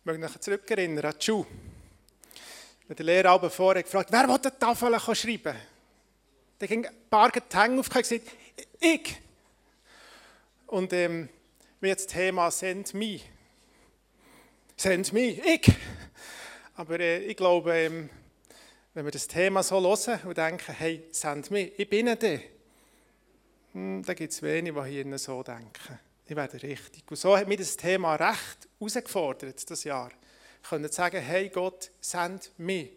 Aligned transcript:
Ich 0.00 0.06
möchte 0.06 0.22
mich 0.22 0.40
zurückerinnern 0.40 1.04
an 1.04 1.14
die 1.20 1.24
Schule. 1.26 1.46
Wenn 2.88 2.96
der 2.96 3.04
Lehrer 3.04 3.30
aber 3.32 3.50
vorher 3.50 3.82
gefragt 3.82 4.10
wer 4.10 4.26
will 4.26 4.38
die 4.38 4.48
Tafel 4.58 4.98
schreiben? 5.14 5.54
Dann 6.58 6.68
ging 6.68 6.86
ein 6.86 6.94
paar 7.10 7.30
die 7.30 7.40
Hände 7.54 7.80
auf 7.80 7.94
und 7.94 8.02
gesagt, 8.02 8.30
ich. 8.80 9.20
Und 10.68 10.94
ähm, 10.94 11.28
wir 11.80 11.94
das 11.94 12.06
Thema 12.06 12.50
«Send 12.50 12.94
me». 12.94 13.20
«Send 14.74 15.12
me», 15.12 15.32
ich. 15.32 15.70
Aber 16.76 16.98
äh, 16.98 17.18
ich 17.18 17.36
glaube, 17.36 17.76
ähm, 17.76 18.08
wenn 18.94 19.04
wir 19.04 19.12
das 19.12 19.28
Thema 19.28 19.62
so 19.62 19.82
hören 19.82 20.20
und 20.24 20.38
denken, 20.38 20.72
hey, 20.72 21.04
«Send 21.10 21.50
me», 21.50 21.72
ich 21.76 21.90
bin 21.90 22.06
da, 22.06 22.38
hm, 23.72 24.02
dann 24.02 24.16
gibt 24.16 24.32
es 24.32 24.40
wenige, 24.40 24.82
die 24.82 24.90
hier 24.90 25.18
so 25.18 25.42
denken. 25.42 25.98
Ich 26.30 26.36
werde 26.36 26.62
richtig. 26.62 27.02
Und 27.10 27.16
so 27.16 27.36
hat 27.36 27.48
mich 27.48 27.58
das 27.58 27.76
Thema 27.76 28.14
recht 28.14 28.68
herausgefordert, 28.78 29.68
das 29.68 29.82
Jahr. 29.82 30.12
Ich 30.62 30.68
konnte 30.68 30.92
sagen, 30.92 31.20
hey 31.20 31.48
Gott, 31.48 31.90
send 32.00 32.52
mich. 32.56 32.92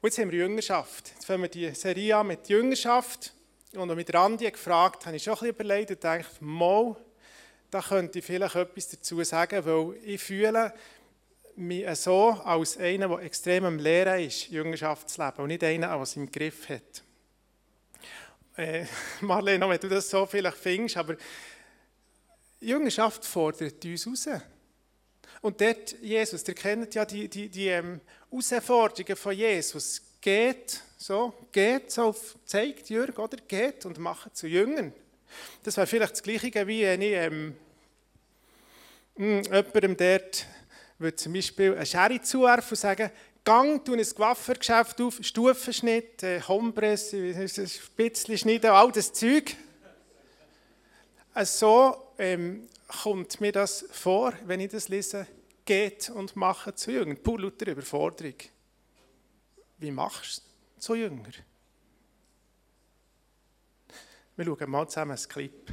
Und 0.00 0.08
jetzt 0.08 0.18
haben 0.18 0.30
wir 0.30 0.38
Jüngerschaft. 0.38 1.10
Jetzt 1.12 1.24
fangen 1.24 1.42
wir 1.42 1.48
die 1.48 1.68
Serie 1.74 2.16
an 2.16 2.28
mit 2.28 2.48
Jüngerschaft. 2.48 3.32
Und 3.74 3.92
mit 3.96 4.14
Randi 4.14 4.48
gefragt, 4.48 5.04
habe 5.04 5.16
ich 5.16 5.24
schon 5.24 5.32
ein 5.32 5.38
bisschen 5.38 5.54
überlegt 5.56 5.90
und 5.90 5.96
gedacht, 5.96 6.40
mal, 6.40 6.94
da 7.72 7.82
könnte 7.82 8.20
ich 8.20 8.24
vielleicht 8.24 8.54
etwas 8.54 8.88
dazu 8.90 9.24
sagen, 9.24 9.64
weil 9.66 9.96
ich 10.04 10.22
fühle 10.22 10.72
mich 11.56 11.92
so 11.96 12.40
als 12.44 12.78
einer, 12.78 13.08
der 13.08 13.18
extrem 13.18 13.64
am 13.64 13.80
Lehren 13.80 14.20
ist, 14.20 14.46
Jüngerschaftsleben, 14.46 15.40
und 15.40 15.48
nicht 15.48 15.64
einer, 15.64 15.88
der 15.88 16.00
es 16.02 16.14
im 16.14 16.30
Griff 16.30 16.68
hat. 16.68 17.02
Äh, 18.56 18.86
Marlene, 19.20 19.68
wenn 19.68 19.80
du 19.80 19.88
das 19.88 20.08
so 20.08 20.24
vielleicht 20.24 20.56
findest, 20.56 20.96
aber 20.96 21.16
Jüngerschaft 22.60 23.24
fordert 23.24 23.84
uns 23.84 24.06
raus. 24.06 24.28
Und 25.42 25.60
dort, 25.60 25.94
Jesus, 26.00 26.46
ihr 26.48 26.54
kennt 26.54 26.94
ja 26.94 27.04
die, 27.04 27.28
die, 27.28 27.48
die 27.48 27.68
ähm, 27.68 28.00
Herausforderungen 28.30 29.16
von 29.16 29.36
Jesus. 29.36 30.02
Geht, 30.20 30.80
so, 30.96 31.34
geht, 31.52 31.92
so 31.92 32.16
zeigt 32.44 32.88
Jürg, 32.88 33.18
oder? 33.18 33.36
Geht 33.46 33.84
und 33.84 33.98
macht 33.98 34.34
zu 34.36 34.46
Jüngern. 34.46 34.92
Das 35.62 35.76
wäre 35.76 35.86
vielleicht 35.86 36.12
das 36.12 36.22
Gleiche, 36.22 36.66
wie 36.66 36.82
wenn 36.82 37.02
ich 37.02 37.12
ähm, 37.12 37.54
hm, 39.16 39.42
jemandem 39.42 39.96
dort 39.96 40.46
zum 41.20 41.32
Beispiel 41.34 41.74
eine 41.74 41.86
Schere 41.86 42.22
zuwerfen 42.22 42.70
und 42.70 42.78
sagen, 42.78 43.10
Gang, 43.46 43.84
tu 43.84 43.92
ein 43.92 44.04
Coiffeurgeschäft 44.04 45.00
auf, 45.00 45.18
Stufenschnitt, 45.20 46.20
äh, 46.24 46.42
Hombres, 46.42 47.10
Spitzli-Schneiden, 47.10 48.70
all 48.70 48.90
das 48.90 49.12
Zeug. 49.12 49.54
Also, 51.32 51.58
so 51.58 52.12
ähm, 52.18 52.66
kommt 52.88 53.40
mir 53.40 53.52
das 53.52 53.84
vor, 53.92 54.32
wenn 54.46 54.58
ich 54.58 54.72
das 54.72 54.88
lese, 54.88 55.28
geht 55.64 56.10
und 56.10 56.34
mache 56.34 56.74
zu 56.74 56.90
Jünger. 56.90 57.14
Pur 57.14 57.38
lauter 57.38 57.70
Überforderung. 57.70 58.34
Wie 59.78 59.92
machst 59.92 60.42
du 60.74 60.80
zu 60.80 60.94
Jünger? 60.96 61.30
Wir 64.34 64.44
schauen 64.44 64.70
mal 64.70 64.88
zusammen 64.88 65.12
ein 65.16 65.28
Clip. 65.28 65.72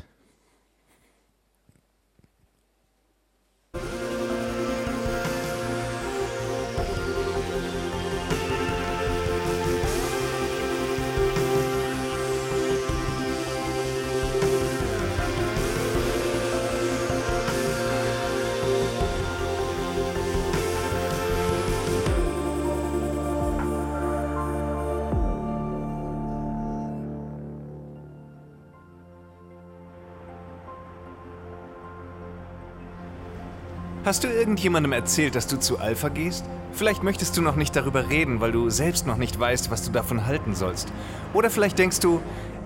Hast 34.05 34.25
du 34.25 34.27
irgendjemandem 34.27 34.91
erzählt, 34.91 35.33
dass 35.33 35.47
du 35.47 35.57
zu 35.57 35.79
Alpha 35.79 36.09
gehst? 36.09 36.43
Vielleicht 36.73 37.03
möchtest 37.03 37.37
du 37.37 37.41
noch 37.41 37.55
nicht 37.55 37.73
darüber 37.73 38.09
reden, 38.09 38.41
weil 38.41 38.51
du 38.51 38.69
selbst 38.69 39.07
noch 39.07 39.15
nicht 39.15 39.39
weißt, 39.39 39.71
was 39.71 39.83
du 39.83 39.93
davon 39.93 40.25
halten 40.25 40.55
sollst. 40.55 40.91
Oder 41.33 41.49
vielleicht 41.49 41.79
denkst 41.79 42.01
du, 42.01 42.19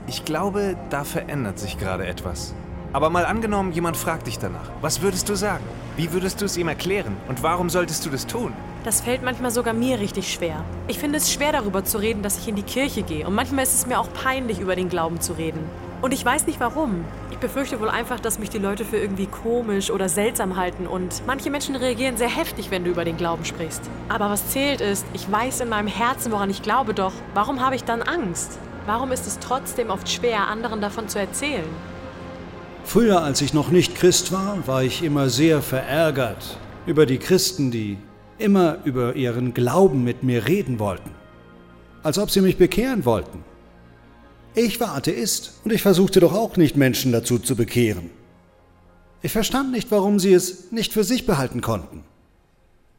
ich 0.07 0.25
glaube, 0.25 0.75
da 0.89 1.03
verändert 1.03 1.59
sich 1.59 1.77
gerade 1.77 2.07
etwas. 2.07 2.55
Aber 2.91 3.11
mal 3.11 3.23
angenommen, 3.23 3.71
jemand 3.71 3.97
fragt 3.97 4.25
dich 4.25 4.39
danach. 4.39 4.71
Was 4.81 5.03
würdest 5.03 5.29
du 5.29 5.35
sagen? 5.35 5.63
Wie 5.95 6.11
würdest 6.11 6.41
du 6.41 6.45
es 6.45 6.57
ihm 6.57 6.69
erklären? 6.69 7.15
Und 7.27 7.43
warum 7.43 7.69
solltest 7.69 8.03
du 8.07 8.09
das 8.09 8.25
tun? 8.25 8.51
Das 8.83 9.01
fällt 9.01 9.21
manchmal 9.21 9.51
sogar 9.51 9.75
mir 9.75 9.99
richtig 9.99 10.33
schwer. 10.33 10.63
Ich 10.87 10.97
finde 10.97 11.19
es 11.19 11.31
schwer 11.31 11.51
darüber 11.51 11.85
zu 11.85 11.99
reden, 11.99 12.23
dass 12.23 12.39
ich 12.39 12.47
in 12.47 12.55
die 12.55 12.63
Kirche 12.63 13.03
gehe. 13.03 13.27
Und 13.27 13.35
manchmal 13.35 13.61
ist 13.61 13.75
es 13.75 13.85
mir 13.85 13.99
auch 13.99 14.11
peinlich, 14.11 14.59
über 14.59 14.75
den 14.75 14.89
Glauben 14.89 15.21
zu 15.21 15.33
reden. 15.33 15.59
Und 16.01 16.15
ich 16.15 16.25
weiß 16.25 16.47
nicht 16.47 16.59
warum. 16.59 17.05
Ich 17.37 17.41
befürchte 17.41 17.79
wohl 17.79 17.89
einfach, 17.89 18.19
dass 18.19 18.39
mich 18.39 18.49
die 18.49 18.57
Leute 18.57 18.83
für 18.83 18.97
irgendwie 18.97 19.27
komisch 19.27 19.91
oder 19.91 20.09
seltsam 20.09 20.55
halten 20.55 20.87
und 20.87 21.21
manche 21.27 21.51
Menschen 21.51 21.75
reagieren 21.75 22.17
sehr 22.17 22.35
heftig, 22.35 22.71
wenn 22.71 22.83
du 22.83 22.89
über 22.89 23.05
den 23.05 23.15
Glauben 23.15 23.45
sprichst. 23.45 23.83
Aber 24.09 24.31
was 24.31 24.47
zählt 24.47 24.81
ist, 24.81 25.05
ich 25.13 25.31
weiß 25.31 25.59
in 25.59 25.69
meinem 25.69 25.87
Herzen, 25.87 26.31
woran 26.31 26.49
ich 26.49 26.63
glaube, 26.63 26.95
doch 26.95 27.13
warum 27.35 27.61
habe 27.61 27.75
ich 27.75 27.83
dann 27.83 28.01
Angst? 28.01 28.57
Warum 28.87 29.11
ist 29.11 29.27
es 29.27 29.37
trotzdem 29.37 29.91
oft 29.91 30.09
schwer, 30.09 30.47
anderen 30.47 30.81
davon 30.81 31.09
zu 31.09 31.19
erzählen? 31.19 31.69
Früher, 32.83 33.21
als 33.21 33.39
ich 33.41 33.53
noch 33.53 33.69
nicht 33.69 33.93
Christ 33.93 34.31
war, 34.31 34.65
war 34.65 34.81
ich 34.81 35.03
immer 35.03 35.29
sehr 35.29 35.61
verärgert 35.61 36.57
über 36.87 37.05
die 37.05 37.19
Christen, 37.19 37.69
die 37.69 37.99
immer 38.39 38.79
über 38.83 39.15
ihren 39.15 39.53
Glauben 39.53 40.03
mit 40.03 40.23
mir 40.23 40.47
reden 40.47 40.79
wollten. 40.79 41.11
Als 42.01 42.17
ob 42.17 42.31
sie 42.31 42.41
mich 42.41 42.57
bekehren 42.57 43.05
wollten. 43.05 43.43
Ich 44.59 44.79
war 44.79 44.95
Atheist 44.95 45.53
und 45.65 45.71
ich 45.71 45.83
versuchte 45.83 46.19
doch 46.19 46.33
auch 46.33 46.57
nicht, 46.57 46.75
Menschen 46.75 47.11
dazu 47.11 47.37
zu 47.37 47.55
bekehren. 47.55 48.09
Ich 49.21 49.31
verstand 49.31 49.71
nicht, 49.71 49.91
warum 49.91 50.17
sie 50.17 50.33
es 50.33 50.71
nicht 50.71 50.93
für 50.93 51.03
sich 51.03 51.27
behalten 51.27 51.61
konnten. 51.61 52.03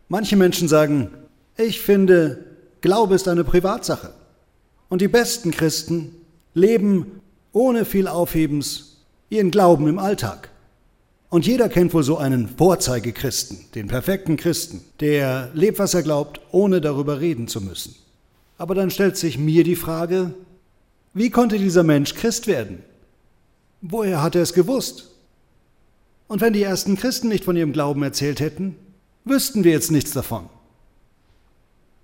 Manche 0.06 0.36
Menschen 0.36 0.68
sagen, 0.68 1.10
ich 1.56 1.80
finde, 1.80 2.44
Glaube 2.80 3.16
ist 3.16 3.26
eine 3.26 3.42
Privatsache. 3.42 4.14
Und 4.88 5.02
die 5.02 5.08
besten 5.08 5.50
Christen 5.50 6.14
leben 6.54 7.20
ohne 7.50 7.84
viel 7.84 8.06
Aufhebens 8.06 8.98
ihren 9.28 9.50
Glauben 9.50 9.88
im 9.88 9.98
Alltag. 9.98 10.50
Und 11.28 11.44
jeder 11.44 11.68
kennt 11.68 11.92
wohl 11.92 12.04
so 12.04 12.18
einen 12.18 12.48
Vorzeigechristen, 12.48 13.64
den 13.74 13.88
perfekten 13.88 14.36
Christen, 14.36 14.84
der 15.00 15.50
lebt, 15.54 15.80
was 15.80 15.92
er 15.92 16.04
glaubt, 16.04 16.40
ohne 16.52 16.80
darüber 16.80 17.18
reden 17.18 17.48
zu 17.48 17.60
müssen. 17.60 17.96
Aber 18.58 18.76
dann 18.76 18.92
stellt 18.92 19.16
sich 19.16 19.38
mir 19.38 19.64
die 19.64 19.74
Frage, 19.74 20.34
wie 21.18 21.30
konnte 21.30 21.58
dieser 21.58 21.82
Mensch 21.82 22.14
Christ 22.14 22.46
werden? 22.46 22.82
Woher 23.80 24.22
hat 24.22 24.34
er 24.34 24.42
es 24.42 24.52
gewusst? 24.52 25.10
Und 26.26 26.40
wenn 26.40 26.52
die 26.52 26.62
ersten 26.62 26.96
Christen 26.96 27.28
nicht 27.28 27.44
von 27.44 27.56
ihrem 27.56 27.72
Glauben 27.72 28.02
erzählt 28.02 28.40
hätten, 28.40 28.76
wüssten 29.24 29.64
wir 29.64 29.72
jetzt 29.72 29.90
nichts 29.90 30.12
davon. 30.12 30.48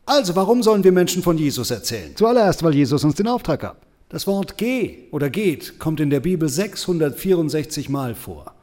Also, 0.07 0.37
warum 0.37 0.63
sollen 0.63 0.85
wir 0.85 0.93
Menschen 0.93 1.23
von 1.23 1.39
Jesus 1.39 1.71
erzählen? 1.71 2.15
Zuallererst, 2.15 2.63
weil 2.63 2.75
Jesus 2.75 3.05
uns 3.05 3.15
den 3.15 3.29
Auftrag 3.29 3.61
gab. 3.61 3.87
Das 4.09 4.27
Wort 4.27 4.59
geh 4.59 5.09
oder 5.11 5.31
geht 5.31 5.79
kommt 5.79 6.01
in 6.01 6.11
der 6.11 6.21
Bibel 6.21 6.49
664 6.49 7.89
Mal 7.89 8.15
vor. 8.15 8.55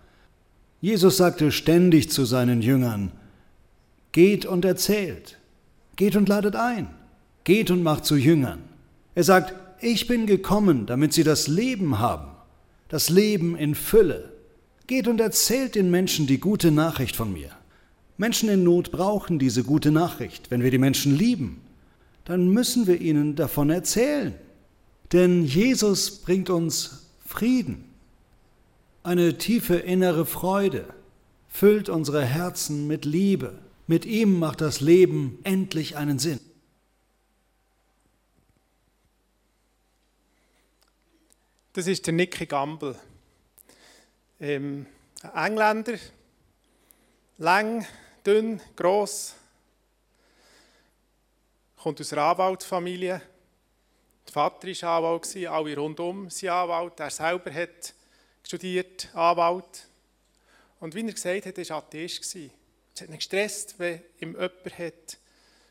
Jesus 0.82 1.18
sagte 1.18 1.52
ständig 1.52 2.12
zu 2.12 2.26
seinen 2.26 2.62
Jüngern, 2.62 3.12
geht 4.12 4.46
und 4.46 4.66
erzählt, 4.66 5.38
geht 5.96 6.16
und 6.16 6.30
ladet 6.30 6.56
ein, 6.56 6.88
geht 7.44 7.72
und 7.72 7.84
macht 7.84 8.06
zu 8.06 8.16
Jüngern. 8.16 8.60
Er 9.14 9.24
sagt, 9.24 9.54
ich 9.82 10.08
bin 10.08 10.26
gekommen, 10.26 10.86
damit 10.86 11.14
sie 11.14 11.24
das 11.24 11.48
Leben 11.48 12.00
haben, 12.00 12.32
das 12.88 13.10
Leben 13.10 13.56
in 13.56 13.76
Fülle. 13.76 14.32
Geht 14.88 15.08
und 15.08 15.22
erzählt 15.22 15.76
den 15.76 15.90
Menschen 15.90 16.28
die 16.28 16.40
gute 16.40 16.72
Nachricht 16.72 17.16
von 17.16 17.32
mir. 17.32 17.50
Menschen 18.18 18.50
in 18.50 18.64
Not 18.64 18.92
brauchen 18.92 19.40
diese 19.40 19.64
gute 19.64 19.92
Nachricht. 19.92 20.52
Wenn 20.52 20.64
wir 20.64 20.72
die 20.72 20.78
Menschen 20.78 21.18
lieben, 21.18 21.62
dann 22.26 22.50
müssen 22.50 22.86
wir 22.88 23.02
ihnen 23.02 23.36
davon 23.36 23.70
erzählen. 23.70 24.36
Denn 25.12 25.46
Jesus 25.46 26.12
bringt 26.22 26.50
uns 26.50 27.08
Frieden, 27.26 27.86
eine 29.04 29.38
tiefe 29.38 29.76
innere 29.76 30.26
Freude, 30.26 30.86
füllt 31.48 31.90
unsere 31.90 32.24
Herzen 32.24 32.88
mit 32.88 33.06
Liebe. 33.06 33.54
Mit 33.88 34.06
ihm 34.06 34.38
macht 34.38 34.62
das 34.62 34.80
Leben 34.82 35.40
endlich 35.44 35.98
einen 35.98 36.20
Sinn. 36.20 36.40
Das 41.74 41.88
ist 41.88 42.06
der 42.06 42.14
Nicky 42.14 42.46
Gamble. 42.48 43.00
Ähm, 44.42 44.86
ein 45.22 45.52
Engländer, 45.54 45.98
lang, 47.38 47.88
dünn, 48.28 48.60
gross, 48.76 49.36
kommt 51.78 52.02
aus 52.02 52.12
einer 52.12 52.24
Anwaltsfamilie. 52.24 53.22
Der 54.28 54.34
Vater 54.34 54.68
war 54.68 54.98
Anwalt, 54.98 55.50
alle 55.50 55.78
rundum 55.78 56.30
sind 56.30 56.50
Anwalt. 56.50 57.00
Er 57.00 57.10
selber 57.10 57.54
hat 57.54 57.94
studiert, 58.44 59.08
Anwalt. 59.16 59.88
Und 60.82 60.94
wie 60.94 61.08
er 61.08 61.14
gesagt 61.14 61.46
hat, 61.46 61.58
er 61.58 61.70
war 61.70 61.78
Atheist. 61.78 62.36
Es 62.36 63.02
hat 63.02 63.08
ihn 63.08 63.16
gestresst, 63.16 63.80
wenn 63.80 64.02
ihm 64.20 64.34
jemand 64.34 64.78
hat 64.78 65.18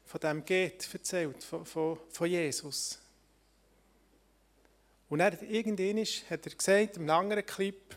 von 0.06 0.20
dem 0.20 0.46
geht 0.46 0.88
erzählt, 0.94 1.44
von, 1.44 1.66
von, 1.66 1.98
von 2.10 2.26
Jesus. 2.26 2.99
Und 5.10 5.18
dann 5.18 5.36
irgendwann 5.40 6.04
hat 6.30 6.46
er 6.46 6.54
gesagt, 6.54 6.96
einem 6.96 7.10
anderen 7.10 7.44
Clip, 7.44 7.96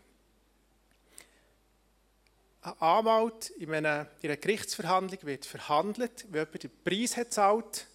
ein 2.63 2.73
Anwalt 2.79 3.51
in 3.51 3.73
einer, 3.73 4.07
in 4.21 4.29
einer 4.29 4.37
Gerichtsverhandlung 4.37 5.19
wird 5.23 5.45
verhandelt, 5.45 6.25
wenn 6.29 6.41
jemand 6.41 6.63
den 6.63 6.71
Preis 6.83 7.15
hat 7.15 7.31
zahlt, 7.31 7.87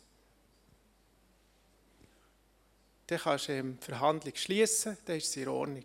dann 3.09 3.19
kannst 3.19 3.49
du 3.49 3.63
die 3.63 3.85
Verhandlung 3.85 4.37
schließen, 4.37 4.97
dann 5.05 5.17
ist 5.17 5.29
es 5.29 5.37
in 5.37 5.49
Ordnung. 5.49 5.85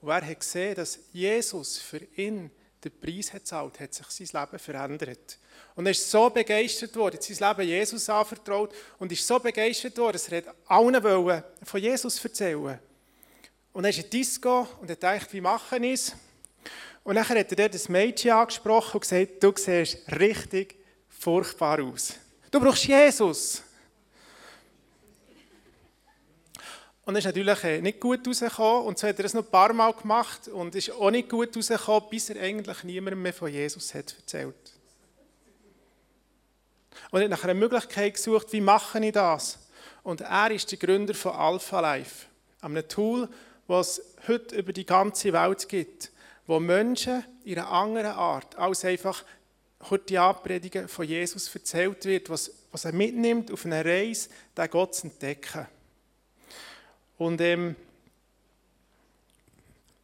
Und 0.00 0.08
wer 0.08 0.26
hat 0.26 0.40
gesehen, 0.40 0.74
dass 0.74 0.98
Jesus 1.12 1.78
für 1.78 2.02
ihn 2.16 2.50
den 2.84 3.00
Preis 3.00 3.32
hat 3.32 3.46
zahlt, 3.46 3.80
hat 3.80 3.94
sich 3.94 4.06
sein 4.28 4.42
Leben 4.42 4.58
verändert. 4.58 5.38
Und 5.74 5.86
er 5.86 5.92
ist 5.92 6.10
so 6.10 6.30
begeistert 6.30 6.94
worden, 6.96 7.16
hat 7.16 7.22
sein 7.22 7.48
Leben 7.48 7.68
Jesus 7.68 8.08
anvertraut 8.08 8.74
und 8.98 9.10
ist 9.10 9.26
so 9.26 9.38
begeistert 9.38 9.96
worden, 9.98 10.12
dass 10.12 10.28
er 10.28 10.54
allen 10.66 11.42
von 11.62 11.80
Jesus 11.80 12.22
erzählen 12.24 12.78
Und 13.72 13.84
er 13.84 13.90
ist 13.90 13.98
in 13.98 14.10
Disco 14.10 14.68
und 14.80 14.90
er 14.90 14.96
dachte, 14.96 15.32
wie 15.32 15.40
mache 15.40 15.76
ich 15.78 15.92
es? 15.92 16.12
Und 17.02 17.16
dann 17.16 17.28
hat 17.28 17.36
er 17.36 17.44
dort 17.44 17.74
das 17.74 17.88
Mädchen 17.88 18.30
angesprochen 18.30 18.94
und 18.94 19.00
gesagt, 19.00 19.42
du 19.42 19.52
siehst 19.56 19.98
richtig 20.18 20.76
furchtbar 21.08 21.82
aus. 21.82 22.14
Du 22.50 22.60
brauchst 22.60 22.84
Jesus. 22.84 23.62
Und 27.04 27.16
es 27.16 27.24
ist 27.24 27.26
natürlich 27.26 27.64
äh, 27.64 27.80
nicht 27.80 28.00
gut 28.00 28.26
rausgekommen. 28.26 28.86
Und 28.86 28.98
so 28.98 29.06
hat 29.06 29.18
er 29.18 29.24
das 29.24 29.34
noch 29.34 29.44
ein 29.44 29.50
paar 29.50 29.72
Mal 29.72 29.92
gemacht 29.92 30.48
und 30.48 30.74
ist 30.74 30.90
auch 30.90 31.10
nicht 31.10 31.28
gut 31.28 31.56
rausgekommen, 31.56 32.08
bis 32.10 32.30
er 32.30 32.40
eigentlich 32.40 32.82
niemandem 32.84 33.22
mehr 33.22 33.34
von 33.34 33.52
Jesus 33.52 33.94
hat 33.94 34.14
erzählt. 34.18 34.54
Und 37.10 37.20
er 37.20 37.24
hat 37.24 37.30
nach 37.30 37.44
einer 37.44 37.54
Möglichkeit 37.54 38.14
gesucht, 38.14 38.52
wie 38.52 38.60
mache 38.60 39.04
ich 39.04 39.12
das? 39.12 39.58
Und 40.02 40.22
er 40.22 40.50
ist 40.50 40.70
der 40.70 40.78
Gründer 40.78 41.14
von 41.14 41.32
Alpha 41.32 41.80
Life, 41.80 42.26
einem 42.60 42.86
Tool, 42.88 43.28
das 43.68 43.98
es 43.98 44.28
heute 44.28 44.56
über 44.56 44.72
die 44.72 44.86
ganze 44.86 45.32
Welt 45.32 45.68
gibt 45.68 46.10
wo 46.46 46.60
Menschen 46.60 47.24
in 47.44 47.58
einer 47.58 47.70
anderen 47.70 48.12
Art 48.12 48.56
als 48.56 48.84
einfach 48.84 49.24
die 50.08 50.18
Anpredigen 50.18 50.88
von 50.88 51.06
Jesus 51.06 51.54
erzählt 51.54 52.04
wird, 52.06 52.30
was, 52.30 52.50
was 52.72 52.84
er 52.84 52.92
mitnimmt 52.92 53.52
auf 53.52 53.66
eine 53.66 53.84
Reise, 53.84 54.30
den 54.56 54.70
Gott 54.70 54.94
zu 54.94 55.08
entdecken. 55.08 55.66
Und 57.16 57.40
ähm, 57.40 57.76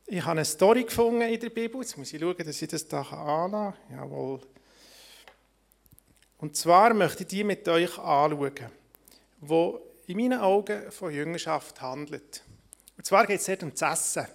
ich 0.06 0.20
habe 0.22 0.32
eine 0.32 0.44
Story 0.44 0.84
gefunden 0.84 1.22
in 1.22 1.40
der 1.40 1.50
Bibel. 1.50 1.80
Jetzt 1.80 1.96
muss 1.96 2.12
ich 2.12 2.20
schauen, 2.20 2.36
dass 2.36 2.62
ich 2.62 2.68
das 2.68 2.86
hier 2.88 3.12
anlasse. 3.12 3.76
Jawohl. 3.90 4.40
Und 6.38 6.56
zwar 6.56 6.94
möchte 6.94 7.22
ich 7.22 7.28
die 7.28 7.44
mit 7.44 7.68
euch 7.68 7.98
anschauen, 7.98 8.70
wo 9.40 9.80
in 10.06 10.16
meinen 10.16 10.40
Augen 10.40 10.90
von 10.90 11.12
Jüngerschaft 11.12 11.80
handelt. 11.80 12.42
Und 12.96 13.04
zwar 13.04 13.26
geht 13.26 13.40
es 13.40 13.46
dort 13.46 13.62
um 13.62 13.70
das 13.74 14.16
Essen. 14.16 14.26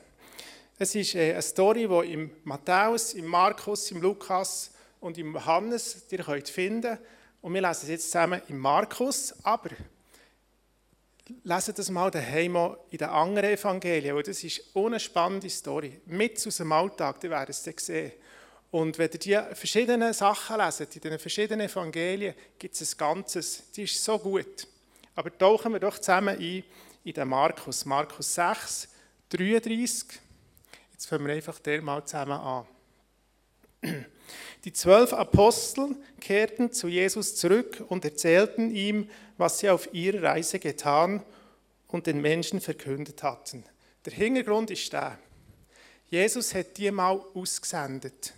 Es 0.77 0.93
ist 0.95 1.15
äh, 1.15 1.31
eine 1.31 1.41
Story, 1.41 1.87
die 1.87 2.13
im 2.13 2.31
Matthäus, 2.43 3.13
im 3.13 3.25
Markus, 3.25 3.91
im 3.91 4.01
Lukas 4.01 4.71
und 4.99 5.17
im 5.17 5.33
Johannes 5.33 6.05
ihr 6.09 6.23
könnt 6.23 6.49
finden. 6.49 6.97
Und 7.41 7.53
wir 7.53 7.61
lesen 7.61 7.83
es 7.83 7.89
jetzt 7.89 8.11
zusammen 8.11 8.41
im 8.49 8.59
Markus, 8.59 9.33
aber 9.43 9.69
lesen 11.43 11.73
das 11.75 11.89
mal 11.89 12.11
daheim 12.11 12.55
in 12.89 12.97
den 12.97 13.09
anderen 13.09 13.51
Evangelien, 13.51 14.21
das 14.23 14.43
ist 14.43 14.61
eine 14.75 14.99
spannende 14.99 15.49
Story. 15.49 16.01
Mit 16.05 16.45
aus 16.45 16.57
dem 16.57 16.71
Alltag, 16.71 17.19
die 17.19 17.29
werden 17.29 17.51
es 17.51 17.63
dann 17.63 17.73
sehen. 17.77 18.11
Und 18.71 18.97
wenn 18.97 19.09
ihr 19.11 19.19
die 19.19 19.55
verschiedenen 19.55 20.13
Sachen 20.13 20.57
leset, 20.57 20.95
in 20.95 21.01
den 21.01 21.19
verschiedenen 21.19 21.69
Evangelien, 21.69 22.35
gibt 22.59 22.75
es 22.75 22.93
ein 22.93 22.97
Ganzes. 22.97 23.71
Die 23.71 23.83
ist 23.83 24.03
so 24.03 24.19
gut. 24.19 24.67
Aber 25.15 25.35
tauchen 25.37 25.71
wir 25.71 25.79
doch 25.79 25.97
zusammen 25.97 26.37
ein 26.37 26.63
in 27.03 27.13
den 27.13 27.27
Markus. 27.27 27.85
Markus 27.85 28.35
6, 28.35 28.89
33 29.29 30.19
Jetzt 30.91 31.07
fangen 31.07 31.27
wir 31.27 31.33
einfach 31.33 31.59
der 31.59 31.81
mal 31.81 32.03
zusammen 32.05 32.39
an. 32.39 32.65
Die 34.63 34.73
zwölf 34.73 35.13
Apostel 35.13 35.95
kehrten 36.19 36.71
zu 36.71 36.87
Jesus 36.87 37.35
zurück 37.35 37.83
und 37.87 38.05
erzählten 38.05 38.73
ihm, 38.73 39.09
was 39.37 39.59
sie 39.59 39.69
auf 39.69 39.93
ihrer 39.93 40.23
Reise 40.23 40.59
getan 40.59 41.23
und 41.87 42.07
den 42.07 42.21
Menschen 42.21 42.61
verkündet 42.61 43.23
hatten. 43.23 43.63
Der 44.05 44.13
Hintergrund 44.13 44.71
ist 44.71 44.91
der. 44.93 45.17
Jesus 46.09 46.53
hat 46.53 46.77
die 46.77 46.91
mal 46.91 47.19
ausgesendet 47.33 48.33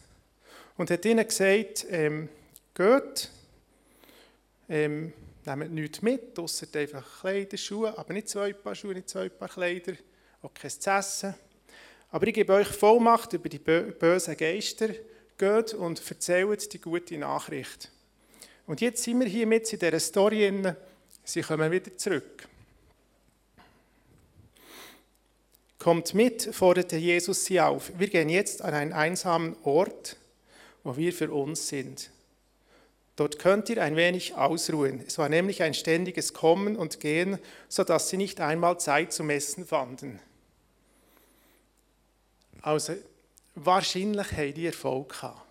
und 0.78 0.90
hat 0.90 1.06
ihnen 1.06 1.28
gesagt, 1.28 1.86
ähm, 1.90 2.30
geht, 2.74 3.30
ähm, 4.70 5.14
nehmt 5.46 5.74
nichts 5.74 6.02
mit, 6.02 6.38
ausser 6.40 6.68
einfach 6.74 7.22
Kleider, 7.22 7.58
Schuhe, 7.58 7.98
aber 7.98 8.14
nicht 8.14 8.30
zwei 8.30 8.54
Paar 8.54 8.76
Schuhe, 8.76 8.94
nicht 8.94 9.10
zwei 9.10 9.30
Paar 9.30 9.50
Kleider, 9.50 9.94
auch 10.42 10.54
kein 10.54 10.72
zu 10.72 10.90
essen. 10.90 11.36
Aber 12.10 12.28
ich 12.28 12.34
gebe 12.34 12.54
euch 12.54 12.68
Vollmacht 12.68 13.34
über 13.34 13.50
die 13.50 13.60
bösen 13.60 14.38
Geister. 14.38 14.90
Geht 15.38 15.74
und 15.74 16.02
erzählt 16.10 16.74
die 16.74 16.82
gute 16.82 17.18
Nachricht. 17.18 17.92
Und 18.66 18.82
jetzt 18.82 19.04
sind 19.04 19.20
wir 19.20 19.28
hier 19.28 19.46
mit 19.46 19.72
in 19.72 19.80
dieser 19.80 20.00
Story. 20.00 20.64
Sie 21.24 21.42
kommen 21.42 21.72
wieder 21.72 21.96
zurück. 21.96 22.48
Kommt 25.80 26.14
mit, 26.14 26.50
forderte 26.54 26.98
Jesus 26.98 27.46
sie 27.46 27.62
auf. 27.62 27.92
Wir 27.98 28.10
gehen 28.10 28.30
jetzt 28.30 28.62
an 28.62 28.74
einen 28.74 28.94
einsamen 28.94 29.56
Ort, 29.64 30.18
wo 30.84 30.98
wir 30.98 31.14
für 31.14 31.32
uns 31.32 31.68
sind. 31.68 32.10
Dort 33.16 33.40
könnt 33.40 33.70
ihr 33.70 33.82
ein 33.82 33.96
wenig 33.96 34.36
ausruhen. 34.36 35.04
Es 35.06 35.18
war 35.18 35.30
nämlich 35.30 35.64
ein 35.64 35.74
ständiges 35.74 36.34
Kommen 36.34 36.76
und 36.76 37.00
Gehen, 37.00 37.40
sodass 37.68 38.10
sie 38.10 38.18
nicht 38.18 38.42
einmal 38.42 38.80
Zeit 38.80 39.14
zum 39.14 39.30
Essen 39.30 39.66
fanden. 39.66 40.20
Also, 42.62 42.96
wahrscheinlich 43.66 44.32
haben 44.32 44.54
die 44.54 44.68
Erfolg 44.68 45.10
gehabt. 45.10 45.42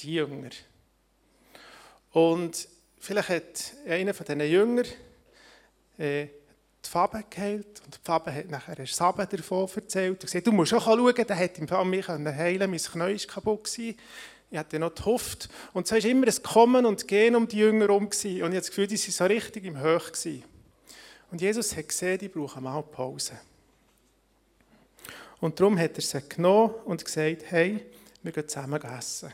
Die 0.00 0.14
Jünger. 0.14 0.50
Und 2.12 2.68
vielleicht 2.98 3.28
hat 3.28 3.72
einer 3.86 4.14
von 4.14 4.26
diesen 4.26 4.40
Jüngern 4.40 4.86
äh, 5.98 6.26
die 6.84 6.90
Fabe 6.90 7.24
geheilt 7.28 7.82
und 7.84 7.94
die 7.94 7.98
Fabe 8.02 8.32
hat 8.34 8.48
nachher 8.48 8.78
ein 8.78 8.86
Sabe 8.86 9.26
davon 9.26 9.68
erzählt 9.74 10.10
und 10.10 10.20
gesagt, 10.20 10.46
du 10.46 10.52
musst 10.52 10.74
auch 10.74 10.84
schauen, 10.84 11.14
der 11.14 11.68
Fall 11.68 11.84
mich 11.84 12.06
heilen 12.08 12.70
mein 12.70 12.78
Knie 12.80 13.00
war 13.00 13.26
kaputt. 13.26 13.64
Gewesen. 13.64 13.96
Ich 14.50 14.58
hatte 14.58 14.78
noch 14.78 14.94
gehofft. 14.94 15.48
Und 15.72 15.86
so 15.88 15.96
war 15.96 16.04
immer 16.04 16.28
ein 16.28 16.42
Kommen 16.42 16.86
und 16.86 17.08
Gehen 17.08 17.34
um 17.34 17.48
die 17.48 17.58
Jünger 17.58 17.86
herum. 17.86 18.04
Und 18.04 18.24
ich 18.24 18.40
habe 18.42 18.54
das 18.54 18.68
Gefühl, 18.68 18.86
die 18.86 18.98
waren 18.98 19.10
so 19.10 19.24
richtig 19.24 19.64
im 19.64 19.80
Höch. 19.80 20.12
Und 21.30 21.40
Jesus 21.40 21.76
hat 21.76 21.88
gesehen, 21.88 22.18
die 22.18 22.28
brauchen 22.28 22.62
mal 22.62 22.80
Pause. 22.82 23.32
Und 25.44 25.60
darum 25.60 25.78
hat 25.78 25.96
er 25.96 26.00
sie 26.00 26.26
genommen 26.26 26.74
und 26.86 27.04
gesagt, 27.04 27.42
hey, 27.50 27.84
wir 28.22 28.32
gehen 28.32 28.48
zusammen 28.48 28.80
essen. 28.80 29.30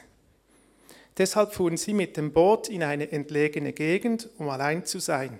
Deshalb 1.16 1.54
fuhren 1.54 1.76
sie 1.76 1.94
mit 1.94 2.16
dem 2.16 2.32
Boot 2.32 2.68
in 2.68 2.82
eine 2.82 3.12
entlegene 3.12 3.72
Gegend, 3.72 4.28
um 4.36 4.48
allein 4.48 4.84
zu 4.84 4.98
sein. 4.98 5.38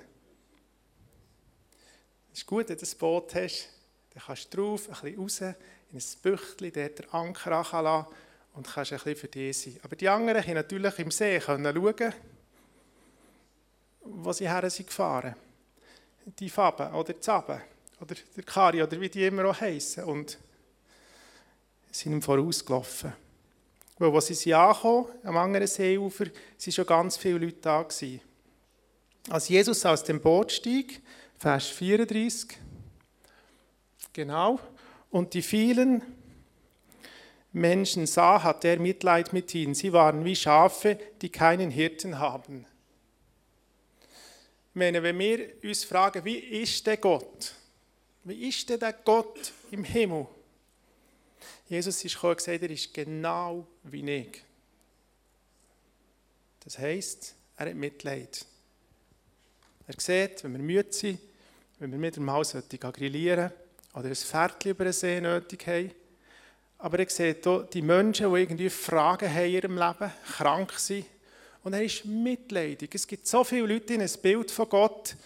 Es 2.32 2.38
ist 2.38 2.46
gut, 2.46 2.68
wenn 2.68 2.78
du 2.78 2.86
ein 2.86 2.98
Boot 3.00 3.34
hast, 3.34 3.68
dann 4.14 4.22
kannst 4.24 4.54
du 4.54 4.58
drauf, 4.58 4.88
ein 4.88 4.94
bisschen 4.94 5.20
raus, 5.20 5.40
in 5.40 5.98
ein 5.98 6.02
Büchtchen, 6.22 6.72
dort 6.72 6.98
den 7.00 7.10
Anker 7.14 7.74
anlassen 7.74 8.14
und 8.54 8.68
kannst 8.68 8.92
ein 8.92 8.98
bisschen 8.98 9.16
für 9.16 9.26
dich 9.26 9.58
sein. 9.58 9.80
Aber 9.82 9.96
die 9.96 10.08
anderen 10.08 10.40
konnten 10.40 10.54
natürlich 10.54 10.98
im 11.00 11.10
See 11.10 11.40
schauen, 11.40 12.14
wo 14.02 14.32
sie 14.32 14.48
her 14.48 14.70
sind 14.70 14.86
gefahren. 14.86 15.34
Die 16.38 16.48
Faben 16.48 16.94
oder 16.94 17.12
die 17.12 17.18
Zaben 17.18 17.60
oder 18.00 18.14
der 18.36 18.44
Kari 18.44 18.84
oder 18.84 19.00
wie 19.00 19.08
die 19.08 19.26
immer 19.26 19.46
auch 19.46 19.60
heissen. 19.60 20.04
Und 20.04 20.38
sind 21.90 22.12
ihm 22.12 22.23
vorausgelaufen. 22.23 23.12
Weil, 23.99 24.14
als 24.14 24.28
sie 24.28 24.54
ankamen, 24.54 25.06
am 25.25 25.37
anderen 25.37 25.66
Seeufer, 25.66 26.26
waren 26.26 26.73
schon 26.73 26.87
ganz 26.87 27.16
viele 27.16 27.38
Leute 27.38 27.59
da. 27.61 27.82
Gewesen. 27.82 28.20
Als 29.28 29.49
Jesus 29.49 29.85
aus 29.85 30.02
dem 30.02 30.20
Boot 30.20 30.52
stieg, 30.52 31.02
Vers 31.38 31.66
34, 31.66 32.56
genau, 34.12 34.59
und 35.11 35.35
die 35.35 35.42
vielen 35.42 36.02
Menschen 37.52 38.06
sah, 38.06 38.42
hat 38.42 38.64
er 38.64 38.78
Mitleid 38.78 39.32
mit 39.32 39.54
ihnen. 39.54 39.75
Sie 39.75 39.92
waren 39.92 40.25
wie 40.25 40.37
Schafe, 40.37 40.99
die 41.20 41.28
keinen 41.28 41.70
Hirten 41.70 42.18
haben. 42.18 42.64
Ich 44.70 44.76
meine, 44.76 45.02
wenn 45.02 45.18
wir 45.18 45.52
uns 45.64 45.85
fragen, 45.85 46.25
wie 46.25 46.38
ist 46.38 46.87
der 46.87 46.97
Gott? 46.97 47.54
Wie 48.23 48.49
ist 48.49 48.68
der 48.68 48.92
Gott 48.92 49.52
im 49.70 49.82
Himmel? 49.82 50.28
Jesus 51.68 52.04
ist 52.04 52.14
gekommen 52.14 52.32
und 52.32 52.37
gesagt, 52.38 52.62
er 52.62 52.70
ist 52.70 52.94
genau 52.94 53.66
wie 53.85 54.11
ich. 54.11 54.42
Das 56.61 56.78
heisst, 56.78 57.35
er 57.56 57.70
hat 57.70 57.75
Mitleid. 57.75 58.44
Er 59.87 59.94
sieht, 59.99 60.44
wenn 60.44 60.52
wir 60.52 60.61
müde 60.61 60.92
sind, 60.92 61.18
wenn 61.78 61.90
wir 61.90 61.99
mit 61.99 62.16
dem 62.16 62.30
Haus 62.30 62.54
grillieren 62.78 63.50
oder 63.94 64.09
ein 64.09 64.14
Pferd 64.14 64.64
über 64.66 64.85
den 64.85 64.92
See 64.92 65.20
nötig 65.20 65.66
haben. 65.66 65.90
Aber 66.78 66.99
er 66.99 67.11
sieht 67.11 67.44
hier 67.44 67.68
die 67.73 67.82
Menschen, 67.82 68.32
die 68.32 68.40
irgendwie 68.40 68.70
Fragen 68.70 69.28
haben 69.28 69.47
in 69.47 69.52
ihrem 69.52 69.76
Leben, 69.76 70.12
krank 70.37 70.73
sind. 70.78 71.06
Und 71.62 71.75
er 71.75 71.82
ist 71.82 72.04
mitleidig. 72.04 72.94
Es 72.94 73.06
gibt 73.06 73.26
so 73.26 73.44
viele 73.44 73.66
Leute 73.66 73.94
in 73.94 74.00
ein 74.00 74.11
Bild 74.23 74.50
von 74.50 74.68
Gott, 74.68 75.16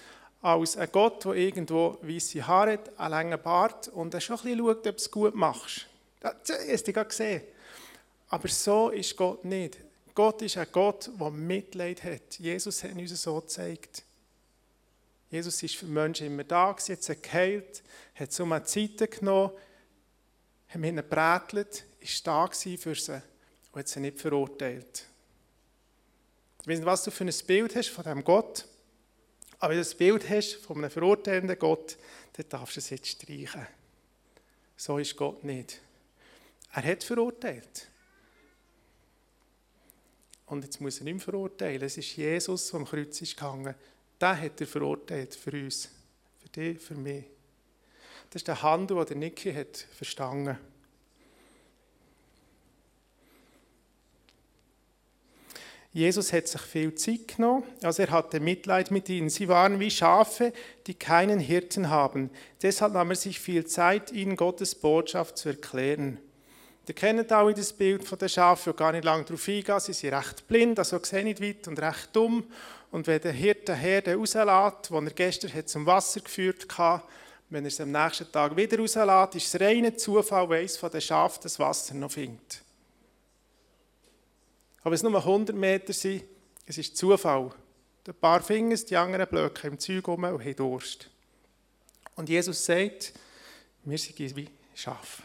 als 0.42 0.76
ein 0.76 0.88
Gott, 0.90 1.24
der 1.24 1.32
irgendwo 1.34 1.98
weiße 2.02 2.46
Haare 2.46 2.72
hat, 2.72 2.98
einen 2.98 3.10
langen 3.10 3.42
Bart 3.42 3.88
und 3.88 4.12
er 4.14 4.20
schon 4.20 4.36
ein 4.36 4.42
bisschen 4.42 4.58
schaut, 4.58 4.76
ob 4.76 4.82
du 4.82 4.90
es 4.90 5.10
gut 5.10 5.34
machst. 5.34 5.86
Das 6.24 6.58
hast 6.68 6.86
du 6.86 6.92
gerade 6.92 7.08
gesehen. 7.08 7.42
Aber 8.28 8.48
so 8.48 8.88
ist 8.90 9.16
Gott 9.16 9.44
nicht. 9.44 9.78
Gott 10.14 10.40
ist 10.42 10.56
ein 10.56 10.66
Gott, 10.72 11.10
der 11.20 11.30
Mitleid 11.30 12.02
hat. 12.02 12.38
Jesus 12.38 12.82
hat 12.82 12.92
uns 12.92 13.22
so 13.22 13.40
gezeigt. 13.40 14.04
Jesus 15.30 15.62
ist 15.62 15.76
für 15.76 15.86
Menschen 15.86 16.28
immer 16.28 16.44
da, 16.44 16.68
hat 16.70 16.80
sie 16.80 17.16
geheilt, 17.16 17.82
hat 18.14 18.32
so 18.32 18.46
mal 18.46 18.64
Zeit 18.64 19.10
genommen, 19.10 19.50
hat 20.68 20.76
mit 20.76 20.90
ihnen 20.90 21.08
gebettelt, 21.08 21.84
ist 22.00 22.26
da 22.26 22.46
für 22.46 22.94
sie 22.94 23.20
und 23.72 23.78
hat 23.78 23.88
sie 23.88 24.00
nicht 24.00 24.20
verurteilt. 24.20 25.06
Ich 26.62 26.68
weiß 26.68 26.78
nicht, 26.78 26.86
was 26.86 27.04
du 27.04 27.10
für 27.10 27.24
ein 27.24 27.34
Bild 27.46 27.74
hast 27.74 27.88
von 27.88 28.04
diesem 28.04 28.24
Gott, 28.24 28.66
aber 29.58 29.74
wenn 29.74 29.82
du 29.82 29.90
ein 29.90 29.96
Bild 29.98 30.30
hast 30.30 30.54
von 30.54 30.78
einem 30.78 30.90
verurteilenden 30.90 31.58
Gott, 31.58 31.98
dann 32.34 32.48
darfst 32.48 32.76
du 32.76 32.80
es 32.80 32.90
jetzt 32.90 33.08
streichen. 33.08 33.66
So 34.76 34.98
ist 34.98 35.16
Gott 35.16 35.42
nicht. 35.42 35.80
Er 36.74 36.84
hat 36.84 37.04
verurteilt. 37.04 37.88
Und 40.46 40.64
jetzt 40.64 40.80
muss 40.80 40.98
er 40.98 41.04
nicht 41.04 41.14
mehr 41.14 41.22
verurteilen. 41.22 41.82
Es 41.82 41.96
ist 41.96 42.16
Jesus, 42.16 42.70
der 42.70 42.80
am 42.80 42.86
Kreuz 42.86 43.20
ist 43.22 43.36
gegangen 43.36 43.74
den 44.24 44.40
hat 44.40 44.60
er 44.60 44.66
verurteilt 44.66 45.34
für 45.34 45.52
uns, 45.52 45.90
für 46.40 46.48
dich, 46.48 46.80
für 46.80 46.94
mich. 46.94 47.24
Das 48.30 48.40
ist 48.40 48.48
der 48.48 48.62
Handel, 48.62 49.04
den 49.04 49.18
Niki 49.18 49.52
hat 49.52 49.76
verstanden. 49.76 50.58
Jesus 55.92 56.32
hat 56.32 56.48
sich 56.48 56.60
viel 56.60 56.94
Zeit 56.94 57.36
genommen, 57.36 57.62
also 57.82 58.02
er 58.02 58.10
hatte 58.10 58.40
Mitleid 58.40 58.90
mit 58.90 59.08
ihnen. 59.08 59.30
Sie 59.30 59.46
waren 59.46 59.78
wie 59.78 59.90
Schafe, 59.90 60.52
die 60.88 60.94
keinen 60.94 61.38
Hirten 61.38 61.88
haben. 61.88 62.30
Deshalb 62.62 62.94
nahm 62.94 63.10
er 63.10 63.16
sich 63.16 63.38
viel 63.38 63.64
Zeit, 63.66 64.10
ihnen 64.10 64.36
Gottes 64.36 64.74
Botschaft 64.74 65.38
zu 65.38 65.50
erklären. 65.50 66.18
Ihr 66.86 66.94
kennt 66.94 67.32
auch 67.32 67.50
das 67.50 67.72
Bild 67.72 68.04
von 68.04 68.18
den 68.18 68.28
Schafen, 68.28 68.70
ich 68.70 68.76
gar 68.76 68.92
nicht 68.92 69.04
lange 69.04 69.24
darauf 69.24 69.48
eingehen. 69.48 69.80
Sie 69.80 69.92
sind 69.94 70.12
recht 70.12 70.46
blind, 70.46 70.78
also 70.78 71.02
sehen 71.02 71.24
nicht 71.24 71.40
weit 71.40 71.66
und 71.66 71.80
recht 71.80 72.10
dumm. 72.12 72.44
Und 72.90 73.06
wenn 73.06 73.20
der 73.20 73.32
Hirte 73.32 73.72
den 73.72 73.76
Herde 73.76 74.14
rauslässt, 74.14 74.90
den 74.90 75.06
er 75.06 75.12
gestern 75.14 75.66
zum 75.66 75.86
Wasser 75.86 76.20
geführt 76.20 76.66
hat, 76.76 77.04
wenn 77.48 77.64
er 77.64 77.68
es 77.68 77.80
am 77.80 77.90
nächsten 77.90 78.30
Tag 78.30 78.54
wieder 78.56 78.78
rauslässt, 78.78 79.34
ist 79.34 79.54
es 79.54 79.60
reiner 79.60 79.96
Zufall, 79.96 80.48
weil 80.48 80.60
eines 80.60 80.76
von 80.76 80.90
den 80.90 81.00
Schafen 81.00 81.40
das 81.42 81.58
Wasser 81.58 81.94
noch 81.94 82.12
findet. 82.12 82.62
Aber 84.82 84.94
es 84.94 85.02
nur 85.02 85.16
100 85.16 85.56
Meter 85.56 85.92
sind, 85.94 86.24
es 86.66 86.76
ist 86.76 86.96
Zufall. 86.96 87.50
Ein 88.06 88.14
paar 88.14 88.42
Finger, 88.42 88.76
die 88.76 88.96
anderen 88.96 89.26
Blöcke 89.26 89.68
im 89.68 89.78
Zeug 89.78 90.06
um 90.08 90.24
und 90.24 90.44
haben 90.44 90.56
Durst. 90.56 91.08
Und 92.16 92.28
Jesus 92.28 92.62
sagt, 92.62 93.14
wir 93.84 93.98
sind 93.98 94.36
wie 94.36 94.48
Schafe. 94.74 95.22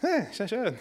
Ist 0.00 0.38
ja 0.38 0.46
schön. 0.46 0.78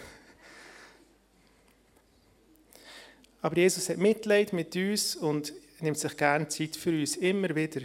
Aber 3.41 3.55
Jesus 3.55 3.89
hat 3.89 3.97
Mitleid 3.97 4.53
mit 4.53 4.75
uns 4.75 5.15
und 5.15 5.53
nimmt 5.79 5.97
sich 5.97 6.15
gerne 6.15 6.47
Zeit 6.47 6.75
für 6.75 6.91
uns, 6.91 7.15
immer 7.15 7.55
wieder. 7.55 7.81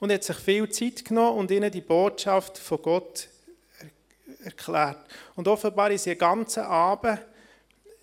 Und 0.00 0.10
er 0.10 0.14
hat 0.14 0.24
sich 0.24 0.36
viel 0.36 0.68
Zeit 0.70 1.04
genommen 1.04 1.38
und 1.38 1.50
ihnen 1.50 1.70
die 1.70 1.80
Botschaft 1.80 2.58
von 2.58 2.82
Gott 2.82 3.28
erklärt. 4.42 4.98
Und 5.36 5.46
offenbar 5.46 5.90
ist 5.90 6.08
einen 6.08 6.18
ganzen 6.18 6.64
Abend, 6.64 7.20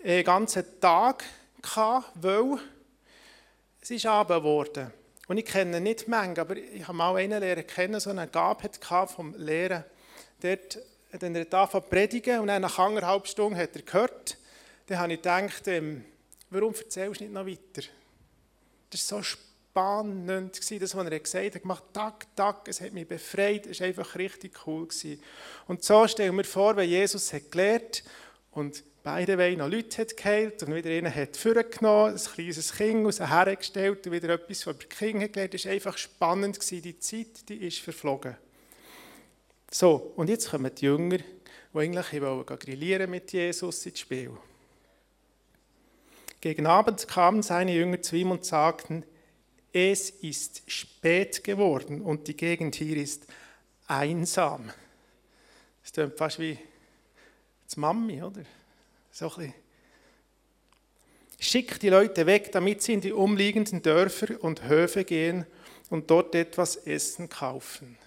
einen 0.03 0.23
ganzen 0.23 0.63
Tag 0.79 1.25
gehabt, 1.61 2.11
weil 2.15 2.59
es 3.81 3.91
ist 3.91 4.05
Abend 4.05 4.39
geworden. 4.39 4.93
Und 5.27 5.37
ich 5.37 5.45
kenne 5.45 5.81
nicht 5.81 6.07
Menge, 6.07 6.39
aber 6.39 6.55
ich 6.55 6.87
habe 6.87 6.97
mal 6.97 7.15
einen 7.17 7.41
Lehrer 7.41 7.63
kennen, 7.63 7.99
so 7.99 8.11
eine 8.11 8.27
Gabe 8.27 8.63
hatte 8.63 9.07
vom 9.13 9.35
Lehren. 9.35 9.83
Dort 10.41 10.77
hat 11.11 11.23
er 11.23 11.29
angefangen 11.29 11.69
zu 11.71 11.81
predigen 11.81 12.39
und 12.39 12.47
dann 12.47 12.61
nach 12.61 12.79
anderthalb 12.79 13.27
Stunden 13.27 13.57
hat 13.57 13.75
er 13.75 13.81
gehört, 13.81 14.37
dann 14.87 14.99
habe 14.99 15.13
ich 15.13 15.19
gedacht, 15.19 15.67
ähm, 15.67 16.03
warum 16.49 16.73
erzählst 16.73 17.19
du 17.19 17.25
nicht 17.25 17.33
noch 17.33 17.45
weiter? 17.45 17.87
Das 18.89 19.11
war 19.11 19.21
so 19.21 19.23
spannend, 19.23 20.57
das, 20.57 20.95
was 20.95 21.05
er 21.05 21.19
gesagt 21.19 21.55
hat, 21.55 21.61
gemacht, 21.61 21.83
tak, 21.93 22.35
tak, 22.35 22.67
es 22.67 22.81
hat 22.81 22.93
mich 22.93 23.07
befreit, 23.07 23.67
es 23.67 23.79
war 23.79 23.87
einfach 23.87 24.15
richtig 24.15 24.65
cool. 24.65 24.87
Gewesen. 24.87 25.21
Und 25.67 25.83
so 25.83 26.07
stellen 26.07 26.35
wir 26.35 26.45
vor, 26.45 26.75
wenn 26.75 26.89
Jesus 26.89 27.31
hat 27.33 27.51
gelehrt 27.51 28.03
und 28.51 28.83
beide 29.03 29.37
Wege 29.37 29.57
noch 29.57 29.69
Leute 29.69 30.01
hat 30.01 30.17
geheilt 30.17 30.63
und 30.63 30.73
wieder 30.73 30.89
einen 30.89 31.13
hat 31.13 31.37
vorgenommen, 31.37 32.15
ein 32.15 32.33
kleines 32.33 32.73
Kind 32.73 33.05
aus 33.05 33.19
hergestellt 33.19 34.07
und 34.07 34.13
wieder 34.13 34.29
etwas 34.29 34.63
von 34.63 34.77
der 34.77 34.87
King 34.87 35.21
hat 35.21 35.33
gelernt, 35.33 35.53
das 35.53 35.65
war 35.65 35.71
einfach 35.73 35.97
spannend, 35.97 36.59
gewesen. 36.59 36.81
die 36.81 36.99
Zeit, 36.99 37.47
die 37.47 37.67
ist 37.67 37.79
verflogen. 37.79 38.35
So, 39.69 40.13
und 40.15 40.29
jetzt 40.29 40.49
kommen 40.49 40.73
die 40.73 40.85
Jünger, 40.85 41.17
die 41.17 41.77
eigentlich 41.77 42.09
grillieren 42.59 43.11
mit 43.11 43.31
Jesus 43.33 43.85
ins 43.85 43.99
Spiel. 43.99 44.31
Gegen 46.39 46.67
Abend 46.67 47.07
kamen 47.07 47.41
seine 47.41 47.73
Jünger 47.73 48.01
zu 48.01 48.15
ihm 48.15 48.31
und 48.31 48.45
sagten, 48.45 49.03
es 49.73 50.09
ist 50.09 50.63
spät 50.67 51.43
geworden 51.43 52.01
und 52.01 52.27
die 52.27 52.37
Gegend 52.37 52.75
hier 52.75 52.97
ist 52.97 53.25
einsam. 53.87 54.71
Das 55.83 55.91
klingt 55.91 56.17
fast 56.17 56.39
wie 56.39 56.57
die 57.73 57.79
Mami, 57.79 58.21
oder? 58.21 58.43
So 59.11 59.29
ein 59.29 59.35
bisschen. 59.35 59.53
Schickt 61.39 61.81
die 61.83 61.89
Leute 61.89 62.25
weg, 62.25 62.51
damit 62.51 62.81
sie 62.81 62.93
in 62.93 63.01
die 63.01 63.11
umliegenden 63.11 63.81
Dörfer 63.81 64.41
und 64.43 64.63
Höfe 64.63 65.03
gehen 65.03 65.45
und 65.89 66.09
dort 66.09 66.33
etwas 66.33 66.77
Essen 66.77 67.29
kaufen. 67.29 67.97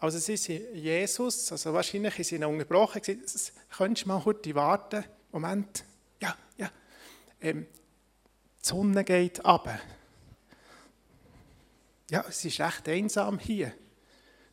Also 0.00 0.18
sie 0.18 0.36
sind 0.36 0.74
Jesus, 0.74 1.50
also 1.50 1.72
wahrscheinlich 1.72 2.18
ist 2.18 2.28
sie 2.28 2.42
unterbrochen, 2.42 3.02
gesagt, 3.02 3.52
könntest 3.76 4.04
du 4.04 4.08
mal 4.08 4.20
kurz 4.20 4.46
warten? 4.54 5.04
Moment, 5.32 5.84
ja, 6.20 6.36
ja. 6.56 6.70
Ähm, 7.40 7.66
die 8.62 8.66
Sonne 8.66 9.02
geht 9.02 9.44
ab. 9.44 9.80
Ja, 12.10 12.24
es 12.28 12.44
ist 12.44 12.60
recht 12.60 12.88
einsam 12.88 13.38
hier. 13.38 13.74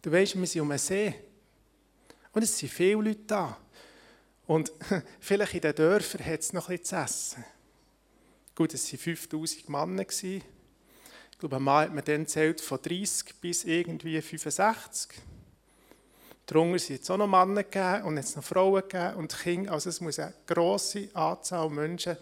Du 0.01 0.11
weißt, 0.11 0.37
wir 0.37 0.47
sind 0.47 0.61
um 0.61 0.71
einen 0.71 0.79
See. 0.79 1.13
Und 2.33 2.41
es 2.41 2.57
sind 2.57 2.71
viele 2.71 3.01
Leute 3.01 3.21
da. 3.27 3.57
Und 4.47 4.71
vielleicht 5.19 5.53
in 5.53 5.61
den 5.61 5.75
Dörfern 5.75 6.25
hat 6.25 6.41
es 6.41 6.53
noch 6.53 6.69
etwas 6.69 6.89
zu 6.89 6.95
essen. 6.95 7.45
Gut, 8.55 8.73
es 8.73 8.91
waren 8.91 8.99
5000 8.99 9.69
Männer. 9.69 10.01
Ich 10.01 11.39
glaube, 11.39 11.55
einmal 11.55 11.85
hat 11.85 11.93
man 11.93 12.03
dann 12.03 12.27
zählt 12.27 12.61
von 12.61 12.81
30 12.81 13.35
bis 13.41 13.63
irgendwie 13.63 14.21
65. 14.21 15.21
Darunter 16.45 16.77
sind 16.77 17.01
es 17.01 17.09
auch 17.09 17.17
noch 17.17 17.27
Männer 17.27 17.63
gegeben 17.63 18.03
und 18.03 18.17
jetzt 18.17 18.35
noch 18.35 18.43
Frauen 18.43 18.81
gegeben 18.81 19.15
und 19.15 19.37
Kinder. 19.37 19.71
Also 19.71 19.89
es 19.89 19.99
muss 19.99 20.19
eine 20.19 20.33
grosse 20.45 21.09
Anzahl 21.13 21.69
Menschen 21.69 22.17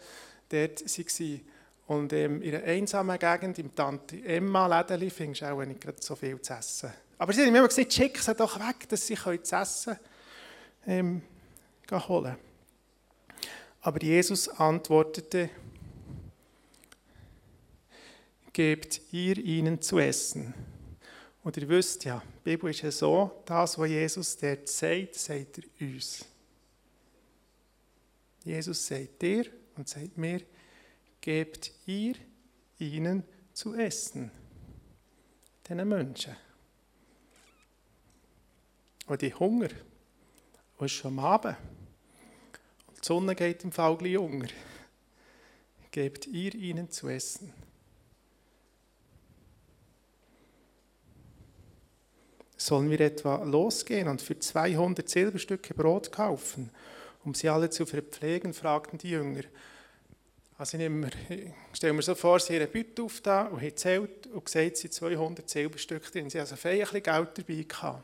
dort 0.50 0.80
sein. 0.80 1.42
Und 1.88 2.13
ähm, 2.13 2.42
in 2.42 2.56
einer 2.56 2.63
einsamen 2.63 3.20
Gegend, 3.20 3.60
im 3.60 3.75
Tante 3.75 4.24
Emma-Lädeli, 4.24 5.10
findest 5.10 5.42
du 5.42 5.46
auch 5.48 5.65
nicht 5.65 5.82
gerade 5.82 5.98
so 6.00 6.15
viel 6.15 6.39
zu 6.39 6.53
essen. 6.53 6.94
Aber 7.18 7.34
sie 7.34 7.42
haben 7.42 7.53
immer 7.53 7.68
gesagt, 7.68 7.94
schick 7.94 8.18
sie 8.18 8.34
doch 8.34 8.58
weg, 8.60 8.88
dass 8.88 9.06
sie 9.06 9.15
zu 9.15 9.56
essen 9.56 9.98
ähm, 10.88 11.22
holen 11.92 12.36
Aber 13.82 14.01
Jesus 14.01 14.48
antwortete, 14.48 15.50
gebt 18.53 19.01
ihr 19.12 19.38
ihnen 19.38 19.82
zu 19.82 20.00
essen. 20.00 20.53
Und 21.44 21.58
ihr 21.58 21.68
wisst 21.68 22.06
ja, 22.06 22.22
die 22.43 22.50
Bibel 22.50 22.71
ist 22.71 22.81
ja 22.81 22.91
so, 22.91 23.41
das, 23.45 23.77
was 23.77 23.88
Jesus 23.88 24.35
dort 24.35 24.67
sagt, 24.67 25.15
sagt 25.15 25.59
er 25.59 25.63
uns. 25.88 26.25
Jesus 28.43 28.85
sagt 28.85 29.21
dir 29.21 29.45
und 29.77 29.88
sagt 29.88 30.17
mir, 30.17 30.41
gebt 31.21 31.71
ihr 31.85 32.15
ihnen 32.79 33.23
zu 33.53 33.73
essen, 33.75 34.29
diesen 35.65 35.88
Menschen. 35.88 36.35
Und 39.05 39.21
die 39.21 39.33
Hunger, 39.33 39.69
und 40.77 40.85
ist 40.85 40.91
schon 40.91 41.17
am 41.17 41.25
Abend, 41.25 41.55
und 42.88 42.97
die 42.97 43.05
Sonne 43.07 43.35
geht 43.35 43.63
im 43.63 43.71
Fall 43.71 43.95
gleich 43.95 44.17
unter, 44.17 44.50
gebt 45.91 46.27
ihr 46.27 46.53
ihnen 46.55 46.89
zu 46.89 47.07
essen. 47.07 47.53
Sollen 52.65 52.89
wir 52.89 53.01
etwa 53.01 53.43
losgehen 53.43 54.08
und 54.08 54.22
für 54.22 54.39
200 54.39 55.08
Silberstücke 55.10 55.74
Brot 55.74 56.12
kaufen, 56.12 56.70
um 57.25 57.34
sie 57.34 57.50
alle 57.50 57.70
zu 57.70 57.86
verpflegen, 57.86 58.53
fragten 58.53 58.98
die 58.98 59.10
Jünger. 59.10 59.43
Also 60.58 60.77
ich, 60.77 60.89
mir, 60.89 61.10
stelle 61.74 61.93
mir 61.93 62.01
so 62.01 62.15
vor, 62.15 62.39
sie 62.39 62.53
haben 62.53 62.63
einen 62.63 62.72
Beutel 62.72 63.05
auf 63.05 63.20
da 63.22 63.43
und 63.48 63.62
haben 63.62 63.75
zählt 63.75 64.27
und 64.27 64.46
gesagt, 64.46 64.77
sie 64.77 64.89
200 64.89 65.50
Silberstücke 65.50 66.10
drin. 66.10 66.29
Sie 66.29 66.38
haben 66.39 66.50
also 66.50 66.55
ein 66.55 66.79
bisschen 66.79 67.03
Geld 67.03 67.29
dabei 67.38 67.63
gehabt. 67.63 68.03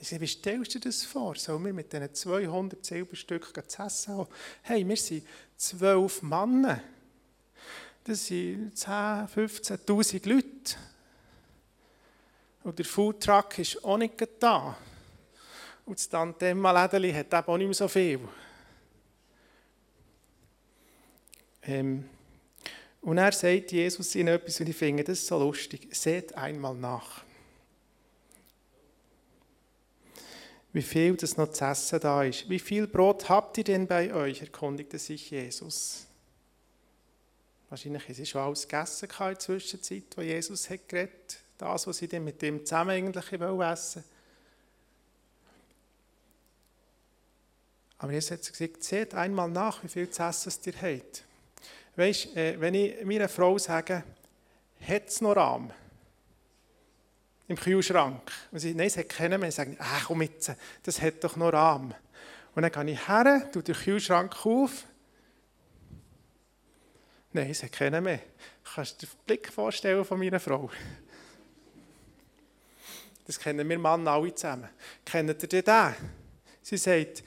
Ich 0.00 0.08
sage, 0.08 0.20
wie 0.20 0.26
stellst 0.26 0.74
du 0.74 0.80
dir 0.80 0.88
das 0.88 1.04
vor? 1.04 1.36
Sollen 1.36 1.64
wir 1.64 1.72
mit 1.72 1.92
diesen 1.92 2.12
200 2.12 2.84
Silberstücken 2.84 3.68
zu 3.68 3.82
essen 3.82 4.14
haben? 4.14 4.28
Hey, 4.62 4.86
wir 4.86 4.96
sind 4.96 5.24
zwölf 5.56 6.20
Männer. 6.20 6.82
Das 8.04 8.26
sind 8.26 8.76
10, 8.76 8.92
15'000 8.92 10.28
Leute. 10.28 10.76
Und 12.64 12.78
der 12.78 12.86
Foodtruck 12.86 13.58
ist 13.58 13.84
auch 13.84 13.98
nicht 13.98 14.14
da. 14.40 14.76
Und 15.84 15.98
das 15.98 16.08
Tantema-Lädeli 16.08 17.12
hat 17.12 17.32
eben 17.32 17.46
auch 17.46 17.58
nicht 17.58 17.66
mehr 17.66 17.74
so 17.74 17.88
viel. 17.88 18.20
Ähm, 21.62 22.08
und 23.02 23.18
er 23.18 23.32
sagt 23.32 23.70
Jesus 23.70 24.14
ihnen 24.14 24.34
etwas, 24.34 24.58
und 24.60 24.68
ich 24.70 24.76
finde 24.76 25.04
das 25.04 25.26
so 25.26 25.38
lustig. 25.38 25.88
Seht 25.90 26.34
einmal 26.36 26.74
nach. 26.74 27.22
Wie 30.72 30.82
viel 30.82 31.16
das 31.16 31.36
noch 31.36 31.52
zu 31.52 31.66
essen 31.66 32.00
da 32.00 32.24
ist. 32.24 32.48
Wie 32.48 32.58
viel 32.58 32.86
Brot 32.86 33.28
habt 33.28 33.58
ihr 33.58 33.64
denn 33.64 33.86
bei 33.86 34.12
euch? 34.12 34.40
erkundigte 34.40 34.98
sich 34.98 35.30
Jesus. 35.30 36.06
Wahrscheinlich 37.68 38.08
ist 38.08 38.20
es 38.20 38.28
schon 38.30 38.40
alles 38.40 38.66
gegessen 38.66 39.04
in 39.10 39.16
der 39.18 39.38
Zwischenzeit, 39.38 40.04
wo 40.16 40.22
Jesus 40.22 40.70
hat 40.70 40.88
geredet 40.88 41.43
Das, 41.58 41.86
was 41.86 41.98
sie 41.98 42.08
dann 42.08 42.24
mit 42.24 42.42
dem 42.42 42.64
zusammen 42.64 42.90
eigentlich 42.90 43.32
essen 43.32 43.40
wollen. 43.40 44.04
Aber 47.98 48.12
Jesus 48.12 48.32
hat 48.32 48.40
gesagt, 48.46 48.82
seht 48.82 49.14
einmal 49.14 49.48
nach, 49.48 49.82
wie 49.82 49.88
viel 49.88 50.10
zu 50.10 50.22
essen 50.22 50.52
ihr 50.66 50.74
habt. 50.82 51.24
Weißt, 51.96 52.36
äh, 52.36 52.60
wenn 52.60 52.74
ich 52.74 53.04
meiner 53.04 53.28
Frau 53.28 53.56
sage, 53.56 54.04
hat 54.86 55.08
es 55.08 55.20
noch 55.20 55.36
Rahmen? 55.36 55.72
Im 57.46 57.56
Kühlschrank. 57.56 58.30
Und 58.50 58.58
sie, 58.58 58.74
nein, 58.74 58.88
es 58.88 58.96
hat 58.96 59.08
keinen 59.08 59.38
mehr. 59.40 59.48
Ich 59.48 59.54
sage, 59.54 59.76
ach 59.78 60.06
komm 60.06 60.22
jetzt, 60.22 60.52
das 60.82 61.00
hat 61.00 61.22
doch 61.22 61.36
noch 61.36 61.52
Rahmen. 61.52 61.94
Und 62.54 62.62
dann 62.62 62.72
gehe 62.72 62.94
ich 62.94 63.08
her, 63.08 63.48
tue 63.52 63.62
den 63.62 63.74
Kühlschrank 63.74 64.44
auf. 64.44 64.84
Nein, 67.32 67.50
es 67.50 67.62
hat 67.62 67.72
keinen 67.72 68.04
mehr. 68.04 68.20
Kannst 68.74 69.02
du 69.02 69.06
dir 69.06 69.12
den 69.12 69.24
Blick 69.26 69.52
vorstellen 69.52 70.04
von 70.04 70.18
meiner 70.18 70.40
Frau? 70.40 70.70
Das 73.26 73.38
kennen 73.38 73.68
wir 73.68 73.78
Mann 73.78 74.06
alle 74.06 74.34
zusammen. 74.34 74.68
Kennt 75.04 75.42
ihr 75.42 75.62
den? 75.62 75.94
Sie 76.62 76.76
sagt, 76.76 77.22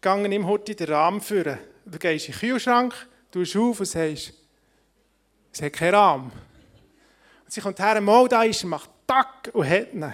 geh 0.00 0.28
nimm 0.28 0.46
heute 0.46 0.74
den 0.74 0.92
Rahmen 0.92 1.20
führen. 1.20 1.58
Du 1.84 1.98
gehst 1.98 2.28
in 2.28 2.32
den 2.32 2.40
Kühlschrank, 2.40 2.94
du 3.30 3.42
auf 3.42 3.80
und 3.80 3.86
sagst, 3.86 4.34
es 5.52 5.62
hat 5.62 5.72
keinen 5.72 5.94
Rahmen. 5.94 6.32
Und 7.44 7.52
sie 7.52 7.60
kommt 7.60 7.78
her, 7.78 8.00
mal 8.00 8.28
da 8.28 8.42
ist, 8.44 8.64
macht 8.64 8.90
Tack 9.06 9.50
und 9.52 9.68
hat 9.68 9.92
ihn. 9.92 10.12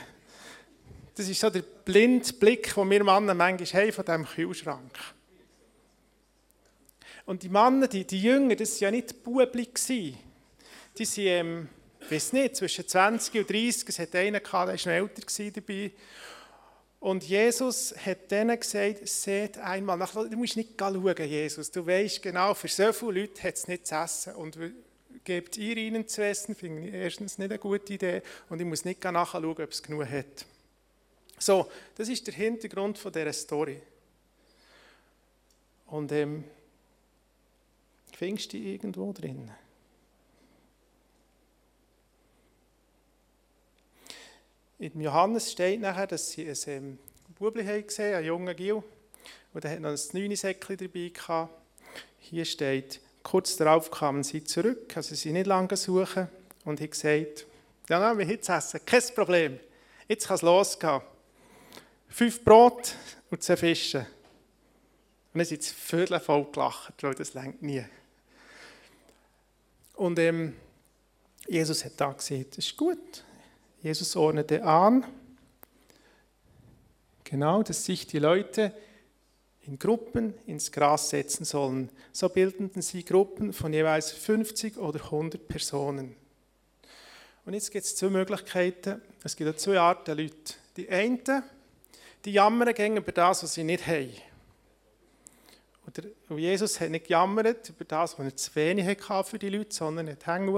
Das 1.14 1.28
ist 1.28 1.40
so 1.40 1.50
der 1.50 1.62
blinde 1.62 2.33
Blick, 2.33 2.75
den 2.75 2.90
wir 2.90 3.04
Männer 3.04 3.35
manchmal 3.35 3.83
haben 3.83 3.92
von 3.92 4.04
diesem 4.04 4.25
Kühlschrank. 4.25 4.92
Und 7.26 7.42
die 7.42 7.49
Männer, 7.49 7.87
die, 7.87 8.04
die 8.04 8.23
Jünger, 8.23 8.57
das 8.57 8.80
waren 8.80 8.95
ja 8.95 9.00
nicht 9.00 9.23
Bubli. 9.23 9.68
Die 10.97 11.04
sind, 11.04 11.25
ähm, 11.26 11.68
ich 12.09 12.15
weiß 12.15 12.33
nicht, 12.33 12.57
zwischen 12.57 12.88
20 12.88 13.35
und 13.35 13.50
30, 13.50 13.87
es 13.87 13.99
hat 13.99 14.15
einen 14.15 14.43
gehabt, 14.43 14.87
der 14.87 14.87
war 14.87 14.93
älter 14.93 15.50
dabei. 15.50 15.93
Und 17.00 17.23
Jesus 17.23 17.95
hat 18.05 18.31
denen 18.31 18.59
gesagt, 18.59 19.07
seht 19.07 19.59
einmal 19.59 19.99
nach, 19.99 20.15
du 20.15 20.37
musst 20.37 20.57
nicht 20.57 20.71
schauen, 20.79 21.17
Jesus, 21.29 21.71
du 21.71 21.87
weißt 21.87 22.23
genau, 22.23 22.55
für 22.55 22.69
so 22.69 22.93
viele 22.95 23.21
Leute 23.21 23.43
hat 23.43 23.57
es 23.57 23.69
nicht 23.69 23.87
zu 23.87 23.95
essen. 23.95 24.35
Und 24.37 24.59
gebt 25.23 25.59
ihr 25.59 25.77
ihnen 25.77 26.09
zu 26.09 26.25
essen, 26.25 26.55
finde 26.55 26.88
ich 26.88 26.95
erstens 26.95 27.37
nicht 27.37 27.50
eine 27.50 27.59
gute 27.59 27.93
Idee 27.93 28.23
und 28.49 28.59
ich 28.59 28.67
muss 28.67 28.87
nicht 28.87 29.05
nachschauen, 29.05 29.45
ob 29.45 29.71
es 29.71 29.83
genug 29.83 30.09
hat. 30.09 30.47
So, 31.38 31.71
das 31.95 32.09
ist 32.09 32.27
der 32.27 32.35
Hintergrund 32.35 32.97
von 32.97 33.12
dieser 33.12 33.35
Story. 33.35 33.83
Und 35.88 36.11
ähm, 36.12 36.45
findest 38.16 38.55
du 38.55 38.57
irgendwo 38.57 39.12
drin? 39.12 39.51
In 44.81 45.01
Johannes 45.01 45.51
steht 45.51 45.81
nachher, 45.81 46.07
dass 46.07 46.31
sie 46.31 46.49
ein 46.49 47.01
Bubli 47.37 47.64
haben 47.64 47.85
gesehen, 47.85 48.14
einen 48.14 48.27
jungen 48.27 48.55
Gil, 48.55 48.81
und 49.53 49.64
er 49.64 49.73
hat 49.73 49.81
noch 49.81 49.91
ein 49.91 49.99
9 50.12 50.37
Säckchen 50.37 50.77
dabei 50.77 51.11
gehabt. 51.12 51.53
Hier 52.21 52.45
steht, 52.45 53.01
kurz 53.25 53.57
darauf 53.57 53.91
kamen 53.91 54.23
sie 54.23 54.45
zurück, 54.45 54.97
also 54.97 55.17
sie 55.17 55.33
nicht 55.33 55.49
lange 55.49 55.77
suchen, 55.77 56.29
und 56.64 56.81
haben 56.81 56.91
gesagt, 56.91 57.47
ja, 57.88 57.99
nein, 57.99 58.19
wir 58.19 58.27
jetzt 58.27 58.49
essen, 58.49 58.81
kein 58.87 59.03
Problem, 59.17 59.59
jetzt 60.07 60.29
kann 60.29 60.37
es 60.37 60.43
losgehen. 60.43 61.01
Fünf 62.09 62.45
Brot 62.45 62.95
und 63.31 63.43
zehn 63.43 63.57
Fische. 63.57 64.07
Und 65.33 65.38
dann 65.38 65.45
sind 65.45 65.62
sie 65.62 65.75
viertel 65.75 66.21
voll 66.21 66.47
gelacht, 66.53 67.03
weil 67.03 67.14
das 67.14 67.35
längt 67.35 67.62
nie. 67.62 67.85
Und 69.95 70.21
ähm, 70.21 70.55
Jesus 71.49 71.85
hat 71.85 71.93
da 71.97 72.12
gesagt, 72.12 72.57
das 72.57 72.64
ist 72.64 72.77
gut, 72.77 73.25
Jesus 73.83 74.17
ordnete 74.17 74.64
an, 74.64 75.05
genau, 77.25 77.62
dass 77.62 77.85
sich 77.85 78.07
die 78.07 78.19
Leute 78.19 78.73
in 79.62 79.79
Gruppen 79.79 80.35
ins 80.47 80.73
Gras 80.73 81.11
setzen 81.11 81.45
sollen. 81.45 81.91
So 82.11 82.29
bildeten 82.29 82.83
sie 82.83 83.05
Gruppen 83.05 83.53
von 83.53 83.73
jeweils 83.73 84.11
50 84.11 84.79
oder 84.79 85.05
100 85.05 85.47
Personen. 85.47 86.17
Und 87.45 87.55
jetzt 87.55 87.71
gibt 87.71 87.85
es 87.85 87.95
zwei 87.95 88.09
Möglichkeiten. 88.09 89.01
Es 89.23 89.37
gibt 89.37 89.61
zwei 89.61 89.79
Arten 89.79 90.17
Leute. 90.17 90.55
Die 90.77 90.88
einen, 90.88 91.21
die 92.25 92.33
jammern 92.33 92.75
gegen 92.75 92.97
über 92.97 93.12
das, 93.12 93.43
was 93.43 93.55
sie 93.55 93.64
nicht 93.64 93.87
haben. 93.87 94.12
Und 96.29 96.38
Jesus 96.38 96.81
hat 96.81 96.91
nicht 96.91 97.07
gejammert 97.07 97.69
über 97.69 97.85
das, 97.85 98.19
was 98.19 98.27
er 98.27 98.37
zu 98.37 98.55
wenig 98.55 99.09
hatte 99.09 99.31
für 99.31 99.38
die 99.38 99.49
Leute, 99.49 99.75
sondern 99.75 100.09
er 100.09 100.14
hat 100.14 100.27
Hänge 100.27 100.51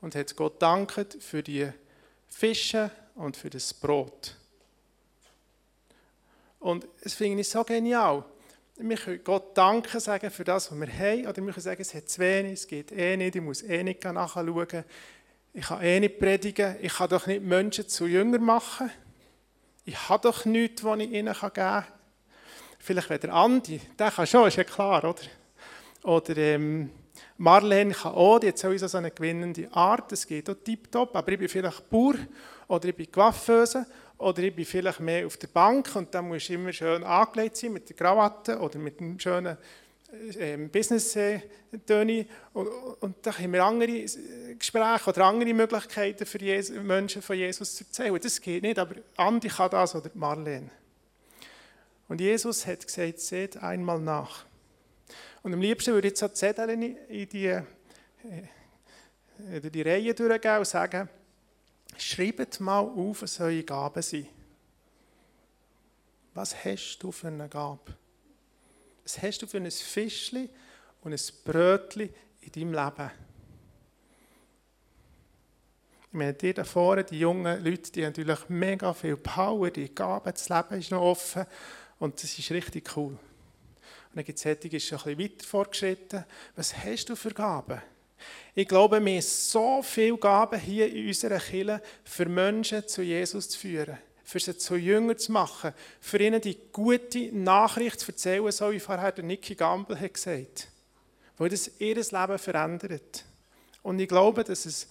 und 0.00 0.14
hat 0.14 0.36
Gott 0.36 0.60
dankt 0.60 1.16
für 1.20 1.42
die 1.42 1.68
Fische 2.28 2.90
und 3.14 3.36
für 3.36 3.50
das 3.50 3.72
Brot. 3.72 4.36
Und 6.60 6.86
es 7.02 7.14
finde 7.14 7.42
ich 7.42 7.48
so 7.48 7.62
genial. 7.62 8.24
Wir 8.76 8.96
können 8.96 9.22
Gott 9.22 9.56
danken 9.56 10.00
sagen 10.00 10.30
für 10.30 10.44
das, 10.44 10.72
was 10.72 10.80
wir 10.80 10.88
haben, 10.98 11.26
oder 11.26 11.36
wir 11.36 11.52
können 11.52 11.60
sagen, 11.60 11.82
es 11.82 11.94
hat 11.94 12.08
zu 12.08 12.20
wenig, 12.20 12.54
es 12.54 12.66
geht 12.66 12.90
eh 12.90 13.16
nicht, 13.16 13.36
ich 13.36 13.42
muss 13.42 13.62
eh 13.62 13.82
nicht 13.84 14.02
nachschauen, 14.02 14.84
ich 15.52 15.64
kann 15.64 15.82
eh 15.82 16.00
nicht 16.00 16.18
predigen, 16.18 16.76
ich 16.80 16.94
kann 16.94 17.08
doch 17.08 17.26
nicht 17.26 17.42
Menschen 17.42 17.88
zu 17.88 18.06
Jünger 18.06 18.40
machen. 18.40 18.90
Ich 19.84 20.08
habe 20.08 20.22
doch 20.22 20.44
nichts, 20.44 20.82
was 20.82 20.98
ich 20.98 21.10
ihnen 21.10 21.32
geben 21.32 21.52
kann. 21.52 21.84
Vielleicht 22.78 23.10
wenn 23.10 23.20
der 23.20 23.34
Andi, 23.34 23.80
der 23.98 24.10
kann 24.10 24.26
schon, 24.26 24.48
ist 24.48 24.56
ja 24.56 24.64
klar, 24.64 25.04
oder? 25.04 25.22
Oder 26.02 26.36
ähm, 26.36 26.90
Marlene 27.36 27.94
kann 27.94 28.12
auch, 28.12 28.38
die 28.38 28.48
hat 28.48 28.58
sowieso 28.58 28.86
so 28.86 28.98
eine 28.98 29.10
gewinnende 29.10 29.68
Art, 29.72 30.12
das 30.12 30.26
geht 30.26 30.48
auch 30.48 30.54
tiptop, 30.54 31.14
aber 31.16 31.32
ich 31.32 31.38
bin 31.38 31.48
vielleicht 31.48 31.90
Bauer 31.90 32.14
oder 32.68 32.88
ich 32.88 32.94
bin 32.94 33.10
Coiffeuse 33.10 33.86
oder 34.18 34.42
ich 34.42 34.54
bin 34.54 34.64
vielleicht 34.64 35.00
mehr 35.00 35.26
auf 35.26 35.36
der 35.36 35.48
Bank 35.48 35.96
und 35.96 36.14
dann 36.14 36.28
muss 36.28 36.44
ich 36.44 36.50
immer 36.50 36.72
schön 36.72 37.02
angelegt 37.02 37.56
sein 37.56 37.72
mit 37.72 37.88
der 37.88 37.96
Krawatte 37.96 38.58
oder 38.58 38.78
mit 38.78 39.00
einem 39.00 39.18
schönen 39.18 39.56
äh, 40.38 40.56
Business-Töni 40.56 42.26
und, 42.52 42.68
und 43.00 43.16
da 43.22 43.36
haben 43.36 43.52
wir 43.52 43.64
andere 43.64 44.04
Gespräche 44.56 45.10
oder 45.10 45.24
andere 45.24 45.52
Möglichkeiten 45.52 46.26
für 46.26 46.38
Jesus, 46.38 46.76
Menschen 46.76 47.20
von 47.20 47.36
Jesus 47.36 47.74
zu 47.74 47.84
erzählen. 47.84 48.18
Das 48.22 48.40
geht 48.40 48.62
nicht, 48.62 48.78
aber 48.78 48.94
Andi 49.16 49.48
kann 49.48 49.70
das 49.70 49.96
oder 49.96 50.10
Marlene. 50.14 50.70
Und 52.06 52.20
Jesus 52.20 52.64
hat 52.66 52.86
gesagt, 52.86 53.18
seht 53.18 53.56
einmal 53.56 53.98
nach. 53.98 54.44
Und 55.44 55.52
am 55.52 55.60
liebsten 55.60 55.92
würde 55.92 56.08
ich 56.08 56.12
jetzt 56.12 56.20
so 56.20 56.28
Zettel 56.28 56.70
in 56.70 57.28
die, 57.28 57.46
äh, 57.46 57.62
in 59.38 59.70
die 59.70 59.82
Reihe 59.82 60.14
durchgehen 60.14 60.58
und 60.58 60.66
sagen, 60.66 61.06
schreibt 61.98 62.60
mal 62.60 62.78
auf, 62.80 63.20
was 63.20 63.38
eure 63.40 63.62
Gaben 63.62 64.02
sind. 64.02 64.26
Was 66.32 66.64
hast 66.64 66.98
du 67.00 67.12
für 67.12 67.28
eine 67.28 67.46
Gabe? 67.46 67.94
Was 69.02 69.20
hast 69.20 69.42
du 69.42 69.46
für 69.46 69.58
ein 69.58 69.70
Fischli 69.70 70.48
und 71.02 71.12
ein 71.12 71.20
Brötli 71.44 72.10
in 72.40 72.52
deinem 72.52 72.72
Leben? 72.72 73.10
Ich 76.06 76.12
meine, 76.14 76.32
die 76.32 76.54
da 76.54 76.64
vorne, 76.64 77.04
die 77.04 77.18
jungen 77.18 77.62
Leute, 77.62 77.92
die 77.92 78.02
haben 78.02 78.14
natürlich 78.16 78.48
mega 78.48 78.94
viel 78.94 79.18
Power, 79.18 79.70
die 79.70 79.94
Gaben, 79.94 80.32
das 80.32 80.48
Leben 80.48 80.80
ist 80.80 80.90
noch 80.90 81.02
offen 81.02 81.44
und 81.98 82.22
das 82.22 82.38
ist 82.38 82.50
richtig 82.50 82.96
cool. 82.96 83.18
Und 84.14 84.18
dann 84.18 84.24
gibt 84.24 84.38
es 84.38 84.42
solche, 84.42 84.68
die 84.68 84.80
schon 84.80 84.98
ein 84.98 85.16
bisschen 85.16 85.32
weiter 85.32 85.46
fortgeschritten. 85.46 86.24
Was 86.54 86.76
hast 86.76 87.08
du 87.08 87.16
für 87.16 87.30
Gaben? 87.30 87.82
Ich 88.54 88.68
glaube, 88.68 89.04
wir 89.04 89.12
haben 89.12 89.20
so 89.20 89.82
viele 89.82 90.16
Gaben 90.16 90.60
hier 90.60 90.90
in 90.92 91.08
unserer 91.08 91.40
Kirche, 91.40 91.82
für 92.04 92.26
Menschen 92.26 92.86
zu 92.86 93.02
Jesus 93.02 93.48
zu 93.50 93.58
führen, 93.58 93.98
für 94.22 94.38
sie 94.38 94.56
zu 94.56 94.76
Jüngern 94.76 95.18
zu 95.18 95.32
machen, 95.32 95.74
für 96.00 96.18
ihnen 96.18 96.40
die 96.40 96.56
gute 96.72 97.36
Nachricht 97.36 98.00
zu 98.00 98.12
erzählen, 98.12 98.50
so 98.52 98.70
wie 98.70 98.80
vorher 98.80 99.12
der 99.12 99.24
Nicky 99.24 99.54
Gamble 99.54 99.98
hat 99.98 100.14
gesagt 100.14 100.68
weil 101.36 101.48
das 101.48 101.70
ihr 101.78 101.96
Leben 101.96 102.38
verändert. 102.38 103.24
Und 103.82 103.98
ich 103.98 104.08
glaube, 104.08 104.44
dass 104.44 104.66
es 104.66 104.88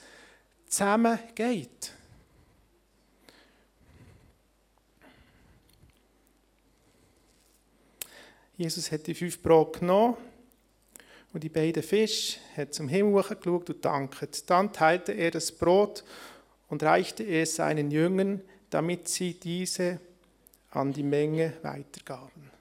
zusammen 0.68 1.20
geht. 1.36 1.94
Jesus 8.58 8.92
hat 8.92 9.08
die 9.08 9.16
fünf 9.16 9.42
Brot 9.42 9.80
genommen 9.80 10.16
und 11.34 11.44
die 11.44 11.50
beiden 11.50 11.82
Fische, 11.82 12.40
hat 12.56 12.74
zum 12.74 12.88
Himmel 12.88 13.24
geschaut 13.24 13.70
und 13.70 13.84
danket. 13.84 14.50
Dann 14.50 14.72
teilte 14.72 15.14
er 15.14 15.32
das 15.32 15.52
Brot 15.52 16.04
und 16.70 16.84
reichte 16.84 17.26
es 17.26 17.56
seinen 17.56 17.90
Jüngern, 17.90 18.42
damit 18.70 19.08
sie 19.08 19.34
diese 19.34 20.00
an 20.72 20.94
die 20.94 21.04
Menge 21.04 21.54
weitergaben. 21.62 22.52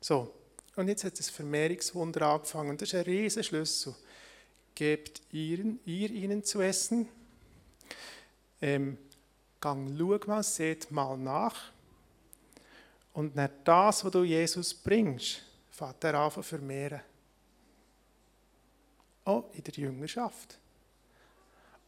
So, 0.00 0.32
und 0.76 0.88
jetzt 0.88 1.04
hat 1.04 1.18
das 1.18 1.28
Vermehrungswunder 1.30 2.22
angefangen. 2.22 2.76
Das 2.76 2.88
ist 2.88 2.94
ein 2.94 3.04
riesen 3.04 3.44
Schlüssel. 3.44 3.94
Gebt 4.74 5.22
ihr, 5.32 5.76
ihr 5.84 6.10
ihnen 6.10 6.44
zu 6.44 6.60
essen. 6.60 7.08
Ähm, 8.60 8.96
gang, 9.60 9.94
schau 9.98 10.18
mal, 10.26 10.42
seht 10.42 10.90
mal 10.90 11.16
nach. 11.18 11.71
Und 13.12 13.36
nicht 13.36 13.52
das, 13.64 14.04
was 14.04 14.10
du 14.10 14.24
Jesus 14.24 14.72
bringst, 14.74 15.42
fährt 15.70 16.02
er 16.04 16.14
an 16.14 16.30
zu 16.30 16.42
vermehren. 16.42 17.00
Auch 19.24 19.52
in 19.52 19.62
der 19.62 19.74
Jüngerschaft. 19.74 20.58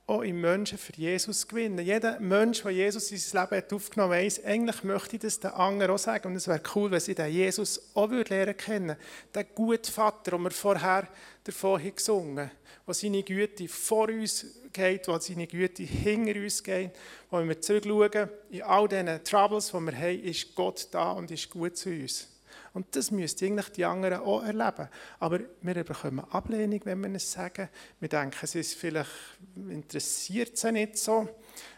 Auch 0.06 0.20
im 0.20 0.38
Menschen 0.38 0.76
für 0.76 0.92
Jesus 0.92 1.48
gewinnen. 1.48 1.78
Jeder 1.78 2.20
Mensch, 2.20 2.62
der 2.62 2.72
Jesus 2.72 3.10
in 3.10 3.16
sein 3.16 3.42
Leben 3.42 3.56
hat 3.56 3.72
aufgenommen 3.72 4.12
hat, 4.12 4.44
eigentlich 4.44 4.84
möchte 4.84 5.16
ich 5.16 5.22
das 5.22 5.40
den 5.40 5.52
anderen 5.52 5.92
auch 5.92 5.98
sagen. 5.98 6.28
Und 6.28 6.36
es 6.36 6.46
wäre 6.46 6.60
cool, 6.74 6.90
wenn 6.90 7.00
sie 7.00 7.14
den 7.14 7.32
Jesus 7.32 7.80
auch 7.94 8.10
lernen 8.10 8.54
kennen 8.54 8.96
Den 9.34 9.46
guten 9.54 9.90
Vater, 9.90 10.32
den 10.32 10.42
wir 10.42 10.50
vorher 10.50 11.08
davon 11.42 11.94
gesungen 11.94 12.38
haben, 12.38 12.50
der 12.86 12.94
seine 12.94 13.22
Güte 13.22 13.66
vor 13.66 14.10
uns 14.10 14.44
geht, 14.74 15.06
der 15.06 15.20
seine 15.20 15.46
Güte 15.46 15.84
hinter 15.84 16.38
uns 16.38 16.62
geht. 16.62 16.90
Wo 17.30 17.42
wir 17.42 17.60
zurückschauen, 17.60 18.28
in 18.50 18.62
all 18.62 18.86
diesen 18.86 19.24
Troubles, 19.24 19.68
die 19.68 19.80
wir 19.80 19.96
haben, 19.96 20.22
ist 20.22 20.54
Gott 20.54 20.88
da 20.90 21.12
und 21.12 21.30
ist 21.30 21.48
gut 21.48 21.78
zu 21.78 21.88
uns. 21.88 22.28
Und 22.74 22.96
das 22.96 23.12
müssten 23.12 23.44
eigentlich 23.46 23.68
die 23.70 23.84
anderen 23.84 24.18
auch 24.18 24.42
erleben. 24.42 24.88
Aber 25.20 25.38
wir 25.62 25.84
bekommen 25.84 26.24
Ablehnung, 26.30 26.80
wenn 26.84 27.02
wir 27.02 27.14
es 27.14 27.30
sagen. 27.30 27.68
Wir 28.00 28.08
denken, 28.08 28.36
es 28.42 28.56
ist 28.56 28.74
vielleicht 28.74 29.10
interessiert 29.54 30.58
sie 30.58 30.72
nicht 30.72 30.98
so. 30.98 31.28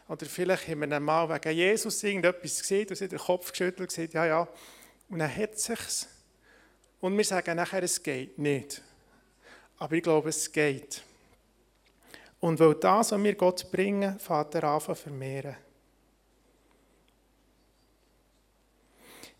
Oder 0.08 0.24
vielleicht 0.24 0.68
haben 0.68 0.80
wir 0.80 1.00
mal 1.00 1.28
wegen 1.28 1.54
Jesus 1.54 2.02
irgendetwas 2.02 2.60
gesehen, 2.60 2.88
und 2.88 2.96
sie 2.96 3.08
den 3.08 3.18
Kopf 3.18 3.50
geschüttelt 3.50 3.80
und 3.80 3.88
gesagt, 3.88 4.14
ja, 4.14 4.24
ja. 4.24 4.48
Und 5.10 5.18
dann 5.18 5.36
hat 5.36 5.54
es 5.54 5.64
sich. 5.64 6.08
Und 7.00 7.14
wir 7.14 7.24
sagen 7.24 7.56
nachher, 7.56 7.82
es 7.82 8.02
geht 8.02 8.38
nicht. 8.38 8.82
Aber 9.78 9.94
ich 9.94 10.02
glaube, 10.02 10.30
es 10.30 10.50
geht. 10.50 11.02
Und 12.40 12.58
weil 12.58 12.74
das, 12.74 13.12
was 13.12 13.22
wir 13.22 13.34
Gott 13.34 13.70
bringen, 13.70 14.18
fährt 14.18 14.54
er 14.54 14.64
an 14.64 14.80
vermehren. 14.80 15.56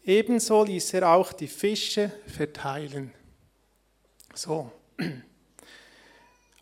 Ebenso 0.07 0.63
ließ 0.63 0.95
er 0.95 1.11
auch 1.11 1.33
die 1.33 1.49
Fische 1.49 2.13
verteilen. 2.29 3.13
So. 4.35 4.71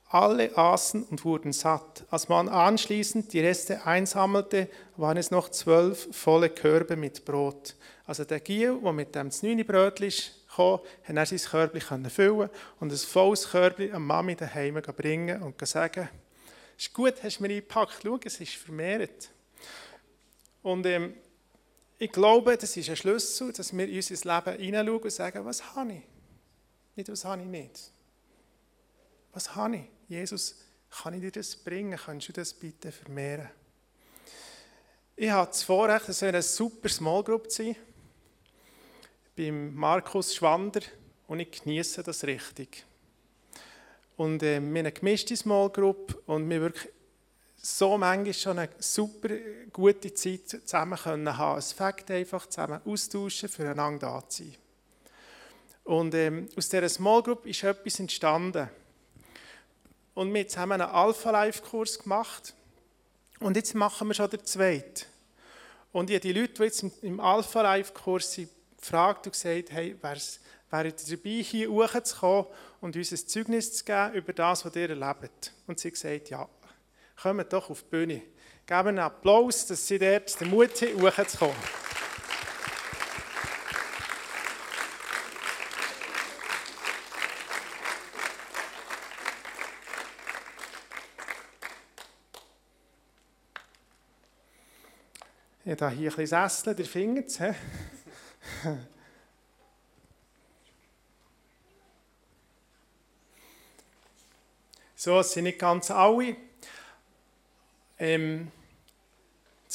Alle 0.08 0.56
aßen 0.56 1.02
und 1.02 1.24
wurden 1.26 1.52
satt. 1.52 2.06
Als 2.08 2.30
man 2.30 2.48
anschließend 2.48 3.32
die 3.34 3.40
Reste 3.40 3.84
einsammelte, 3.84 4.70
waren 4.96 5.18
es 5.18 5.30
noch 5.30 5.50
zwölf 5.50 6.08
volle 6.16 6.48
Körbe 6.48 6.96
mit 6.96 7.26
Brot. 7.26 7.74
Also 8.06 8.24
der 8.24 8.40
Giel, 8.40 8.78
der 8.82 8.92
mit 8.92 9.14
dem 9.14 9.30
Znüni-Brötchen 9.30 10.10
kam, 10.54 10.78
konnte 11.04 11.20
er 11.20 11.26
sein 11.26 11.38
Körbchen 11.38 12.08
füllen 12.08 12.48
und 12.80 12.92
ein 12.92 12.96
volles 12.96 13.50
Körbchen 13.50 13.92
an 13.92 14.02
Mami 14.02 14.36
daheim 14.36 14.80
bringen 14.96 15.42
und 15.42 15.66
sagen, 15.66 16.08
ist 16.78 16.94
gut, 16.94 17.14
hast 17.22 17.38
du 17.38 17.42
mir 17.42 17.50
eingepackt, 17.50 17.98
schau, 18.02 18.18
es 18.24 18.40
ist 18.40 18.54
vermehrt. 18.54 19.30
Und 20.62 20.86
ähm, 20.86 21.14
ich 21.98 22.10
glaube, 22.10 22.56
das 22.56 22.76
ist 22.76 22.88
ein 22.88 22.96
Schlüssel, 22.96 23.52
dass 23.52 23.76
wir 23.76 23.88
in 23.88 23.96
unser 23.96 24.14
Leben 24.14 24.60
hineinschauen 24.60 25.02
und 25.02 25.10
sagen, 25.10 25.44
was 25.44 25.74
habe 25.74 25.92
ich? 25.92 26.02
Nicht, 26.96 27.08
was 27.08 27.24
habe 27.24 27.42
ich 27.42 27.48
nicht. 27.48 27.90
Was 29.32 29.54
habe 29.54 29.76
ich? 29.76 29.84
Jesus, 30.08 30.56
kann 30.90 31.14
ich 31.14 31.20
dir 31.20 31.32
das 31.32 31.56
bringen? 31.56 31.98
Kannst 31.98 32.28
du 32.28 32.32
das 32.32 32.52
bitte 32.54 32.92
vermehren? 32.92 33.48
Ich 35.16 35.30
habe 35.30 35.46
das 35.46 35.62
Vorrecht, 35.62 36.06
so 36.06 36.26
eine 36.26 36.42
super 36.42 36.88
Small 36.88 37.22
Group 37.22 37.50
sein, 37.50 37.76
beim 39.36 39.74
Markus 39.74 40.34
Schwander, 40.34 40.80
und 41.26 41.40
ich 41.40 41.50
genieße 41.50 42.02
das 42.02 42.24
richtig. 42.24 42.84
Und 44.16 44.42
äh, 44.42 44.60
wir 44.60 44.68
haben 44.68 44.76
eine 44.76 44.92
gemischte 44.92 45.36
Small 45.36 45.70
Group 45.70 46.22
und 46.26 46.48
wir 46.48 46.60
wirklich 46.60 46.92
so 47.64 47.96
manchmal 47.96 48.34
schon 48.34 48.58
eine 48.58 48.68
super 48.78 49.30
gute 49.72 50.12
Zeit 50.12 50.48
zusammen 50.48 50.98
können 50.98 51.36
haben. 51.36 51.58
Es 51.58 51.72
fängt 51.72 52.10
einfach 52.10 52.46
zusammen 52.46 52.80
austauschen, 52.84 53.48
füreinander 53.48 54.06
da 54.06 54.28
zu 54.28 54.44
sein. 54.44 54.56
Und 55.84 56.14
ähm, 56.14 56.48
aus 56.56 56.68
dieser 56.68 56.88
Small 56.88 57.22
Group 57.22 57.46
ist 57.46 57.62
etwas 57.62 58.00
entstanden. 58.00 58.68
Und 60.12 60.32
wir 60.32 60.44
haben 60.56 60.72
einen 60.72 60.82
Alpha-Life-Kurs 60.82 62.00
gemacht. 62.00 62.54
Und 63.40 63.56
jetzt 63.56 63.74
machen 63.74 64.08
wir 64.08 64.14
schon 64.14 64.30
den 64.30 64.44
zweiten. 64.44 65.06
Und 65.92 66.10
ich 66.10 66.16
habe 66.16 66.32
die 66.32 66.38
Leute, 66.38 66.54
die 66.54 66.62
jetzt 66.64 66.84
im 67.02 67.18
Alpha-Life-Kurs 67.18 68.32
sind, 68.32 68.50
gefragt 68.78 69.26
und 69.26 69.32
gesagt, 69.32 69.70
hey, 69.70 69.96
wäre 70.02 70.20
dabei, 70.70 71.42
hier 71.42 71.70
hochzukommen 71.70 72.46
und 72.82 72.96
uns 72.96 73.12
ein 73.12 73.26
Zeugnis 73.26 73.72
zu 73.72 73.84
geben 73.84 74.12
über 74.14 74.34
das, 74.34 74.64
was 74.64 74.76
ihr 74.76 74.90
erlebt? 74.90 75.52
Und 75.66 75.80
sie 75.80 75.88
haben 75.88 75.94
gesagt, 75.94 76.30
ja, 76.30 76.48
kommen 77.20 77.46
doch 77.48 77.70
auf 77.70 77.82
die 77.82 77.88
Bühne. 77.88 78.22
Geben 78.66 78.88
einen 78.88 78.98
Applaus, 78.98 79.66
dass 79.66 79.86
sie 79.86 79.98
dort 79.98 80.40
den 80.40 80.50
Mut 80.50 80.80
haben, 80.80 81.02
hochzukommen. 81.02 81.56
Ich 95.66 95.80
habe 95.80 95.94
hier 95.94 96.10
ein 96.10 96.16
bisschen 96.16 96.48
Sessel, 96.48 96.84
findet 96.84 97.28
es. 97.28 97.40
So, 104.94 105.18
es 105.20 105.32
sind 105.32 105.44
nicht 105.44 105.58
ganz 105.58 105.90
alle. 105.90 106.36
Ähm, 107.98 108.50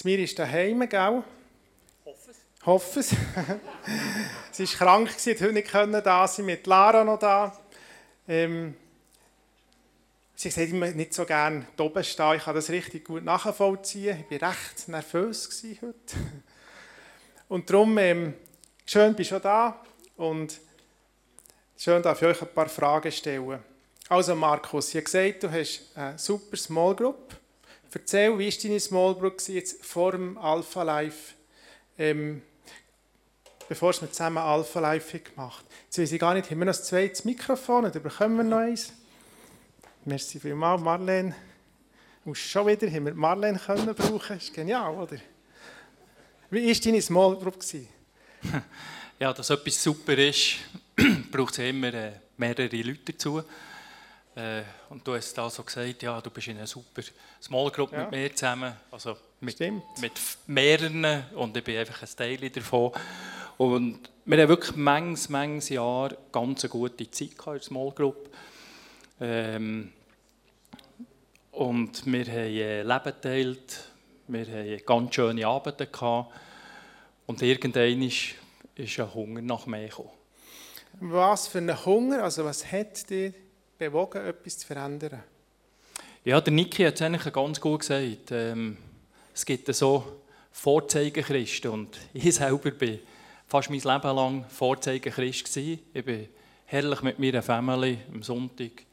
mir 0.03 0.19
ist 0.19 0.37
daheim, 0.37 0.87
gell? 0.87 1.23
Hoffe 2.05 2.31
es. 2.31 2.37
Hoffe 2.65 2.99
es. 2.99 3.09
sie 4.51 4.65
war 4.65 4.77
krank, 4.77 5.11
sie 5.17 5.35
konnte 5.35 5.53
nicht 5.53 6.05
da 6.05 6.27
sein, 6.27 6.45
mit 6.45 6.67
Lara 6.67 7.03
noch 7.03 7.19
da. 7.19 7.57
Ähm, 8.27 8.75
sie 10.35 10.49
sagt 10.49 10.69
immer 10.69 10.87
nicht 10.91 11.13
so 11.13 11.25
gerne 11.25 11.65
oben 11.77 12.03
stehen. 12.03 12.35
Ich 12.35 12.43
kann 12.43 12.55
das 12.55 12.69
richtig 12.69 13.05
gut 13.05 13.23
nachvollziehen. 13.23 14.25
Ich 14.29 14.41
war 14.41 14.49
recht 14.49 14.87
nervös 14.87 15.63
heute. 15.81 16.15
Und 17.47 17.69
darum, 17.69 17.97
ähm, 17.97 18.33
schön 18.85 19.15
bist 19.15 19.31
du 19.31 19.39
da 19.39 19.81
und 20.17 20.59
schön 21.77 22.01
darf 22.03 22.21
ich 22.21 22.27
euch 22.27 22.41
ein 22.41 22.53
paar 22.53 22.69
Fragen 22.69 23.11
stellen. 23.11 23.59
Also 24.07 24.35
Markus, 24.35 24.89
habe 24.95 25.03
gesagt, 25.03 25.43
du 25.43 25.51
hast 25.51 25.81
eine 25.95 26.17
super 26.17 26.57
Small 26.57 26.95
Group. 26.95 27.38
Erzähl, 27.91 28.37
wie 28.37 28.51
war 28.51 28.61
deine 28.61 28.79
Small 28.79 29.15
Group 29.15 29.41
jetzt 29.47 29.83
vor 29.83 30.11
dem 30.11 30.37
Alpha 30.37 30.83
Life, 30.83 31.33
ähm, 31.97 32.41
bevor 33.67 33.99
wir 33.99 34.11
zusammen 34.11 34.37
Alpha 34.37 34.79
Life 34.79 35.19
gemacht 35.19 35.65
haben? 35.65 35.73
Jetzt 35.85 35.97
weiß 35.97 36.11
ich 36.11 36.19
gar 36.19 36.35
nicht, 36.35 36.51
haben 36.51 36.59
wir 36.59 36.65
noch 36.65 36.77
ein 36.77 36.83
zweites 36.83 37.25
Mikrofon 37.25 37.85
oder 37.85 37.99
bekommen 37.99 38.37
wir 38.37 38.43
noch 38.43 38.57
eins? 38.57 38.93
Merci 40.05 40.39
vielmals, 40.39 40.81
Marlene. 40.81 41.35
Und 42.25 42.37
schon 42.37 42.67
wieder 42.67 42.89
haben 42.91 43.05
wir 43.05 43.13
Marlene 43.15 43.57
können 43.57 43.95
brauchen. 43.95 44.35
Das 44.35 44.43
ist 44.43 44.53
genial, 44.53 44.93
oder? 44.93 45.17
Wie 46.51 46.67
war 46.67 46.81
deine 46.83 47.01
Small 47.01 47.35
Group? 47.37 47.57
Ja, 49.19 49.33
dass 49.33 49.49
etwas 49.49 49.83
super 49.83 50.17
ist, 50.17 50.55
braucht 51.31 51.51
es 51.51 51.57
immer 51.57 51.93
äh, 51.93 52.13
mehrere 52.37 52.73
Leute 52.77 53.11
dazu. 53.11 53.43
Äh, 54.35 54.61
und 54.89 55.05
du 55.05 55.15
hast 55.15 55.33
da 55.37 55.49
so 55.49 55.63
gesagt, 55.63 56.03
ja, 56.03 56.21
du 56.21 56.29
bist 56.29 56.47
in 56.47 56.57
einer 56.57 56.67
super 56.67 57.01
Small 57.41 57.71
Group 57.71 57.91
ja. 57.91 58.03
mit 58.03 58.11
mir 58.11 58.35
zusammen, 58.35 58.73
also 58.91 59.17
mit, 59.41 59.59
mit 59.59 60.13
mehreren 60.47 61.25
und 61.35 61.55
ich 61.57 61.63
bin 61.63 61.77
einfach 61.77 62.01
ein 62.01 62.09
Teil 62.15 62.49
davon. 62.49 62.91
Und 63.57 64.09
wir 64.25 64.41
haben 64.41 64.49
wirklich 64.49 64.75
manches, 64.75 65.29
manches 65.29 65.69
Jahr 65.69 66.15
ganz 66.31 66.63
eine 66.63 66.69
gute 66.69 67.09
Zeit 67.11 67.37
gehabt 67.37 67.47
in 67.47 67.53
der 67.53 67.61
Small 67.61 67.91
Group. 67.91 68.29
Ähm, 69.19 69.91
und 71.51 72.05
wir 72.05 72.25
haben 72.25 72.35
äh, 72.35 72.83
Leben 72.83 73.03
geteilt, 73.03 73.89
wir 74.27 74.45
haben 74.45 74.85
ganz 74.85 75.15
schöne 75.15 75.45
Abende 75.45 75.87
gehabt 75.87 76.31
und 77.25 77.41
irgendwann 77.41 78.01
ist, 78.01 78.35
ist 78.75 78.99
ein 78.99 79.13
Hunger 79.13 79.41
nach 79.41 79.65
mehr 79.65 79.89
gekommen. 79.89 80.11
Was 81.01 81.47
für 81.47 81.57
ein 81.57 81.85
Hunger, 81.85 82.23
also 82.23 82.45
was 82.45 82.71
hat 82.71 83.09
dir 83.09 83.33
bewogen, 83.79 84.25
etwas 84.25 84.57
zu 84.59 84.67
verändern? 84.67 85.23
Ja, 86.25 86.41
der 86.41 86.53
Niki 86.53 86.83
hat 86.83 86.95
es 86.95 87.01
eigentlich 87.01 87.33
ganz 87.33 87.61
gut 87.61 87.79
gesagt. 87.79 88.31
Ähm, 88.31 88.77
es 89.33 89.45
gibt 89.45 89.73
so 89.73 90.21
Vorzeigenchristen 90.51 91.71
und 91.71 91.97
ich 92.13 92.35
selber 92.35 92.71
bin 92.71 92.99
fast 93.47 93.69
mein 93.69 93.79
Leben 93.79 94.15
lang 94.15 94.45
Vorzeichen 94.49 95.11
Christ. 95.11 95.55
Ich 95.57 95.79
bin 96.05 96.27
herrlich 96.65 97.01
mit 97.01 97.19
meiner 97.19 97.41
Familie 97.41 97.99
am 98.13 98.21
Sonntag 98.21 98.83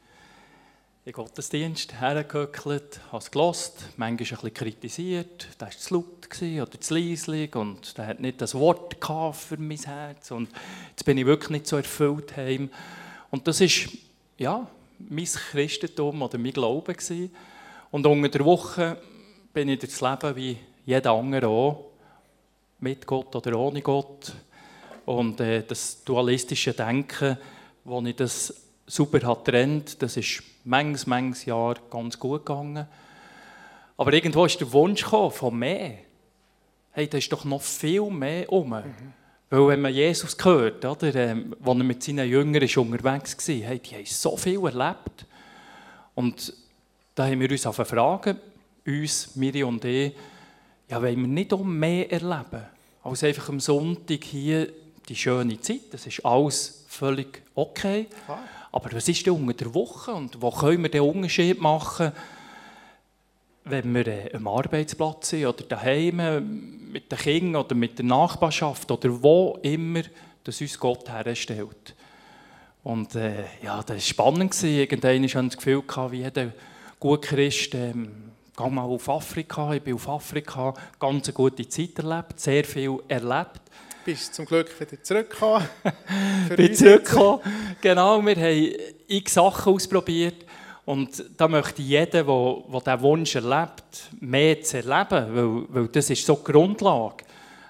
in 1.03 1.13
Gottesdienst 1.13 1.99
hergehöckelt, 1.99 2.99
habe 3.11 3.17
es 3.17 3.31
gelost, 3.31 3.81
manchmal 3.95 4.09
ein 4.09 4.17
bisschen 4.17 4.53
kritisiert, 4.53 5.47
da 5.57 5.67
war 5.67 5.71
zu 5.71 5.93
laut 5.93 6.67
oder 6.67 6.81
zu 6.81 6.95
leislich 6.95 7.55
und 7.55 7.97
der 7.97 8.07
hat 8.07 8.19
nicht 8.19 8.41
das 8.41 8.55
Wort 8.55 8.97
für 9.35 9.57
mein 9.57 9.77
Herz 9.77 10.31
und 10.31 10.49
jetzt 10.89 11.05
bin 11.05 11.17
ich 11.17 11.25
wirklich 11.25 11.49
nicht 11.49 11.67
so 11.67 11.77
erfüllt 11.77 12.35
heim. 12.35 12.69
Und 13.31 13.47
das 13.47 13.61
ist, 13.61 13.89
ja, 14.37 14.69
mein 14.99 15.25
Christentum 15.25 16.21
oder 16.21 16.37
mein 16.37 16.53
Glaube 16.53 16.93
gewesen. 16.93 17.31
Und 17.91 18.05
unter 18.05 18.29
der 18.29 18.45
Woche 18.45 18.97
bin 19.53 19.69
ich 19.69 19.79
das 19.79 20.01
Leben 20.01 20.35
wie 20.35 20.57
jeder 20.85 21.11
andere 21.11 21.47
auch, 21.47 21.85
mit 22.79 23.05
Gott 23.05 23.35
oder 23.35 23.57
ohne 23.57 23.81
Gott. 23.81 24.33
Und 25.05 25.39
äh, 25.39 25.63
das 25.63 26.03
dualistische 26.03 26.73
Denken, 26.73 27.37
wo 27.83 28.01
ich 28.01 28.15
das 28.15 28.53
super 28.85 29.25
hat 29.25 29.45
trennt, 29.45 30.01
das 30.01 30.17
ist 30.17 30.43
manches, 30.63 31.07
manches 31.07 31.45
Jahr 31.45 31.75
ganz 31.89 32.19
gut 32.19 32.45
gegangen. 32.45 32.87
Aber 33.97 34.13
irgendwo 34.13 34.45
ist 34.45 34.59
der 34.59 34.71
Wunsch 34.71 35.03
von 35.03 35.57
mehr. 35.57 35.99
Hey, 36.91 37.07
da 37.07 37.17
ist 37.17 37.31
doch 37.31 37.45
noch 37.45 37.61
viel 37.61 38.09
mehr 38.09 38.51
um. 38.51 38.69
Mhm. 38.69 39.13
Weil 39.49 39.67
wenn 39.67 39.81
man 39.81 39.93
Jesus 39.93 40.35
hört, 40.43 40.83
oder, 40.83 41.15
ähm, 41.15 41.55
als 41.63 41.77
er 41.77 41.83
mit 41.83 42.03
seinen 42.03 42.29
Jüngern 42.29 42.61
ist 42.61 42.77
unterwegs 42.77 43.47
war, 43.47 43.55
hey, 43.55 43.79
die 43.79 43.95
haben 43.95 44.05
so 44.05 44.35
viel 44.35 44.63
erlebt. 44.63 45.25
Und 46.15 46.53
da 47.15 47.25
haben 47.25 47.39
wir 47.39 47.49
uns 47.49 47.61
Fragen, 47.63 48.37
uns, 48.85 49.35
Miri 49.35 49.63
und 49.63 49.85
ich, 49.85 50.13
ja, 50.89 51.01
wollen 51.01 51.21
wir 51.21 51.27
nicht 51.27 51.53
um 51.53 51.77
mehr 51.77 52.11
erleben, 52.11 52.65
als 53.03 53.23
einfach 53.23 53.49
am 53.49 53.59
Sonntag 53.59 54.23
hier 54.23 54.67
die 55.07 55.15
schöne 55.15 55.59
Zeit. 55.61 55.81
Das 55.91 56.05
ist 56.05 56.25
alles 56.25 56.85
völlig 56.87 57.41
okay. 57.55 58.07
Aber 58.71 58.91
was 58.91 59.07
ist 59.07 59.25
denn 59.25 59.33
unter 59.33 59.53
der 59.53 59.73
Woche 59.73 60.11
und 60.11 60.41
wo 60.41 60.51
können 60.51 60.83
wir 60.83 60.89
den 60.89 61.01
Unterschied 61.01 61.59
machen, 61.61 62.11
wenn 63.69 63.93
wir 63.93 64.07
äh, 64.07 64.33
am 64.33 64.47
Arbeitsplatz 64.47 65.29
sind 65.29 65.45
oder 65.45 65.63
daheim 65.63 66.91
mit 66.91 67.11
den 67.11 67.17
Kindern 67.17 67.63
oder 67.63 67.75
mit 67.75 67.97
der 67.97 68.05
Nachbarschaft 68.05 68.89
oder 68.91 69.21
wo 69.21 69.59
immer, 69.61 70.03
dass 70.43 70.61
uns 70.61 70.79
Gott 70.79 71.09
herstellt. 71.09 71.95
Und 72.83 73.15
äh, 73.15 73.43
ja, 73.63 73.81
das 73.83 73.89
war 73.89 73.99
spannend. 73.99 74.63
Irgendwann 74.63 75.11
hatte 75.11 75.25
ich 75.25 75.33
das 75.33 75.57
Gefühl, 75.57 75.83
wie 76.11 76.17
jeder 76.17 76.53
gute 76.99 77.27
Christ, 77.27 77.75
ähm, 77.75 78.31
geh 78.55 78.69
mal 78.69 78.83
auf 78.83 79.09
Afrika. 79.09 79.73
Ich 79.73 79.81
bin 79.81 79.95
auf 79.95 80.07
Afrika, 80.07 80.73
ganz 80.99 81.27
eine 81.27 81.33
gute 81.33 81.67
Zeit 81.67 81.99
erlebt, 81.99 82.39
sehr 82.39 82.63
viel 82.63 82.99
erlebt 83.07 83.61
bist 84.07 84.35
zum 84.35 84.45
Glück 84.45 84.69
wieder 84.79 85.03
zurückgekommen. 85.03 85.67
bin 86.55 86.73
zurückgekommen. 86.73 87.41
Genau, 87.81 88.25
wir 88.25 88.35
haben 88.37 88.71
x 89.05 89.33
Sachen 89.33 89.73
ausprobiert. 89.73 90.45
Und 90.87 91.21
da 91.35 91.49
möchte 91.49 91.81
ich 91.81 91.89
jeden, 91.89 92.11
der, 92.11 92.23
der 92.23 92.79
diesen 92.79 93.01
Wunsch 93.01 93.35
erlebt, 93.35 94.09
mehr 94.21 94.61
zu 94.61 94.77
erleben, 94.77 95.35
weil, 95.35 95.65
weil 95.67 95.87
das 95.89 96.09
ist 96.09 96.25
so 96.25 96.35
die 96.35 96.49
Grundlage. 96.49 97.25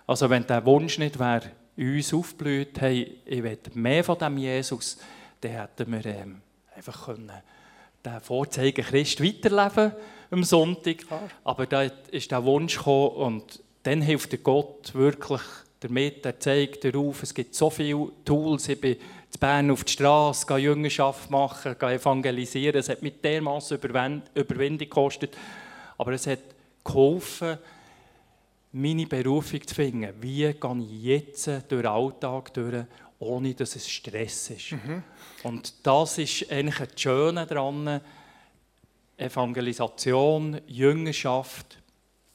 Also 0.05 0.29
wenn 0.29 0.43
dieser 0.43 0.63
Wunsch 0.67 0.99
nicht 0.99 1.17
wäre, 1.17 1.49
uns 1.75 2.13
aufblüht, 2.13 2.79
hey, 2.79 3.17
ich 3.25 3.41
will 3.41 3.57
mehr 3.73 4.03
von 4.03 4.19
dem 4.19 4.37
Jesus, 4.37 4.99
dann 5.41 5.51
hätten 5.51 5.91
wir 5.91 6.05
ähm, 6.05 6.41
einfach 6.75 7.05
können 7.05 7.31
den 8.05 8.21
Vorzeigen 8.21 8.85
Christ 8.85 9.23
weiterleben 9.23 9.93
am 10.29 10.43
Sonntag. 10.43 10.97
Aber 11.43 11.65
da 11.65 11.89
ist 12.11 12.29
der 12.29 12.45
Wunsch 12.45 12.77
gekommen 12.77 13.15
und 13.15 13.63
dann 13.81 14.03
hilft 14.03 14.31
der 14.31 14.39
Gott 14.39 14.93
wirklich 14.93 15.41
damit. 15.79 16.23
Er 16.23 16.39
zeigt 16.39 16.83
darauf, 16.83 17.23
es 17.23 17.33
gibt 17.33 17.55
so 17.55 17.71
viele 17.71 18.09
Tools. 18.23 18.69
Ich 18.69 18.79
bin 18.79 18.97
in 19.33 19.39
Bern 19.39 19.71
auf 19.71 19.83
die 19.83 19.93
Straße, 19.93 20.45
gehe 20.45 20.57
Jüngerschaft 20.57 21.29
machen, 21.29 21.75
gehe 21.77 21.93
evangelisieren. 21.93 22.79
Es 22.79 22.89
hat 22.89 23.01
mit 23.01 23.23
dermaßen 23.23 23.77
Überwindung 23.77 24.77
gekostet. 24.77 25.35
Aber 25.97 26.11
es 26.11 26.27
hat 26.27 26.39
geholfen, 26.83 27.57
meine 28.71 29.05
Berufung 29.05 29.65
zu 29.65 29.75
finden. 29.75 30.13
Wie 30.21 30.53
gehe 30.53 30.77
ich 30.79 31.03
jetzt 31.03 31.47
durch 31.47 31.65
den 31.67 31.85
Alltag 31.87 32.53
durch, 32.53 32.85
ohne 33.19 33.53
dass 33.53 33.75
es 33.75 33.89
Stress 33.89 34.49
ist? 34.51 34.71
Mhm. 34.71 35.03
Und 35.43 35.73
das 35.83 36.17
ist 36.17 36.51
eigentlich 36.51 36.77
das 36.77 37.01
Schöne 37.01 37.45
daran. 37.45 38.01
Evangelisation, 39.17 40.61
Jüngerschaft, 40.67 41.79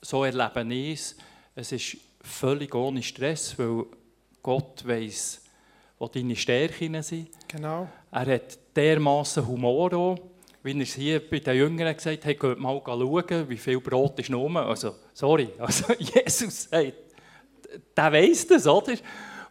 so 0.01 0.25
erlebe 0.25 0.75
ich 0.75 0.95
es. 0.95 1.17
Es 1.55 1.73
ist 1.73 1.97
völlig 2.21 2.75
ohne 2.75 3.03
Stress, 3.03 3.57
weil 3.57 3.85
Gott 4.43 4.87
weiß, 4.87 5.42
wo 6.03 6.09
deine 6.09 6.35
Stärken 6.35 7.01
sind. 7.01 7.29
Genau. 7.47 7.87
Er 8.11 8.35
hat 8.35 8.59
dermaßen 8.75 9.47
Humor 9.47 9.95
auch, 9.95 10.19
wie 10.65 10.73
er 10.73 10.81
es 10.83 10.95
hier 10.95 11.21
bei 11.31 11.39
den 11.39 11.57
Jüngeren 11.57 11.97
gesagt 11.97 12.27
hat, 12.27 12.41
geht 12.41 12.59
mal 12.59 12.83
schauen, 12.85 13.49
wie 13.49 13.57
viel 13.57 13.79
Brot 13.79 14.19
ist 14.19 14.29
noch 14.29 14.53
Also, 14.57 14.97
sorry, 15.15 15.51
also 15.61 15.93
Jesus 15.93 16.65
sagt, 16.65 16.95
der 17.97 18.13
weiß 18.13 18.49
das, 18.49 18.67
oder? 18.67 18.95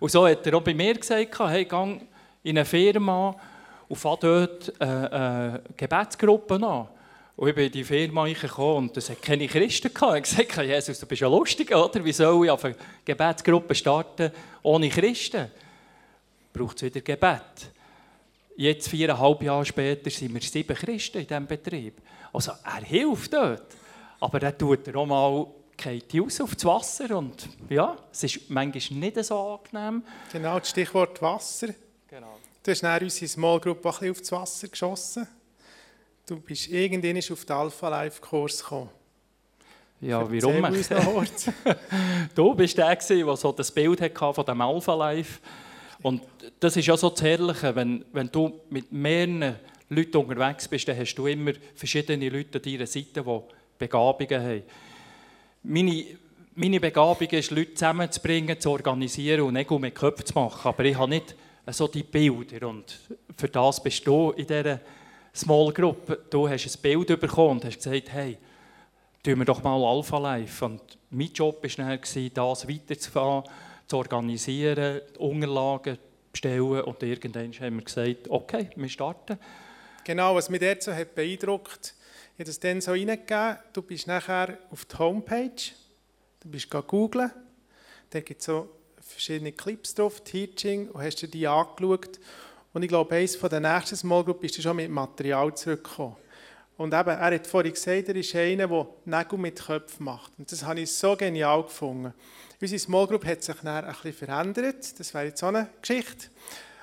Und 0.01 0.11
so 0.11 0.27
hat 0.27 0.45
er 0.45 0.55
auch 0.55 0.61
bei 0.61 0.73
mir 0.73 0.93
gesagt, 0.95 1.39
hey, 1.39 1.63
geh 1.63 1.99
in 2.43 2.57
eine 2.57 2.65
Firma 2.65 3.33
und 3.87 3.95
fang 3.95 4.17
dort 4.19 4.73
äh, 4.81 4.83
eine 4.83 5.61
Gebetsgruppe 5.77 6.55
an. 6.55 6.87
Und 7.37 7.47
ich 7.47 7.55
bin 7.55 7.65
in 7.67 7.71
die 7.71 7.83
Firma 7.85 8.27
gekommen 8.27 8.89
und 8.89 8.97
es 8.97 9.09
hat 9.09 9.21
keine 9.21 9.47
Christen 9.47 9.93
gehabt. 9.93 10.27
Ich 10.27 10.37
habe 10.37 10.45
gesagt, 10.45 10.67
Jesus, 10.67 10.99
du 10.99 11.05
bist 11.05 11.21
ja 11.21 11.29
lustig, 11.29 11.73
oder? 11.73 12.03
Wie 12.03 12.11
soll 12.11 12.43
ich 12.43 12.51
auf 12.51 12.65
eine 12.65 12.75
Gebetsgruppe 13.05 13.73
starten 13.73 14.31
ohne 14.63 14.89
Christen? 14.89 15.49
Braucht 16.53 16.77
es 16.77 16.83
wieder 16.83 17.01
Gebet. 17.01 17.71
Jetzt, 18.55 18.89
viereinhalb 18.89 19.41
Jahre 19.43 19.65
später, 19.65 20.09
sind 20.09 20.33
wir 20.33 20.41
sieben 20.41 20.75
Christen 20.75 21.19
in 21.19 21.27
diesem 21.27 21.47
Betrieb. 21.47 22.01
Also, 22.33 22.51
er 22.63 22.83
hilft 22.83 23.33
dort. 23.33 23.75
Aber 24.19 24.41
er 24.41 24.57
tut 24.57 24.87
er 24.87 24.95
auch 24.97 25.05
mal 25.05 25.47
geht 25.81 26.13
raus 26.15 26.41
auf 26.41 26.55
das 26.55 26.65
Wasser 26.65 27.17
und 27.17 27.49
ja, 27.69 27.97
es 28.11 28.23
ist 28.23 28.49
manchmal 28.49 28.99
nicht 28.99 29.23
so 29.25 29.59
angenehm. 29.63 30.03
Genau, 30.31 30.59
das 30.59 30.69
Stichwort 30.69 31.21
Wasser. 31.21 31.69
Genau. 32.07 32.37
Du 32.63 32.71
hast 32.71 32.83
dann 32.83 33.01
unsere 33.01 33.27
Small 33.27 33.59
Group 33.59 33.85
ein 33.85 33.91
bisschen 33.91 34.11
auf 34.11 34.19
das 34.19 34.31
Wasser 34.31 34.67
geschossen. 34.67 35.27
Du 36.27 36.39
bist 36.39 36.67
irgendwann 36.67 37.17
auf 37.17 37.45
den 37.45 37.55
Alpha 37.55 37.89
Life 37.89 38.21
Kurs 38.21 38.61
gekommen. 38.61 38.89
Ja, 39.99 40.21
warum? 40.21 41.27
du 42.35 42.55
bist 42.55 42.77
der, 42.77 42.95
der 42.95 43.37
so 43.37 43.51
das 43.51 43.71
Bild 43.71 44.01
hatte 44.01 44.33
von 44.33 44.45
dem 44.45 44.61
Alpha 44.61 44.95
Life. 44.95 45.39
Und 46.01 46.21
das 46.59 46.77
ist 46.77 46.87
ja 46.87 46.97
so 46.97 47.09
das 47.09 47.21
Herrliche, 47.21 47.75
wenn, 47.75 48.05
wenn 48.11 48.27
du 48.31 48.61
mit 48.69 48.91
mehreren 48.91 49.55
Leuten 49.89 50.17
unterwegs 50.17 50.67
bist, 50.67 50.87
dann 50.87 50.97
hast 50.97 51.15
du 51.15 51.27
immer 51.27 51.51
verschiedene 51.75 52.29
Leute 52.29 52.57
an 52.57 52.63
deiner 52.63 52.87
Seite, 52.87 53.23
die 53.23 53.39
Begabungen 53.77 54.43
haben. 54.43 54.63
Meine, 55.63 56.05
meine 56.55 56.79
Begabung 56.79 57.27
ist, 57.27 57.51
Leute 57.51 57.73
zusammenzubringen, 57.73 58.59
zu 58.59 58.71
organisieren 58.71 59.41
und 59.41 59.53
Nägel 59.53 59.79
mit 59.79 59.95
Köpfen 59.95 60.25
zu 60.25 60.33
machen. 60.33 60.67
Aber 60.67 60.83
ich 60.85 60.97
habe 60.97 61.09
nicht 61.09 61.35
so 61.67 61.87
die 61.87 62.03
Bilder. 62.03 62.67
Und 62.67 62.99
für 63.37 63.49
das 63.49 63.81
bist 63.83 64.05
du 64.07 64.31
in 64.31 64.47
dieser 64.47 64.79
Small 65.35 65.71
Group, 65.71 66.29
du 66.29 66.49
hast 66.49 66.65
ein 66.65 66.81
Bild 66.81 67.19
bekommen 67.19 67.51
und 67.51 67.65
hast 67.65 67.77
gesagt, 67.77 68.11
hey, 68.11 68.37
tun 69.23 69.39
wir 69.39 69.45
doch 69.45 69.63
mal 69.63 69.81
Alpha 69.83 70.17
Life. 70.17 70.65
Und 70.65 70.81
mein 71.09 71.31
Job 71.31 71.63
war 71.63 71.97
das 71.97 72.67
weiterzufahren, 72.67 73.43
zu 73.91 73.97
organisieren, 73.97 75.01
Unterlagen 75.17 75.97
bestellen 76.31 76.81
und 76.81 77.03
irgendwann 77.03 77.51
haben 77.51 77.75
wir 77.75 77.83
gesagt, 77.83 78.29
okay, 78.29 78.69
wir 78.75 78.87
starten. 78.87 79.37
Genau, 80.05 80.33
was 80.33 80.49
mich 80.49 80.61
so 80.81 80.93
hat 80.93 81.13
beeindruckt, 81.13 81.93
ich 82.33 82.39
habe 82.39 82.45
das 82.45 82.59
dann 82.59 82.79
so 82.79 82.91
reingegeben, 82.91 83.57
du 83.73 83.81
bist 83.81 84.07
nachher 84.07 84.57
auf 84.71 84.85
die 84.85 84.97
Homepage, 84.97 85.73
du 86.39 86.49
bist 86.49 86.69
googeln, 86.71 87.31
da 88.11 88.21
gibt 88.21 88.39
es 88.39 88.45
so 88.45 88.69
verschiedene 89.01 89.51
Clips 89.51 89.93
drauf, 89.93 90.21
Teaching, 90.21 90.89
und 90.89 91.03
hast 91.03 91.21
dir 91.21 91.27
die 91.27 91.45
angeschaut 91.45 92.19
und 92.71 92.83
ich 92.83 92.89
glaube, 92.89 93.13
eines 93.13 93.37
der 93.37 93.59
nächsten 93.59 93.97
Small 93.97 94.23
Group 94.23 94.41
ist 94.45 94.61
schon 94.61 94.77
mit 94.77 94.89
Material 94.89 95.53
zurückgekommen. 95.53 96.15
Und 96.77 96.93
eben, 96.93 97.09
er 97.09 97.35
hat 97.35 97.45
vorhin 97.45 97.73
gesagt, 97.73 98.07
er 98.07 98.15
ist 98.15 98.33
einer, 98.33 98.67
der 98.67 98.87
Nägel 99.03 99.37
mit 99.37 99.61
Köpfen 99.61 100.05
macht. 100.05 100.31
Und 100.39 100.49
das 100.49 100.63
habe 100.63 100.79
ich 100.79 100.91
so 100.93 101.17
genial 101.17 101.63
gefunden. 101.63 102.13
Unsere 102.61 102.77
Small 102.77 103.07
Group 103.07 103.25
hat 103.25 103.41
sich 103.41 103.55
dann 103.63 103.85
ein 103.85 103.91
bisschen 103.91 104.13
verändert. 104.13 104.99
Das 104.99 105.13
wäre 105.15 105.25
jetzt 105.25 105.43
auch 105.43 105.47
eine 105.47 105.67
Geschichte. 105.81 106.27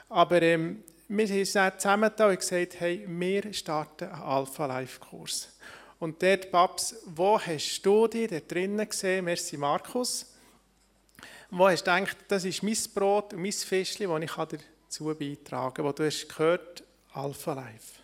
Aber 0.08 0.42
ähm, 0.42 0.82
wir 1.06 1.28
haben 1.28 1.38
uns 1.38 1.52
dann 1.52 1.78
zusammengetan 1.78 2.30
und 2.30 2.40
gesagt, 2.40 2.80
hey, 2.80 3.04
wir 3.06 3.52
starten 3.52 4.08
einen 4.08 4.22
Alpha-Life-Kurs. 4.22 5.56
Und 6.00 6.20
dort, 6.20 6.50
Babs, 6.50 6.96
wo 7.06 7.40
hast 7.40 7.82
du 7.82 8.08
dich 8.08 8.28
da 8.28 8.40
drinnen 8.40 8.88
gesehen? 8.88 9.24
Merci, 9.24 9.56
Markus. 9.56 10.26
Wo 11.50 11.68
hast 11.68 11.86
du 11.86 11.94
gedacht, 11.94 12.16
das 12.26 12.44
ist 12.44 12.62
mein 12.64 12.76
Brot 12.92 13.32
und 13.32 13.42
mein 13.42 13.52
Fischchen, 13.52 14.08
das 14.08 14.50
ich 14.50 14.60
dazu 14.84 15.14
beitragen, 15.14 15.84
wo 15.84 15.92
du 15.92 16.04
hast 16.04 16.28
gehört, 16.28 16.82
Alpha 17.12 17.52
Life? 17.52 17.97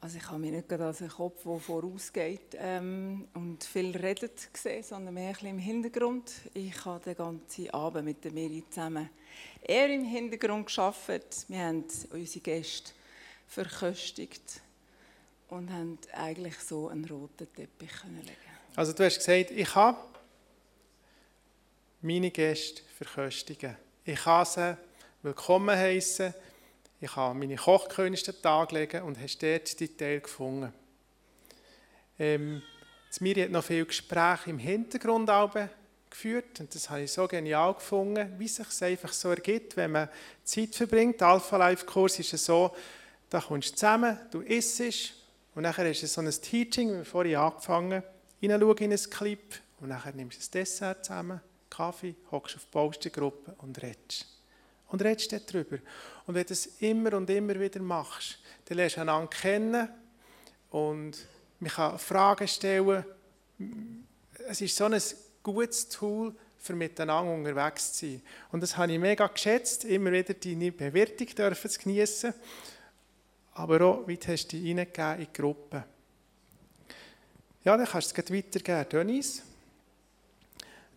Also 0.00 0.16
ich 0.16 0.26
habe 0.28 0.38
mich 0.38 0.52
nicht 0.52 0.68
gerade 0.68 0.86
als 0.86 1.02
einen 1.02 1.10
Kopf, 1.10 1.42
der 1.42 1.58
vorausgeht 1.58 2.56
ähm, 2.56 3.28
und 3.34 3.62
viel 3.62 3.94
redet 3.96 4.52
gesehen, 4.52 4.82
sondern 4.82 5.12
mehr 5.12 5.28
ein 5.28 5.32
bisschen 5.34 5.48
im 5.50 5.58
Hintergrund. 5.58 6.32
Ich 6.54 6.84
habe 6.84 7.04
den 7.04 7.16
ganzen 7.16 7.70
Abend 7.70 8.04
mit 8.06 8.24
der 8.24 8.32
Miri 8.32 8.64
zusammen 8.70 9.10
eher 9.62 9.88
im 9.90 10.04
Hintergrund 10.04 10.66
geschafft. 10.66 11.48
Wir 11.48 11.58
haben 11.58 11.84
unsere 12.12 12.40
Gäste 12.40 12.92
verköstigt 13.46 14.62
und 15.48 15.70
haben 15.70 15.98
eigentlich 16.14 16.58
so 16.60 16.88
einen 16.88 17.04
roten 17.04 17.52
Teppich 17.54 17.92
können 18.00 18.22
legen. 18.22 18.36
Also 18.76 18.92
du 18.92 19.04
hast 19.04 19.18
gesagt, 19.18 19.50
ich 19.50 19.74
habe 19.74 19.98
meine 22.00 22.30
Gäste 22.30 22.82
verköstigen. 22.96 23.76
Ich 24.04 24.20
kann 24.20 24.46
sie 24.46 24.76
willkommen 25.22 25.76
heißen 25.76 26.32
ich 27.00 27.16
habe 27.16 27.38
meine 27.38 27.56
Kochkönigste 27.56 28.38
Tag 28.40 28.72
legen 28.72 29.02
und 29.02 29.18
hast 29.18 29.42
dort 29.42 29.80
die 29.80 29.96
Teil 29.96 30.20
gefunden. 30.20 30.72
Ähm, 32.18 32.62
Miri 33.20 33.40
hat 33.42 33.50
noch 33.50 33.64
viele 33.64 33.86
Gespräche 33.86 34.50
im 34.50 34.58
Hintergrund 34.58 35.30
geführt 36.10 36.60
und 36.60 36.74
das 36.74 36.90
habe 36.90 37.02
ich 37.02 37.12
so 37.12 37.26
genial 37.26 37.74
gefunden, 37.74 38.34
wie 38.38 38.48
sich 38.48 38.68
es 38.68 38.82
einfach 38.82 39.12
so 39.12 39.30
ergibt, 39.30 39.76
wenn 39.76 39.92
man 39.92 40.08
Zeit 40.44 40.74
verbringt. 40.74 41.20
Der 41.20 41.28
Alpha 41.28 41.56
Life 41.56 41.86
Kurs 41.86 42.18
ist 42.18 42.30
so, 42.44 42.74
da 43.30 43.40
kommst 43.40 43.70
du 43.70 43.74
zusammen, 43.76 44.18
du 44.30 44.40
isst 44.40 45.14
und 45.54 45.62
nachher 45.62 45.90
ist 45.90 46.02
es 46.02 46.12
so 46.12 46.20
ein 46.20 46.30
Teaching, 46.30 46.90
wie 46.90 46.96
wir 46.98 47.04
vorhin 47.04 47.36
angefangen 47.36 48.02
hineinschauen 48.40 48.78
in 48.78 48.92
ein 48.92 49.10
Clip 49.10 49.54
und 49.80 49.88
nachher 49.88 50.12
nimmst 50.12 50.36
du 50.36 50.40
das 50.40 50.50
Dessert 50.50 51.04
zusammen, 51.04 51.40
Kaffee, 51.70 52.14
hockst 52.30 52.56
auf 52.56 52.64
die 52.64 52.70
Baustengruppe 52.70 53.54
und 53.58 53.80
redest 53.82 54.39
und 54.90 55.02
redest 55.02 55.32
darüber. 55.32 55.78
Und 56.26 56.34
wenn 56.34 56.42
du 56.42 56.48
das 56.48 56.66
immer 56.80 57.14
und 57.14 57.28
immer 57.30 57.58
wieder 57.58 57.80
machst, 57.80 58.38
dann 58.66 58.76
lernst 58.76 58.96
du 58.96 59.00
einander 59.00 59.28
kennen 59.28 59.88
und 60.70 61.18
man 61.58 61.70
kann 61.70 61.98
Fragen 61.98 62.48
stellen. 62.48 63.04
Es 64.48 64.60
ist 64.60 64.76
so 64.76 64.84
ein 64.84 65.00
gutes 65.42 65.88
Tool, 65.88 66.34
für 66.60 66.74
miteinander 66.74 67.32
unterwegs 67.32 67.94
zu 67.94 68.06
sein. 68.06 68.22
Und 68.52 68.62
das 68.62 68.76
habe 68.76 68.92
ich 68.92 68.98
mega 68.98 69.26
geschätzt, 69.26 69.84
immer 69.86 70.12
wieder 70.12 70.34
deine 70.34 70.70
Bewertung 70.70 71.26
dürfen 71.28 71.70
zu 71.70 71.80
geniessen. 71.80 72.34
Aber 73.54 73.80
auch, 73.80 74.06
wie 74.06 74.18
hast 74.26 74.52
du 74.52 74.56
dich 74.56 74.66
in 74.66 74.76
die 74.76 75.32
Gruppe. 75.32 75.84
Ja, 77.64 77.76
dann 77.76 77.86
kannst 77.86 78.16
du 78.16 78.22
es 78.22 78.32
weitergeben. 78.32 78.88
Denise? 78.90 79.42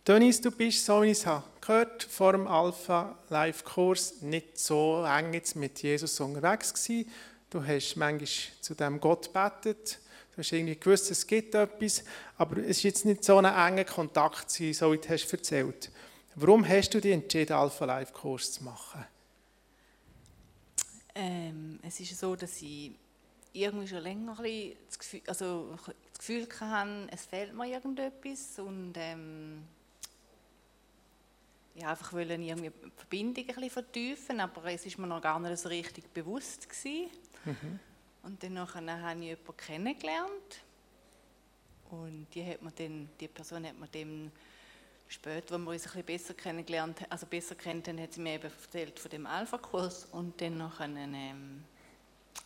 Dennis, 0.05 0.41
du 0.41 0.51
bist, 0.51 0.85
so 0.85 1.01
wie 1.01 1.11
ich 1.11 1.25
es 1.25 1.41
gehört 1.61 2.03
vor 2.03 2.33
dem 2.33 2.45
Alpha-Live-Kurs 2.45 4.21
nicht 4.21 4.59
so 4.59 5.05
eng 5.05 5.33
jetzt 5.33 5.55
mit 5.55 5.81
Jesus 5.81 6.19
unterwegs 6.19 6.73
gewesen. 6.73 7.09
Du 7.49 7.65
hast 7.65 7.95
manchmal 7.95 8.27
zu 8.59 8.75
dem 8.75 8.99
Gott 8.99 9.31
betet. 9.31 9.99
Du 10.31 10.39
hast 10.39 10.51
irgendwie 10.51 10.75
gewusst, 10.75 11.09
es 11.09 11.25
gibt 11.25 11.55
etwas, 11.55 12.03
aber 12.37 12.57
es 12.57 12.77
ist 12.77 12.83
jetzt 12.83 13.05
nicht 13.05 13.23
so 13.23 13.37
ein 13.37 13.45
enger 13.45 13.85
Kontakt 13.85 14.53
gewesen, 14.53 14.77
so 14.77 14.91
wie 14.91 14.97
du 14.97 15.07
hast 15.07 15.31
erzählt. 15.31 15.89
Warum 16.35 16.67
hast 16.67 16.93
du 16.93 16.99
dich 16.99 17.13
entschieden, 17.13 17.53
Alpha-Live-Kurs 17.53 18.51
zu 18.51 18.63
machen? 18.65 19.05
Ähm, 21.15 21.79
es 21.81 22.01
ist 22.01 22.19
so, 22.19 22.35
dass 22.35 22.61
ich 22.61 22.91
irgendwie 23.53 23.87
schon 23.87 23.99
länger 23.99 24.37
ein 24.37 24.73
das 24.85 24.99
Gefühl, 24.99 25.21
also 25.27 25.77
das 26.11 26.19
Gefühl 26.19 26.45
hatte, 26.59 27.07
es 27.09 27.25
fehlt 27.25 27.55
mir 27.55 27.67
irgendetwas 27.67 28.59
und 28.59 28.95
ähm, 28.97 29.63
ja, 31.75 31.89
einfach 31.89 32.13
wollen 32.13 32.41
irgendwie 32.41 32.69
die 32.69 32.91
Verbindung 32.95 33.43
ein 33.43 33.55
bisschen 33.55 33.69
vertiefen, 33.69 34.39
aber 34.39 34.65
es 34.65 34.85
ist 34.85 34.97
mir 34.97 35.07
noch 35.07 35.21
gar 35.21 35.39
nicht 35.39 35.57
so 35.57 35.69
richtig 35.69 36.13
bewusst 36.13 36.69
gewesen. 36.69 37.09
Mhm. 37.45 37.79
Und 38.23 38.43
dann 38.43 38.59
habe 38.59 39.19
ich 39.19 39.27
jemanden 39.27 39.57
kennengelernt 39.57 40.63
und 41.89 42.27
die, 42.33 42.45
hat 42.45 42.61
man 42.61 42.73
dann, 42.75 43.09
die 43.19 43.27
Person 43.27 43.65
hat 43.65 43.77
mir 43.77 43.87
dann 43.87 44.31
später, 45.07 45.55
als 45.55 45.63
wir 45.63 45.71
uns 45.71 45.83
ein 45.85 45.91
bisschen 45.91 46.05
besser 46.05 46.33
kennengelernt 46.33 46.99
also 47.09 47.25
besser 47.25 47.55
kennt, 47.55 47.87
dann 47.87 47.99
hat 47.99 48.13
sie 48.13 48.21
mir 48.21 48.35
eben 48.35 48.49
erzählt 48.49 48.99
von 48.99 49.11
dem 49.11 49.25
Alpha-Kurs 49.25 50.05
und 50.11 50.39
dann 50.41 50.57
nachher, 50.57 50.85
ähm, 50.85 51.63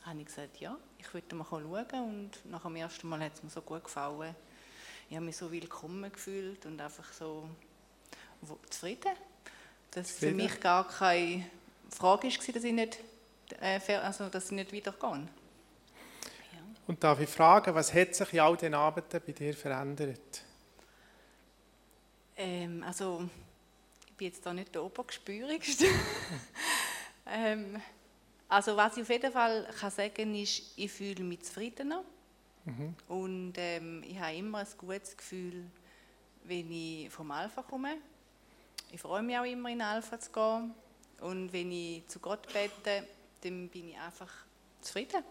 habe 0.03 0.19
ich 0.19 0.25
gesagt, 0.25 0.59
ja, 0.59 0.77
ich 0.97 1.13
würde 1.13 1.35
mal 1.35 1.45
schauen 1.49 1.85
und 1.91 2.31
nach 2.45 2.63
dem 2.63 2.75
ersten 2.75 3.07
Mal 3.07 3.19
hat 3.19 3.35
es 3.35 3.43
mir 3.43 3.49
so 3.49 3.61
gut 3.61 3.83
gefallen. 3.83 4.35
Ich 5.09 5.15
habe 5.15 5.25
mich 5.25 5.37
so 5.37 5.51
willkommen 5.51 6.11
gefühlt 6.11 6.65
und 6.65 6.81
einfach 6.81 7.13
so 7.13 7.47
zufrieden. 8.69 9.15
Dass 9.91 10.11
für 10.11 10.31
mich 10.31 10.59
gar 10.59 10.87
keine 10.87 11.45
Frage 11.89 12.27
war, 12.27 12.53
dass 12.53 12.63
ich 12.63 12.73
nicht, 12.73 12.99
äh, 13.61 13.79
also, 13.95 14.29
dass 14.29 14.45
ich 14.45 14.51
nicht 14.51 14.73
weitergehe. 14.73 15.27
Ja. 16.53 16.59
Und 16.87 17.03
darf 17.03 17.19
ich 17.19 17.29
fragen, 17.29 17.73
was 17.73 17.93
hat 17.93 18.13
sich 18.13 18.33
in 18.33 18.39
all 18.39 18.57
den 18.57 18.73
Abenden 18.73 19.21
bei 19.25 19.31
dir 19.31 19.53
verändert? 19.53 20.43
Ähm, 22.35 22.83
also, 22.83 23.27
ich 24.05 24.13
bin 24.13 24.27
jetzt 24.27 24.45
da 24.45 24.53
nicht 24.53 24.75
der 24.75 24.83
Obergespürigste. 24.83 25.85
ähm, 27.25 27.81
also, 28.49 28.77
was 28.77 28.97
ich 28.97 29.03
auf 29.03 29.09
jeden 29.09 29.31
Fall 29.31 29.67
kann 29.79 29.91
sagen 29.91 30.35
ist, 30.35 30.73
ich 30.75 30.91
fühle 30.91 31.23
mich 31.23 31.43
zufriedener. 31.43 32.03
Mhm. 32.65 32.95
Und 33.07 33.53
ähm, 33.57 34.03
ich 34.07 34.19
habe 34.19 34.35
immer 34.35 34.59
ein 34.59 34.67
gutes 34.77 35.15
Gefühl, 35.15 35.65
wenn 36.43 36.71
ich 36.71 37.09
vom 37.09 37.31
Alpha 37.31 37.61
komme. 37.61 37.97
Ich 38.91 39.01
freue 39.01 39.21
mich 39.21 39.37
auch 39.37 39.43
immer, 39.43 39.69
in 39.69 39.81
Alpha 39.81 40.19
zu 40.19 40.31
gehen. 40.31 40.73
Und 41.21 41.51
wenn 41.51 41.71
ich 41.71 42.07
zu 42.07 42.19
Gott 42.19 42.47
bete, 42.53 43.07
dann 43.41 43.67
bin 43.67 43.89
ich 43.89 43.97
einfach 43.97 44.31
zufrieden. 44.81 45.23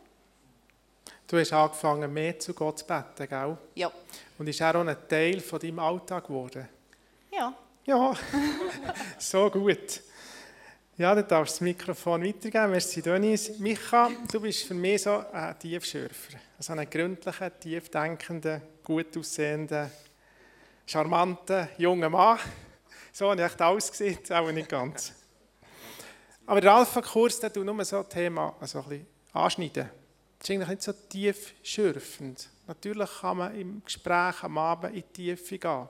Du 1.27 1.39
hast 1.39 1.53
angefangen, 1.53 2.13
mehr 2.13 2.39
zu 2.39 2.55
Gott 2.55 2.81
zu 2.81 2.87
beten, 2.87 3.29
gell? 3.29 3.59
Ja. 3.75 3.91
Und 4.39 4.49
ist 4.49 4.63
auch 4.63 4.75
ein 4.75 4.97
Teil 5.09 5.41
von 5.41 5.59
deinem 5.59 5.79
Alltag 5.79 6.27
geworden? 6.27 6.69
Ja. 7.33 7.55
Ja, 7.85 8.17
so 9.19 9.49
gut. 9.49 10.03
Ja, 10.99 11.15
dann 11.15 11.29
darfst 11.29 11.57
du 11.57 11.59
das 11.59 11.61
Mikrofon 11.61 12.25
weitergeben. 12.25 12.71
Merci, 12.71 13.01
Denise. 13.01 13.55
Micha, 13.59 14.11
du 14.31 14.41
bist 14.41 14.65
für 14.65 14.75
mich 14.75 15.03
so 15.03 15.23
ein 15.33 15.57
Tiefschürfer. 15.59 16.39
Also 16.59 16.73
ein 16.73 16.89
gründlicher, 16.89 17.59
tiefdenkender, 17.59 18.61
gut 18.83 19.17
aussehender, 19.17 19.91
charmanter 20.87 21.69
junger 21.79 22.11
Mann. 22.11 22.39
So 23.19 23.31
habe 23.31 23.41
ich 23.41 23.47
echt 23.47 23.63
alles 23.63 23.91
gesehen, 23.91 24.19
auch 24.31 24.53
nicht 24.53 24.69
ganz. 24.69 25.15
Aber 26.45 26.61
der 26.61 26.75
Alpha-Kurs, 26.75 27.41
der 27.41 27.51
tut 27.51 27.65
nur 27.65 27.83
so 27.83 28.01
ein 28.01 28.09
Thema 28.11 28.55
also 28.61 28.81
ein 28.81 28.89
bisschen 28.91 29.07
anschneiden. 29.33 29.89
Das 30.39 30.51
ist 30.51 30.55
eigentlich 30.55 30.69
nicht 30.69 30.83
so 30.83 30.93
tief 30.93 31.55
schürfend. 31.63 32.51
Natürlich 32.67 33.09
kann 33.23 33.39
man 33.39 33.59
im 33.59 33.83
Gespräch 33.83 34.43
am 34.43 34.59
Abend 34.59 34.95
in 34.95 35.03
die 35.17 35.35
Tiefe 35.35 35.59
gehen. 35.59 35.89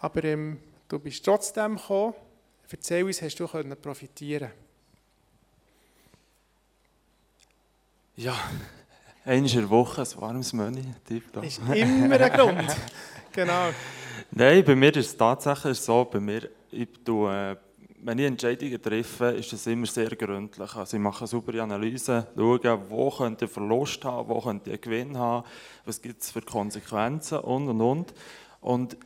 Aber 0.00 0.24
ähm, 0.24 0.60
du 0.88 0.98
bist 0.98 1.22
trotzdem 1.22 1.76
gekommen. 1.76 2.14
Erzähl 2.70 3.04
uns, 3.04 3.20
hast 3.20 3.36
du 3.36 3.46
können 3.46 3.76
profitieren 3.76 4.50
Ja, 8.16 8.34
einmal 9.26 9.50
in 9.50 9.58
der 9.58 9.68
Woche 9.68 10.00
ein 10.00 10.20
warmes 10.22 10.54
Money. 10.54 10.94
Ist 11.42 11.58
immer 11.58 12.18
ein 12.18 12.32
Grund. 12.32 12.76
genau. 13.32 13.72
Nein, 14.36 14.64
bei 14.64 14.74
mir 14.74 14.96
ist 14.96 15.06
es 15.06 15.16
tatsächlich 15.16 15.78
so, 15.78 16.06
bei 16.06 16.18
mir, 16.18 16.50
ich 16.72 16.88
tue, 17.04 17.56
wenn 18.02 18.18
ich 18.18 18.26
Entscheidungen 18.26 18.82
treffe, 18.82 19.26
ist 19.26 19.52
es 19.52 19.64
immer 19.68 19.86
sehr 19.86 20.10
gründlich. 20.16 20.74
Also 20.74 20.96
ich 20.96 21.00
mache 21.00 21.20
eine 21.20 21.28
saubere 21.28 21.62
Analyse, 21.62 22.26
schaue, 22.34 22.80
wo 22.90 23.10
könnte 23.10 23.44
ich 23.44 23.50
Verlust 23.52 24.04
haben, 24.04 24.28
wo 24.28 24.40
könnte 24.40 24.72
ich 24.72 24.80
Gewinn 24.80 25.16
haben, 25.16 25.46
was 25.84 26.02
gibt 26.02 26.20
es 26.20 26.32
für 26.32 26.42
Konsequenzen 26.42 27.38
und 27.38 27.68
und 27.68 27.80
und. 27.80 28.14
Und 28.60 28.96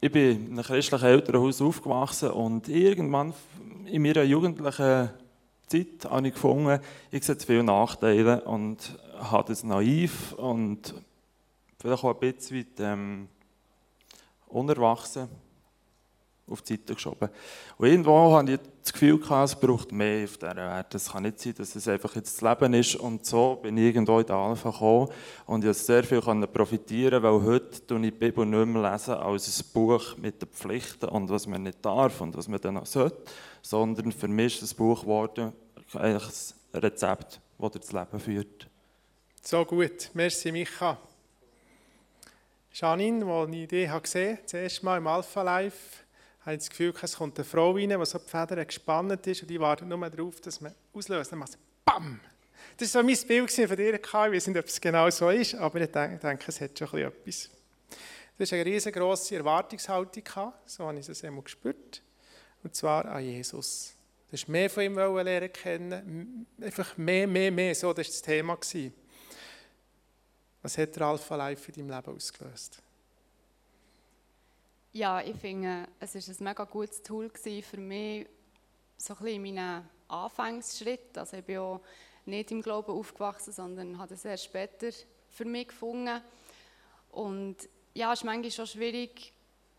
ich 0.00 0.10
bin 0.10 0.46
in 0.46 0.52
einem 0.52 0.64
christlichen 0.64 1.04
Elternhaus 1.04 1.60
aufgewachsen 1.60 2.30
und 2.30 2.70
irgendwann 2.70 3.34
in 3.84 4.00
meiner 4.00 4.22
jugendlichen 4.22 5.10
Zeit 5.66 6.08
habe 6.08 6.26
ich 6.26 6.32
gefunden, 6.32 6.80
ich 7.10 7.22
sehe 7.22 7.36
viele 7.36 7.64
Nachteile 7.64 8.40
und 8.44 8.98
habe 9.18 9.48
das 9.48 9.62
naiv 9.62 10.32
und 10.38 10.94
vielleicht 11.78 12.02
auch 12.02 12.14
ein 12.14 12.32
bisschen 12.32 12.66
ähm, 12.78 13.28
unerwachsen 14.52 15.28
auf 16.48 16.62
die 16.62 16.74
Seite 16.74 16.94
geschoben. 16.94 17.28
Und 17.78 17.86
irgendwo 17.86 18.36
hatte 18.36 18.52
ich 18.52 18.60
das 18.82 18.92
Gefühl, 18.92 19.20
es 19.42 19.54
braucht 19.54 19.92
mehr 19.92 20.24
auf 20.24 20.36
dieser 20.36 20.56
Welt. 20.56 20.94
Es 20.94 21.10
kann 21.10 21.22
nicht 21.22 21.40
sein, 21.40 21.54
dass 21.56 21.74
es 21.74 21.88
einfach 21.88 22.14
jetzt 22.16 22.42
das 22.42 22.48
Leben 22.48 22.74
ist. 22.74 22.96
Und 22.96 23.24
so 23.24 23.56
bin 23.62 23.76
ich 23.76 23.84
irgendwo 23.84 24.18
in 24.18 24.26
die 24.26 24.32
Alpha 24.32 24.70
gekommen 24.70 25.08
und 25.46 25.64
ich 25.64 25.68
konnte 25.68 25.74
sehr 25.74 26.04
viel 26.04 26.20
profitieren, 26.20 27.22
weil 27.22 27.42
heute 27.42 27.94
lese 27.94 28.06
ich 28.06 28.12
die 28.12 28.18
Bibel 28.18 28.44
nicht 28.44 28.66
mehr 28.66 28.92
lesen 28.92 29.14
als 29.14 29.60
ein 29.60 29.72
Buch 29.72 30.16
mit 30.16 30.42
den 30.42 30.48
Pflichten 30.48 31.08
und 31.08 31.30
was 31.30 31.46
man 31.46 31.62
nicht 31.62 31.84
darf 31.84 32.20
und 32.20 32.36
was 32.36 32.48
man 32.48 32.60
dann 32.60 32.74
noch 32.74 32.86
sollte, 32.86 33.22
sondern 33.62 34.12
für 34.12 34.28
mich 34.28 34.54
ist 34.54 34.62
das 34.62 34.74
Buch 34.74 35.00
geworden 35.02 35.52
eigentlich 35.94 36.54
ein 36.72 36.80
Rezept, 36.80 37.40
das 37.58 37.70
das 37.72 37.92
Leben 37.92 38.20
führt. 38.20 38.68
So 39.42 39.64
gut. 39.64 40.10
Merci, 40.14 40.52
Micha. 40.52 40.98
Janine, 42.74 43.26
als 43.26 43.50
ich 43.50 43.68
die 43.68 43.86
gesehen 43.86 43.90
habe, 43.90 44.42
das 44.42 44.54
erste 44.54 44.84
Mal 44.84 44.98
im 44.98 45.06
Alpha 45.06 45.42
Live, 45.42 46.04
habe 46.40 46.54
ich 46.54 46.60
das 46.60 46.70
Gefühl, 46.70 46.94
es 47.02 47.16
kommt 47.16 47.38
eine 47.38 47.44
Frau 47.44 47.72
rein, 47.72 47.90
die 47.90 48.04
so 48.06 48.18
die 48.18 48.28
Federn 48.28 48.66
gespannt 48.66 49.26
ist 49.26 49.42
und 49.42 49.48
die 49.48 49.60
wartet 49.60 49.86
nur 49.88 50.08
darauf, 50.08 50.40
dass 50.40 50.60
man 50.60 50.74
auslöst. 50.92 51.30
Dann 51.30 51.38
macht 51.38 51.50
es 51.50 51.58
BAM! 51.84 52.20
Das 52.78 52.94
war 52.94 53.02
so 53.02 53.06
mein 53.06 53.26
Bild 53.28 53.52
von 53.52 53.76
dir. 53.76 53.94
Ich 53.94 54.14
weiß 54.14 54.46
nicht, 54.46 54.58
ob 54.58 54.64
es 54.64 54.80
genau 54.80 55.10
so 55.10 55.28
ist, 55.28 55.54
aber 55.54 55.82
ich 55.82 55.90
denke, 55.90 56.38
es 56.46 56.60
hat 56.60 56.78
schon 56.78 56.98
etwas. 56.98 57.50
Du 58.38 58.44
hast 58.44 58.52
eine 58.54 58.64
riesengroße 58.64 59.36
Erwartungshaltung 59.36 60.24
so 60.64 60.86
habe 60.86 60.98
ich 60.98 61.08
es 61.08 61.22
einmal 61.22 61.42
gespürt, 61.42 62.02
und 62.64 62.74
zwar 62.74 63.04
an 63.04 63.22
Jesus. 63.22 63.94
Du 64.30 64.32
hast 64.32 64.48
mehr 64.48 64.70
von 64.70 64.82
ihm 64.82 64.94
lernen 64.94 65.52
kennen, 65.52 66.46
einfach 66.60 66.96
mehr, 66.96 67.26
mehr, 67.26 67.52
mehr, 67.52 67.74
so, 67.74 67.88
war 67.88 67.94
das 67.94 68.22
Thema. 68.22 68.58
Was 70.62 70.78
hat 70.78 70.94
der 70.94 71.02
Alpha 71.02 71.34
Life 71.36 71.70
in 71.72 71.88
deinem 71.88 71.96
Leben 71.96 72.16
ausgelöst? 72.16 72.80
Ja, 74.92 75.20
ich 75.20 75.36
finde, 75.36 75.88
es 76.00 76.14
war 76.14 76.36
ein 76.36 76.44
mega 76.44 76.64
gutes 76.64 77.02
Tool 77.02 77.30
für 77.30 77.78
mich, 77.78 78.26
so 78.96 79.14
ein 79.14 79.18
bisschen 79.18 79.44
in 79.44 79.54
meinen 79.54 79.88
Anfangsschritt. 80.08 81.16
Also 81.18 81.38
ich 81.38 81.44
bin 81.44 81.58
auch 81.58 81.80
nicht 82.26 82.50
im 82.50 82.62
Glauben 82.62 82.92
aufgewachsen, 82.92 83.52
sondern 83.52 83.98
habe 83.98 84.14
es 84.14 84.24
erst 84.24 84.44
später 84.44 84.90
für 85.30 85.44
mich 85.44 85.68
gefunden. 85.68 86.20
Und 87.10 87.56
ja, 87.94 88.12
es 88.12 88.20
ist 88.20 88.24
manchmal 88.24 88.50
schon 88.50 88.66
schwierig, 88.66 89.32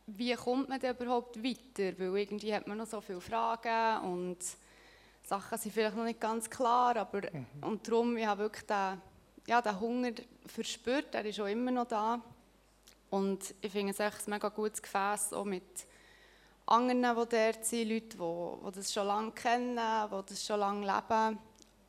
wie 0.07 0.33
kommt 0.33 0.67
man 0.67 0.79
denn 0.79 0.95
überhaupt 0.95 1.41
weiter? 1.41 1.97
Weil 1.97 2.17
irgendwie 2.17 2.53
hat 2.53 2.67
man 2.67 2.77
noch 2.77 2.87
so 2.87 2.99
viele 2.99 3.21
Fragen 3.21 4.05
und 4.11 4.39
Sachen 5.23 5.57
sind 5.57 5.71
vielleicht 5.71 5.95
noch 5.95 6.03
nicht 6.03 6.19
ganz 6.19 6.49
klar, 6.49 6.97
aber 6.97 7.21
mhm. 7.21 7.45
und 7.61 7.87
darum, 7.87 8.17
ich 8.17 8.25
habe 8.25 8.41
wirklich 8.41 8.65
den, 8.65 9.01
ja, 9.47 9.61
den 9.61 9.79
Hunger 9.79 10.11
verspürt, 10.45 11.13
der 11.13 11.25
ist 11.25 11.39
auch 11.39 11.47
immer 11.47 11.71
noch 11.71 11.87
da. 11.87 12.21
Und 13.09 13.53
ich 13.61 13.71
finde 13.71 13.91
es 13.91 13.99
echt 13.99 14.27
ein 14.27 14.31
mega 14.31 14.49
gutes 14.49 14.81
Gefäß, 14.81 15.33
auch 15.33 15.45
mit 15.45 15.85
anderen, 16.65 17.01
die 17.01 17.35
dort 17.35 17.65
sind, 17.65 17.89
Leute, 17.89 18.17
die, 18.17 18.67
die 18.67 18.71
das 18.75 18.93
schon 18.93 19.07
lange 19.07 19.31
kennen, 19.31 19.77
die 19.77 20.29
das 20.29 20.45
schon 20.45 20.59
lange 20.59 20.85
leben, 20.85 21.37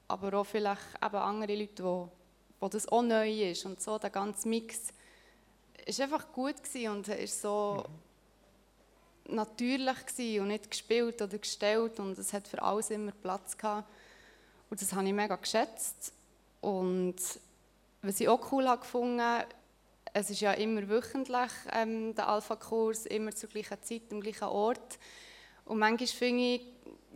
aber 0.09 0.39
auch 0.39 0.45
vielleicht 0.45 0.83
eben 1.03 1.17
andere 1.17 1.55
Leute, 1.55 1.83
die, 1.83 2.65
die 2.67 2.71
das 2.71 2.89
auch 2.89 3.03
neu 3.03 3.51
ist. 3.51 3.65
Und 3.65 3.81
so, 3.81 3.99
der 3.99 4.11
ganze 4.11 4.49
Mix 4.49 4.89
war 5.87 6.05
einfach 6.05 6.33
gut 6.33 6.57
und 6.87 7.09
ist 7.09 7.41
so 7.41 7.85
mhm. 9.29 9.37
natürlich 9.37 10.41
und 10.41 10.49
nicht 10.49 10.71
gespielt 10.71 11.23
oder 11.23 11.39
gestellt 11.39 12.01
und 12.01 12.19
es 12.19 12.33
hat 12.33 12.49
für 12.49 12.61
alles 12.63 12.91
immer 12.91 13.13
Platz 13.13 13.57
gehabt. 13.57 13.89
Und 14.71 14.81
das 14.81 14.93
habe 14.93 15.07
ich 15.07 15.13
mega 15.13 15.37
geschätzt. 15.37 16.13
Und 16.61 17.17
was 18.05 18.21
ich 18.21 18.29
auch 18.29 18.53
cool 18.53 18.69
habe 18.69 18.81
gefunden, 18.81 19.45
es 20.13 20.31
ist 20.31 20.41
ja 20.41 20.53
immer 20.53 20.89
wöchentlich 20.89 21.51
ähm, 21.73 22.15
der 22.15 22.29
Alpha-Kurs, 22.29 23.07
immer 23.07 23.35
zur 23.35 23.49
gleichen 23.49 23.83
Zeit, 23.83 24.03
am 24.13 24.21
gleichen 24.21 24.45
Ort. 24.45 24.99
Und 25.65 25.79
manchmal 25.79 26.07
finde 26.07 26.55
ich, 26.55 26.61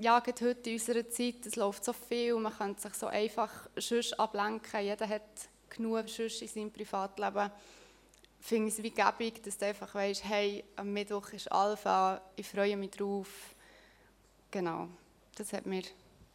ja, 0.01 0.23
heute 0.25 0.71
in 0.71 0.73
unserer 0.75 1.09
Zeit, 1.09 1.45
es 1.45 1.57
läuft 1.57 1.85
so 1.85 1.93
viel, 1.93 2.35
man 2.37 2.57
kann 2.57 2.77
sich 2.77 2.95
so 2.95 3.07
einfach 3.07 3.69
sonst 3.77 4.19
ablenken, 4.19 4.81
jeder 4.81 5.09
hat 5.09 5.49
genug 5.69 6.09
sonst 6.09 6.43
in 6.43 6.49
seinem 6.49 6.73
Privatleben. 6.73 7.51
Finde 8.41 8.69
ich 8.69 8.79
es 8.79 8.83
wie 8.83 8.91
gäbig, 8.91 9.43
dass 9.43 9.59
du 9.59 9.67
einfach 9.67 9.95
weißt, 9.95 10.25
hey, 10.25 10.65
am 10.77 10.93
Mittwoch 10.93 11.29
ist 11.31 11.53
Alpha, 11.53 12.21
ich 12.37 12.49
freue 12.49 12.77
mich 12.77 12.93
drauf. 12.93 13.29
Genau, 14.51 14.89
das 15.35 15.53
hat 15.53 15.67
mir 15.67 15.83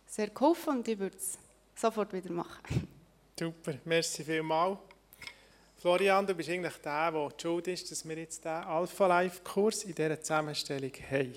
sehr 0.05 0.27
geholfen 0.27 0.77
und 0.77 0.87
ich 0.87 0.99
würde 0.99 1.17
es 1.17 1.37
sofort 1.75 2.13
wieder 2.13 2.31
machen. 2.31 2.87
Super, 3.37 3.79
merci 3.85 4.23
vielmals. 4.23 4.77
Florian, 5.77 6.25
du 6.25 6.35
bist 6.35 6.49
eigentlich 6.49 6.75
der, 6.75 7.11
der 7.11 7.29
die 7.29 7.41
schuld 7.41 7.67
ist, 7.67 7.91
dass 7.91 8.07
wir 8.07 8.15
jetzt 8.15 8.43
diesen 8.43 8.55
Alpha 8.55 9.07
Life 9.07 9.41
Kurs 9.43 9.83
in 9.83 9.95
dieser 9.95 10.21
Zusammenstellung 10.21 10.91
haben. 11.09 11.33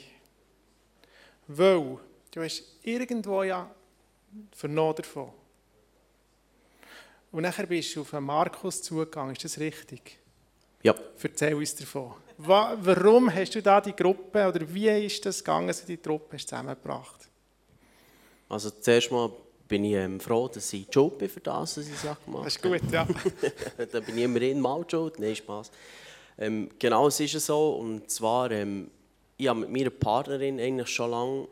Weil 1.49 1.99
du 2.30 2.42
hast 2.42 2.62
irgendwo 2.82 3.42
ja 3.42 3.70
vernommen 4.53 4.94
davon. 4.97 5.32
Und 7.32 7.42
nachher 7.42 7.66
bist 7.66 7.97
du 7.97 8.03
auf 8.03 8.12
Markus 8.12 8.82
zugegangen, 8.82 9.34
ist 9.34 9.44
das 9.44 9.59
richtig? 9.59 10.18
Ja. 10.82 10.94
Erzähl 11.22 11.55
uns 11.55 11.74
davon. 11.74 12.14
Warum 12.36 13.34
hast 13.34 13.55
du 13.55 13.62
da 13.62 13.80
die 13.80 13.97
Gruppe, 13.97 14.47
oder 14.47 14.61
wie 14.72 15.07
ist 15.07 15.24
das 15.24 15.38
gegangen, 15.38 15.68
dass 15.68 15.80
du 15.80 15.86
die 15.86 16.01
Gruppe 16.01 16.36
zusammengebracht 16.36 17.26
Also 18.51 18.68
zuerst 18.70 19.11
mal 19.11 19.32
bin 19.68 19.84
ich 19.84 19.94
ähm, 19.94 20.20
froh, 20.20 20.48
dass 20.48 20.72
ich 20.72 20.86
schuld 20.90 21.18
bin 21.18 21.28
für 21.28 21.40
das, 21.40 21.78
was 21.78 21.88
ich 21.88 21.98
sage. 21.98 22.18
Das 22.32 22.46
ist 22.46 22.62
gut, 22.62 22.80
ja. 22.90 23.06
da 23.92 24.00
bin 24.00 24.18
ich 24.18 24.24
immerhin 24.24 24.60
mal 24.60 24.84
schuld. 24.88 25.18
Nein, 25.18 25.36
Spaß. 25.36 25.70
Ähm, 26.38 26.70
genau, 26.78 27.08
es 27.08 27.20
ist 27.20 27.32
so. 27.44 27.74
Und 27.74 28.10
zwar, 28.10 28.50
ähm, 28.50 28.90
ich 29.36 29.48
habe 29.48 29.60
mit 29.60 29.70
meiner 29.70 29.90
Partnerin 29.90 30.60
eigentlich 30.60 30.88
schon 30.88 31.10
lange 31.10 31.48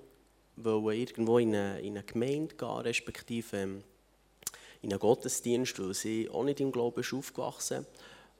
irgendwo 0.56 1.38
in 1.38 1.54
eine, 1.54 1.80
in 1.80 1.96
eine 1.96 2.04
Gemeinde 2.04 2.54
gehen, 2.54 2.68
respektive 2.68 3.56
ähm, 3.56 3.82
in 4.82 4.92
einen 4.92 5.00
Gottesdienst, 5.00 5.80
weil 5.80 5.94
sie 5.94 6.28
auch 6.30 6.44
nicht 6.44 6.60
im 6.60 6.70
Glauben 6.70 7.00
ist 7.00 7.12
aufgewachsen 7.12 7.86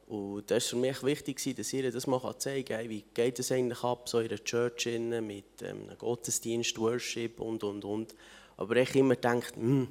und 0.06 0.50
das 0.50 0.64
war 0.64 0.70
für 0.70 0.76
mich 0.76 1.02
wichtig, 1.02 1.56
dass 1.56 1.72
ihr 1.72 1.90
das 1.90 2.06
mal 2.06 2.38
zeigen 2.38 2.66
kann, 2.66 2.88
wie 2.88 3.04
geht 3.14 3.38
es 3.38 3.50
eigentlich 3.50 3.82
ab, 3.82 4.08
so 4.08 4.20
in 4.20 4.28
einer 4.28 4.44
Church 4.44 4.86
mit 4.86 5.62
ähm, 5.62 5.88
einem 5.88 5.98
Gottesdienst, 5.98 6.78
Worship 6.78 7.40
und, 7.40 7.64
und, 7.64 7.84
und. 7.84 8.14
Aber 8.56 8.76
ich 8.76 8.94
immer 8.94 9.14
gedacht, 9.14 9.56
hm, 9.56 9.88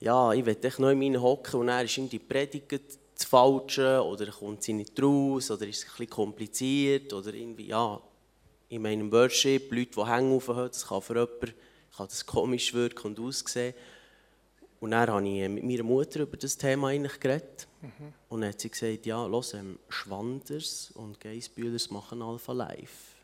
ja, 0.00 0.32
ich 0.32 0.44
will 0.44 0.56
echt 0.60 0.78
noch 0.78 0.90
in 0.90 0.98
meinen 0.98 1.20
hocken 1.20 1.60
und 1.60 1.66
dann 1.68 1.84
ist 1.84 1.96
die 1.96 2.18
Predigt 2.18 2.98
das 3.16 3.24
Falsche 3.24 4.02
oder 4.04 4.26
kommt 4.26 4.62
sie 4.62 4.74
nicht 4.74 5.00
raus 5.02 5.50
oder 5.50 5.66
ist 5.66 5.78
es 5.78 5.84
ein 5.84 5.90
bisschen 5.90 6.10
kompliziert 6.10 7.12
oder 7.12 7.32
irgendwie, 7.32 7.68
ja, 7.68 8.00
in 8.68 8.82
meinem 8.82 9.10
Worship, 9.10 9.72
Leute, 9.72 9.92
die 9.96 10.06
Hänge 10.06 10.34
aufhören, 10.34 10.68
das 10.68 10.86
kann 10.86 11.00
für 11.00 11.14
jemanden 11.14 11.54
kann 11.96 12.08
das 12.08 12.26
komisch 12.26 12.74
wirken 12.74 13.08
und 13.08 13.20
aussehen. 13.20 13.74
Und 14.80 14.90
dann 14.90 15.08
habe 15.08 15.26
ich 15.26 15.48
mit 15.48 15.64
meiner 15.64 15.82
Mutter 15.82 16.20
über 16.20 16.36
das 16.36 16.58
Thema 16.58 16.88
eigentlich 16.88 17.18
geredet. 17.18 17.66
Mhm. 17.80 18.12
Und 18.28 18.40
dann 18.42 18.50
hat 18.50 18.60
sie 18.60 18.68
gesagt, 18.68 19.06
ja, 19.06 19.24
los, 19.24 19.54
ähm, 19.54 19.78
Schwanders 19.88 20.90
und 20.94 21.18
Geisbühlers 21.18 21.90
machen 21.90 22.20
Alpha 22.20 22.52
Live. 22.52 23.14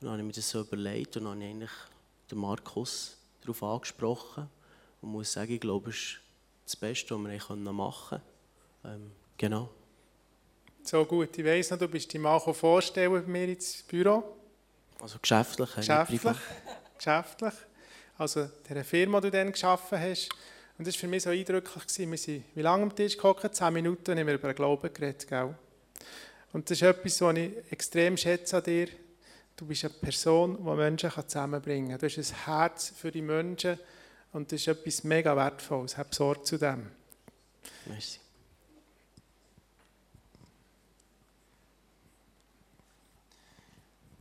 Und 0.00 0.02
dann 0.02 0.10
habe 0.10 0.20
ich 0.20 0.26
mir 0.26 0.32
das 0.32 0.50
so 0.50 0.60
überlegt 0.60 1.16
und 1.16 1.24
dann 1.24 1.32
habe 1.32 1.44
ich 1.44 1.50
eigentlich 1.50 1.70
den 2.30 2.38
Markus 2.38 3.16
darauf 3.46 3.62
angesprochen 3.62 4.48
und 5.00 5.10
muss 5.10 5.32
sagen, 5.32 5.52
ich 5.52 5.60
glaube, 5.60 5.90
es 5.90 5.96
ist 5.96 6.20
das 6.64 6.76
Beste, 6.76 7.14
was 7.14 7.50
wir 7.50 7.72
machen 7.72 8.20
können. 8.82 9.02
Ähm, 9.02 9.10
genau. 9.36 9.70
So 10.82 11.04
gut, 11.04 11.36
ich 11.36 11.44
weiss 11.44 11.70
noch, 11.70 11.78
du 11.78 11.88
bist 11.88 12.12
die 12.12 12.18
mal 12.18 12.38
vorstellen 12.38 13.12
bei 13.12 13.20
mir 13.22 13.48
ins 13.48 13.82
Büro. 13.82 14.22
Also 15.00 15.18
geschäftlich, 15.20 15.74
geschäftlich, 15.74 16.22
geschäftlich. 16.96 17.54
Also 18.18 18.48
der 18.68 18.84
Firma, 18.84 19.20
die 19.20 19.30
du 19.30 19.36
dann 19.36 19.52
geschaffen 19.52 19.98
hast. 19.98 20.30
Und 20.78 20.86
das 20.86 20.94
war 20.94 21.00
für 21.00 21.08
mich 21.08 21.22
so 21.22 21.30
eindrücklich. 21.30 21.84
Wir 21.98 22.18
sind 22.18 22.44
wie 22.54 22.62
lange 22.62 22.84
am 22.84 22.94
Tisch 22.94 23.16
gekocht? 23.16 23.54
Zehn 23.54 23.72
Minuten 23.72 24.10
und 24.10 24.18
haben 24.18 24.26
wir 24.26 24.34
über 24.34 24.52
den 24.52 24.56
Glauben 24.56 24.92
geredet. 24.92 25.26
Gell? 25.28 25.54
Und 26.52 26.70
das 26.70 26.78
ist 26.78 26.82
etwas, 26.82 27.20
was 27.20 27.36
ich 27.36 27.52
extrem 27.70 28.16
schätze 28.16 28.56
an 28.56 28.62
dir. 28.62 28.88
Du 29.56 29.64
bist 29.64 29.84
eine 29.84 29.94
Person, 29.94 30.58
die 30.58 30.70
Menschen 30.70 31.10
zusammenbringen 31.10 31.90
kann. 31.90 31.98
Du 31.98 32.06
hast 32.06 32.18
ein 32.18 32.44
Herz 32.44 32.92
für 32.94 33.10
die 33.10 33.22
Menschen 33.22 33.78
und 34.32 34.52
das 34.52 34.60
ist 34.60 34.68
etwas 34.68 35.02
mega 35.02 35.34
Wertvolles. 35.34 35.96
Hab 35.96 36.14
Sorge 36.14 36.42
zu 36.42 36.58
dem. 36.58 36.90
Merci. 37.86 38.20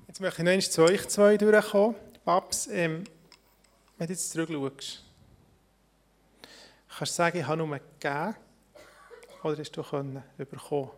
Jetzt 0.08 0.22
möchte 0.22 0.42
ich 0.42 0.46
noch 0.46 0.52
einmal 0.52 0.62
zu 0.62 0.84
euch 0.84 1.08
zwei 1.10 1.36
durchkommen. 1.36 1.96
Babs, 2.24 2.68
ähm, 2.68 3.04
wenn 3.98 4.08
du 4.08 4.14
jetzt 4.14 4.32
zurückschaust, 4.32 5.04
kannst 6.98 7.12
du 7.12 7.16
sagen, 7.16 7.38
ich 7.40 7.46
habe 7.46 7.58
nur 7.58 7.78
gegeben 7.78 8.36
oder 9.44 9.58
hast 9.58 9.72
du 9.72 9.84
können 9.84 10.24
bekommen 10.38 10.92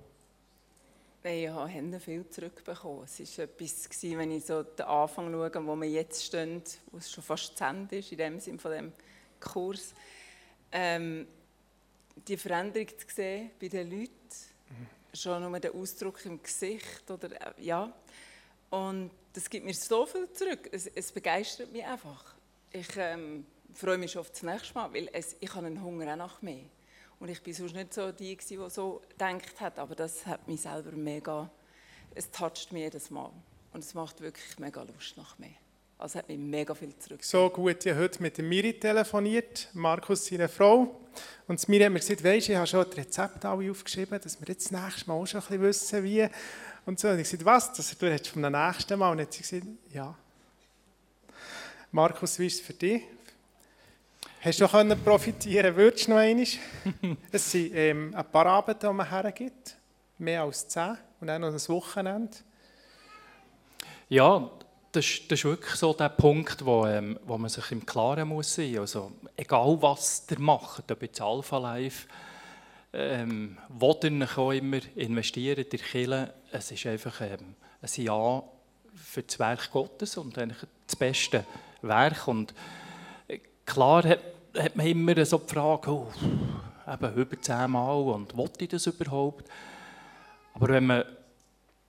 ich 1.28 1.50
habe 1.50 2.00
viel 2.00 2.28
zurückbekommen. 2.30 3.04
Es 3.04 3.38
war 3.38 3.46
etwas, 3.46 3.90
wenn 4.02 4.32
ich 4.32 4.46
so 4.46 4.64
den 4.64 4.86
Anfang 4.86 5.32
schaue, 5.32 5.68
wo 5.68 5.76
wir 5.76 5.90
jetzt 5.90 6.24
stehen, 6.24 6.62
wo 6.92 6.98
es 6.98 7.12
schon 7.12 7.24
fast 7.24 7.58
zu 7.58 7.64
Ende 7.64 7.98
ist, 7.98 8.12
in 8.12 8.18
dem 8.18 8.40
Sinne 8.40 8.60
von 8.60 8.72
dem 8.72 8.94
Kurs. 9.40 9.94
Ähm, 10.72 11.28
die 12.28 12.38
Veränderung 12.38 12.88
zu 12.88 13.16
sehen 13.16 13.52
bei 13.60 13.68
den 13.68 13.90
Leuten, 13.90 14.12
mhm. 14.70 14.88
schon 15.18 15.42
nur 15.50 15.60
der 15.60 15.74
Ausdruck 15.74 16.26
im 16.26 16.42
Gesicht, 16.42 17.10
oder, 17.10 17.32
äh, 17.32 17.64
ja. 17.64 17.94
Und 18.70 19.12
das 19.34 19.50
gibt 19.50 19.66
mir 19.66 19.74
so 19.74 20.06
viel 20.06 20.32
zurück. 20.32 20.70
Es, 20.72 20.88
es 20.88 21.12
begeistert 21.12 21.72
mich 21.72 21.86
einfach. 21.86 22.36
Ich 22.72 22.96
ähm, 22.98 23.46
freue 23.74 23.98
mich 23.98 24.12
schon 24.12 24.22
auf 24.22 24.32
das 24.32 24.44
nächste 24.44 24.74
Mal, 24.74 24.94
weil 24.94 25.10
es, 25.14 25.36
ich 25.40 25.54
habe 25.54 25.68
einen 25.68 25.82
Hunger 25.82 26.12
auch 26.14 26.18
nach 26.18 26.42
mehr. 26.42 26.64
Und 27.20 27.30
ich 27.30 27.46
war 27.46 27.54
sonst 27.54 27.76
nicht 27.76 27.94
so 27.94 28.12
die, 28.12 28.36
die 28.36 28.70
so 28.70 29.02
gedacht 29.10 29.60
hat, 29.60 29.80
aber 29.80 29.96
das 29.96 30.26
hat 30.26 30.48
mich 30.48 30.62
selber 30.62 30.92
mega, 30.92 31.50
es 32.14 32.30
toucht 32.30 32.72
mich 32.72 32.84
jedes 32.84 33.10
Mal. 33.10 33.32
Und 33.74 33.84
es 33.84 33.94
macht 33.94 34.22
wirklich 34.22 34.60
mega 34.60 34.84
Lust 34.84 35.18
nach 35.18 35.38
mehr. 35.40 35.50
Also 36.00 36.20
hat 36.20 36.28
mich 36.28 36.38
mega 36.38 36.76
viel 36.76 36.96
zurück. 37.00 37.24
So 37.24 37.50
gut, 37.50 37.84
ich 37.84 37.92
habe 37.92 38.04
heute 38.04 38.22
mit 38.22 38.38
Miri 38.38 38.74
telefoniert, 38.80 39.68
Markus 39.74 40.28
seine 40.28 40.48
Frau. 40.48 41.00
Und 41.48 41.68
Miri 41.68 41.86
hat 41.86 41.92
mir 41.92 42.00
gesagt, 42.00 42.24
weisst, 42.24 42.50
ich 42.50 42.56
habe 42.56 42.68
schon 42.68 42.86
das 42.88 42.98
Rezept 42.98 43.44
alle 43.46 43.72
aufgeschrieben, 43.72 44.20
dass 44.22 44.40
wir 44.40 44.48
jetzt 44.48 44.72
das 44.72 44.84
nächste 44.84 45.10
Mal 45.10 45.16
auch 45.16 45.26
schon 45.26 45.42
ein 45.42 45.48
bisschen 45.48 45.64
wissen, 45.64 46.04
wie. 46.04 46.30
Und 46.86 47.00
so. 47.00 47.08
Und 47.08 47.18
ich 47.18 47.24
gesagt, 47.24 47.46
was? 47.46 47.74
Das, 47.74 47.98
du 47.98 48.06
redest 48.06 48.28
vom 48.28 48.44
nächsten 48.44 49.00
Mal. 49.00 49.12
Und 49.12 49.18
dann 49.18 49.26
hat 49.26 49.34
sie 49.34 49.42
gesagt, 49.42 49.64
ja. 49.92 50.16
Markus, 51.92 52.38
wie 52.38 52.46
ist 52.46 52.60
es 52.60 52.62
für 52.62 52.74
dich? 52.74 53.02
Hast 54.40 54.62
du 54.62 54.84
noch 54.84 55.04
profitieren 55.04 55.76
Würdest 55.76 56.08
du 56.08 56.12
noch 56.12 56.20
einmal? 56.20 56.46
es 57.32 57.52
sind 57.52 57.74
ähm, 57.74 58.14
ein 58.16 58.32
paar 58.32 58.46
Abende, 58.46 58.88
die 58.88 58.94
man 58.94 59.10
hergibt. 59.10 59.76
Mehr 60.20 60.44
als 60.44 60.68
zehn. 60.68 60.96
Und 61.20 61.28
dann 61.28 61.42
noch 61.42 61.50
ein 61.50 61.68
Wochenende. 61.70 62.38
Ja, 64.10 64.50
das, 64.92 65.06
das 65.28 65.40
ist 65.40 65.46
wirklich 65.46 65.74
so 65.76 65.92
der 65.94 66.10
Punkt, 66.10 66.64
wo, 66.64 66.86
ähm, 66.86 67.20
wo 67.26 67.38
man 67.38 67.50
sich 67.50 67.72
im 67.72 67.84
Klaren 67.84 68.28
muss 68.28 68.54
sein. 68.54 68.78
Also 68.78 69.12
egal 69.36 69.78
was 69.82 70.26
ihr 70.30 70.40
macht, 70.40 70.92
ob 70.92 71.02
jetzt 71.02 71.20
Alpha 71.20 71.58
Life, 71.58 72.08
ähm, 72.94 73.58
wo 73.70 74.00
ihr 74.04 74.38
auch 74.38 74.52
immer 74.52 74.80
investiert 74.96 75.74
in 75.74 75.80
Kirche, 75.80 76.34
es 76.52 76.72
ist 76.72 76.86
einfach 76.86 77.22
ähm, 77.22 77.56
ein 77.82 78.04
Ja 78.04 78.44
für 78.96 79.24
das 79.24 79.40
Werk 79.40 79.72
Gottes 79.72 80.16
und 80.18 80.38
eigentlich 80.38 80.68
das 80.86 80.96
beste 80.96 81.44
Werk. 81.82 82.28
Und 82.28 82.54
klar 83.68 84.04
hat, 84.04 84.20
hat 84.58 84.76
man 84.76 84.88
immer 84.88 85.24
so 85.26 85.38
die 85.38 85.54
Frage, 85.54 85.92
oh, 85.92 86.08
eben 86.92 87.14
über 87.14 87.42
zehnmal 87.42 88.02
und 88.02 88.36
wollte 88.36 88.64
ich 88.64 88.70
das 88.70 88.88
überhaupt? 88.88 89.46
Aber 90.56 90.70
wenn 90.70 90.88
man, 90.88 91.04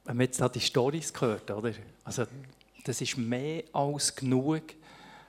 wenn 0.05 0.16
man 0.16 0.26
jetzt 0.26 0.41
da 0.41 0.49
die 0.49 0.61
Storys 0.61 1.12
hört, 1.18 1.51
oder? 1.51 1.72
Also, 2.05 2.24
das 2.85 3.01
ist 3.01 3.16
mehr 3.16 3.62
als 3.72 4.14
genug, 4.14 4.62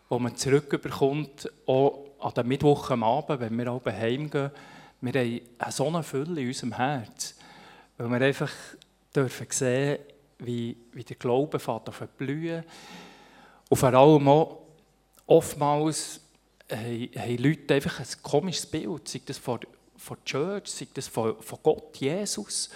was 0.10 0.20
man 0.20 0.36
zurückbekommt, 0.36 1.50
auch 1.66 2.06
an 2.20 2.34
den 2.34 2.47
Mittwoch 2.47 2.89
wenn 2.89 3.58
wir 3.58 3.68
alle 3.68 3.93
heimgehen. 3.97 4.52
Wir 5.02 5.14
haben 5.14 5.72
so 5.72 5.88
eine 5.88 6.04
Fülle 6.04 6.41
in 6.41 6.47
unserem 6.47 6.74
Herz, 6.74 7.36
weil 7.97 8.10
wir 8.10 8.26
einfach 8.26 8.52
dürfen 9.16 9.47
sehen, 9.50 10.00
wie, 10.39 10.76
wie 10.93 11.04
der 11.04 11.16
Glaube 11.16 11.60
fährt 11.60 11.88
auf 11.88 12.02
blühen. 12.18 12.64
Und 13.70 13.78
vor 13.78 13.93
allem 13.93 14.28
auch, 14.28 14.58
oftmals 15.26 16.22
haben, 16.72 17.09
haben 17.15 17.38
Leute 17.38 17.74
einfach 17.74 17.99
ein 17.99 18.07
komisches 18.22 18.65
Bild, 18.65 19.07
sei 19.07 19.22
das 19.26 19.38
von, 19.38 19.59
von 19.97 20.17
der 20.17 20.26
Church, 20.26 20.67
sei 20.67 20.88
das 20.93 21.07
von, 21.07 21.41
von 21.41 21.59
Gott, 21.63 21.97
Jesus. 21.97 22.70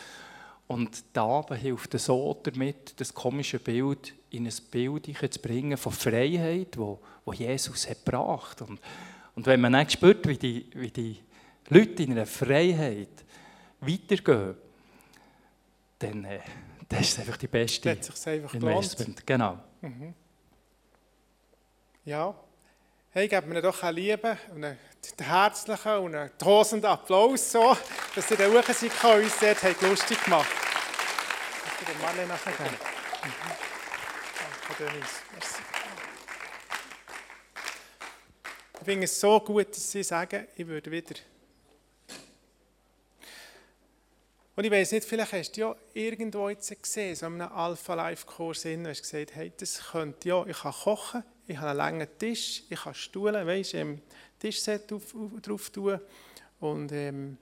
Und 0.68 1.04
der 1.16 1.24
Abend 1.24 1.60
hilft 1.60 2.00
so 2.00 2.39
damit, 2.41 3.00
das 3.00 3.14
komische 3.14 3.60
Bild 3.60 4.14
in 4.30 4.48
ein 4.48 4.54
Bild 4.72 5.06
zu 5.06 5.39
bringen 5.39 5.78
von 5.78 5.91
Freiheit, 5.91 6.78
wo, 6.78 7.00
wo 7.26 7.34
Jesus 7.34 7.89
hat 7.89 8.04
gebracht. 8.06 8.62
Und, 8.62 8.80
und 9.36 9.46
wenn 9.46 9.62
man 9.62 9.74
dann 9.74 9.89
spürt, 9.89 10.28
wie 10.28 10.38
die, 10.38 10.70
wie 10.74 10.89
die 10.89 11.20
Leute 11.70 12.04
in 12.04 12.14
einer 12.14 12.26
Freiheit 12.26 13.24
weitergehen, 13.82 14.56
dann 16.00 16.26
äh, 16.26 16.39
das 16.89 17.02
ist 17.02 17.20
einfach 17.20 17.38
die 17.38 17.48
beste 17.48 17.89
einfach 17.89 18.54
Investment. 18.54 19.26
Genau. 19.26 19.60
Mhm. 19.82 20.14
Ja, 22.06 22.36
hey, 23.14 23.28
gebt 23.28 23.47
mir 23.47 23.61
doch 23.61 23.84
eine 23.84 23.91
Liebe 23.91 24.38
und 24.55 24.64
einen 24.64 24.78
herzlichen 25.22 25.97
und 25.97 26.16
einen 26.16 26.36
tosenden 26.39 26.89
Applaus, 26.89 27.51
so, 27.51 27.78
dass 28.16 28.32
ihr 28.32 28.38
da 28.38 28.47
hoch 28.47 28.64
seid, 28.64 28.91
uns 29.03 29.39
dort 29.39 29.64
habt 29.64 29.82
lustig 29.84 30.24
gemacht. 30.24 30.49
Ich 31.80 31.88
würde 31.88 31.99
Marlene 32.01 32.28
nachher 32.28 32.53
geben. 32.53 32.76
Mhm. 33.24 33.30
Danke, 34.68 34.84
Denise. 34.84 35.20
Merci. 35.32 35.61
Ich 38.80 38.86
finde 38.86 39.05
es 39.05 39.20
so 39.20 39.39
gut, 39.39 39.70
dass 39.70 39.91
Sie 39.91 40.03
sagen, 40.03 40.47
ich 40.55 40.68
würde 40.68 40.89
wieder 40.89 41.16
Und 44.55 44.64
ich 44.64 44.72
weiß 44.72 44.91
nicht, 44.91 45.07
vielleicht 45.07 45.34
hast 45.34 45.51
du 45.51 45.61
ja 45.61 45.76
irgendwo 45.93 46.49
jetzt 46.49 46.82
gesehen, 46.82 47.16
so 47.16 47.28
einem 47.28 47.41
Alpha-Life-Kurs, 47.41 48.66
hast 48.66 49.01
gesagt, 49.01 49.36
hey, 49.36 49.51
das 49.55 49.91
könnte 49.91 50.30
ja, 50.30 50.45
ich 50.45 50.59
kann 50.59 50.74
kochen, 50.74 51.24
ich 51.48 51.58
habe 51.58 51.70
einen 51.70 51.78
langen 51.78 52.08
Tisch, 52.18 52.64
ich 52.70 52.80
kann 52.80 52.94
Stuhlen, 52.94 53.46
weißt, 53.46 53.74
ähm, 53.76 54.02
Tischset 54.39 54.91
auf, 54.91 55.16
auf, 55.16 55.41
drauf 55.41 55.70
tun 55.70 56.00
und 56.60 56.91
ähm, 56.91 57.38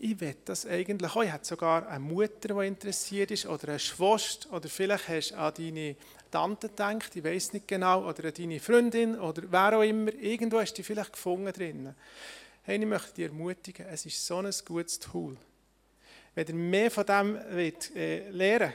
ich 0.00 0.18
will 0.20 0.36
das 0.44 0.66
eigentlich 0.66 1.14
auch. 1.14 1.22
Ich 1.22 1.30
habe 1.30 1.44
sogar 1.44 1.86
eine 1.86 2.00
Mutter, 2.00 2.54
die 2.54 2.66
interessiert 2.66 3.30
ist, 3.30 3.46
oder 3.46 3.68
eine 3.68 3.78
Schwester, 3.78 4.52
oder 4.52 4.68
vielleicht 4.68 5.08
hast 5.08 5.30
du 5.32 5.36
an 5.36 5.54
deine 5.56 5.96
Tante 6.30 6.68
gedacht, 6.68 7.14
ich 7.14 7.22
weiß 7.22 7.52
nicht 7.52 7.68
genau, 7.68 8.08
oder 8.08 8.24
an 8.24 8.34
deine 8.34 8.58
Freundin, 8.58 9.18
oder 9.20 9.42
wer 9.50 9.78
auch 9.78 9.82
immer. 9.82 10.12
Irgendwo 10.14 10.60
hast 10.60 10.72
du 10.72 10.76
dich 10.76 10.86
vielleicht 10.86 11.12
gefunden 11.12 11.52
drin. 11.52 11.94
Hey, 12.62 12.78
ich 12.78 12.86
möchte 12.86 13.14
dich 13.14 13.26
ermutigen, 13.26 13.86
es 13.86 14.06
ist 14.06 14.24
so 14.26 14.38
ein 14.38 14.50
gutes 14.64 14.98
Tool. 14.98 15.36
Wenn 16.34 16.46
ihr 16.46 16.54
mehr 16.54 16.90
von 16.90 17.04
dem 17.04 17.38
wollt, 17.52 17.94
äh, 17.94 18.30
lernen 18.30 18.72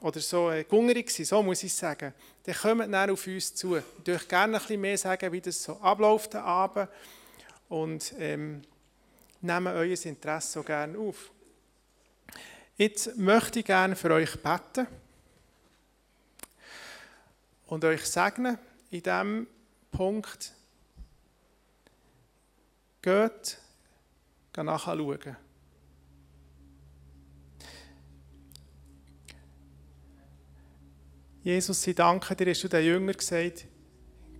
oder 0.00 0.20
so 0.20 0.50
äh, 0.50 0.64
gungerig 0.64 1.10
sein, 1.10 1.26
so 1.26 1.42
muss 1.42 1.62
ich 1.62 1.74
sagen, 1.74 2.14
dann 2.44 2.54
kommt 2.54 2.92
dann 2.92 3.10
auf 3.10 3.26
uns 3.26 3.54
zu. 3.54 3.76
Ich 3.76 3.84
würde 4.04 4.24
gerne 4.26 4.56
ein 4.56 4.60
bisschen 4.60 4.80
mehr 4.80 4.98
sagen, 4.98 5.32
wie 5.32 5.40
das 5.40 5.62
so 5.62 5.76
abläuft 5.80 6.34
am 6.34 6.44
Abend 6.44 6.88
und 7.68 8.14
ähm, 8.18 8.62
nehmen 9.40 9.66
euer 9.68 10.04
Interesse 10.04 10.52
so 10.52 10.62
gerne 10.62 10.98
auf. 10.98 11.30
Jetzt 12.76 13.16
möchte 13.16 13.58
ich 13.60 13.66
gerne 13.66 13.94
für 13.94 14.10
euch 14.10 14.40
beten 14.42 14.86
und 17.66 17.84
euch 17.84 18.04
segnen 18.06 18.58
in 18.90 19.02
diesem 19.02 19.46
Punkt, 19.92 20.54
Geht, 23.02 23.56
geht 24.52 24.64
nachschauen. 24.64 25.36
Jesus, 31.42 31.86
ich 31.86 31.94
danke 31.94 32.36
dir, 32.36 32.50
hast 32.50 32.62
du 32.64 32.68
den 32.68 32.84
Jünger 32.84 33.14
gesagt, 33.14 33.66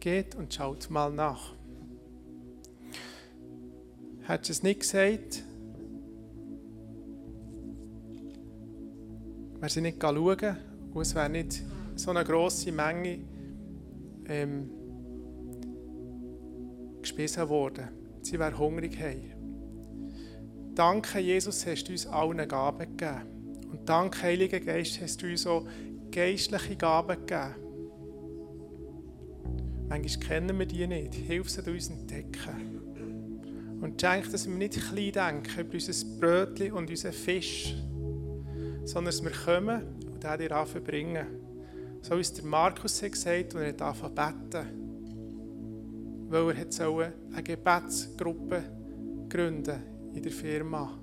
geht 0.01 0.35
und 0.35 0.53
schaut 0.53 0.91
mal 0.91 1.13
nach. 1.13 1.55
Hättest 4.23 4.49
du 4.49 4.53
es 4.53 4.63
nicht 4.63 4.81
gesagt, 4.81 5.45
wäre 9.59 9.71
sie 9.71 9.81
nicht 9.81 10.01
schauen 10.01 10.57
und 10.93 11.03
es 11.03 11.15
wäre 11.15 11.31
nicht 11.31 11.63
so 11.97 12.11
eine 12.11 12.25
grosse 12.25 12.73
Menge 12.73 13.21
ähm, 14.27 14.71
gespissen 17.01 17.49
worden 17.49 18.01
sie 18.23 18.39
wäre 18.39 18.57
hungrig 18.59 18.99
haben. 19.01 20.75
Danke, 20.75 21.19
Jesus, 21.19 21.67
hast 21.67 21.85
du 21.85 21.93
uns 21.93 22.07
allen 22.07 22.47
Gaben 22.49 22.97
gegeben. 22.97 23.69
Und 23.71 23.89
danke, 23.89 24.23
Heiliger 24.23 24.61
Geist, 24.61 25.01
hast 25.01 25.23
du 25.23 25.27
uns 25.27 25.47
auch 25.47 25.67
geistliche 26.11 26.77
Gaben 26.77 27.27
gegeben. 27.27 27.55
Manchmal 29.89 30.27
kennen 30.27 30.59
wir 30.59 30.67
die 30.67 30.87
nicht. 30.87 31.15
Hilf 31.15 31.51
sie 31.51 31.69
uns 31.69 31.91
entdecken. 31.91 33.79
Und 33.81 34.01
schenk, 34.01 34.31
dass 34.31 34.47
wir 34.49 34.55
nicht 34.55 34.81
klein 34.81 35.43
denken 35.43 35.61
über 35.61 35.75
unser 35.75 36.07
Brötchen 36.21 36.73
und 36.73 36.91
unseren 36.91 37.13
Fisch, 37.13 37.75
sondern 38.85 39.07
dass 39.07 39.23
wir 39.23 39.31
kommen 39.31 39.83
und 40.13 40.23
den 40.23 40.39
dir 40.39 40.57
anbringen. 40.57 41.27
So 42.03 42.17
wie 42.17 42.21
es 42.21 42.33
der 42.33 42.45
Markus 42.45 43.03
hat 43.03 43.13
gesagt, 43.13 43.55
und 43.55 43.63
er 43.63 43.69
hat 43.69 44.15
beten 44.15 44.81
weil 46.31 46.57
er 46.57 46.71
sollte 46.71 47.13
eine 47.33 47.43
Gebetsgruppe 47.43 48.63
gründen 49.29 49.83
in 50.15 50.23
der 50.23 50.31
Firma. 50.31 50.97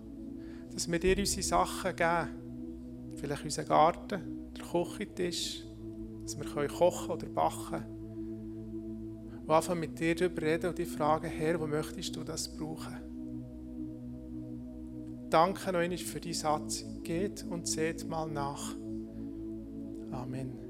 Dass 0.73 0.89
wir 0.89 0.99
dir 0.99 1.17
unsere 1.17 1.43
Sachen 1.43 1.95
geben. 1.95 2.29
Vielleicht 3.15 3.43
unseren 3.43 3.67
Garten, 3.67 4.46
der 4.57 4.65
Küchentisch, 4.65 5.63
dass 6.23 6.37
wir 6.37 6.67
kochen 6.67 7.11
oder 7.11 7.27
backen 7.27 7.69
können. 7.69 7.97
Und 9.45 9.49
anfangen 9.49 9.79
mit 9.79 9.99
dir 9.99 10.15
darüber 10.15 10.41
reden 10.41 10.69
und 10.69 10.77
dich 10.77 10.89
fragen, 10.89 11.27
Herr, 11.27 11.59
wo 11.59 11.67
möchtest 11.67 12.15
du 12.15 12.23
das 12.23 12.55
brauchen? 12.57 12.97
Danke 15.29 15.71
noch 15.71 15.79
einmal 15.79 15.97
für 15.97 16.19
die 16.19 16.33
Satz. 16.33 16.85
Geht 17.03 17.43
und 17.43 17.67
seht 17.67 18.07
mal 18.07 18.29
nach. 18.29 18.75
Amen. 20.11 20.66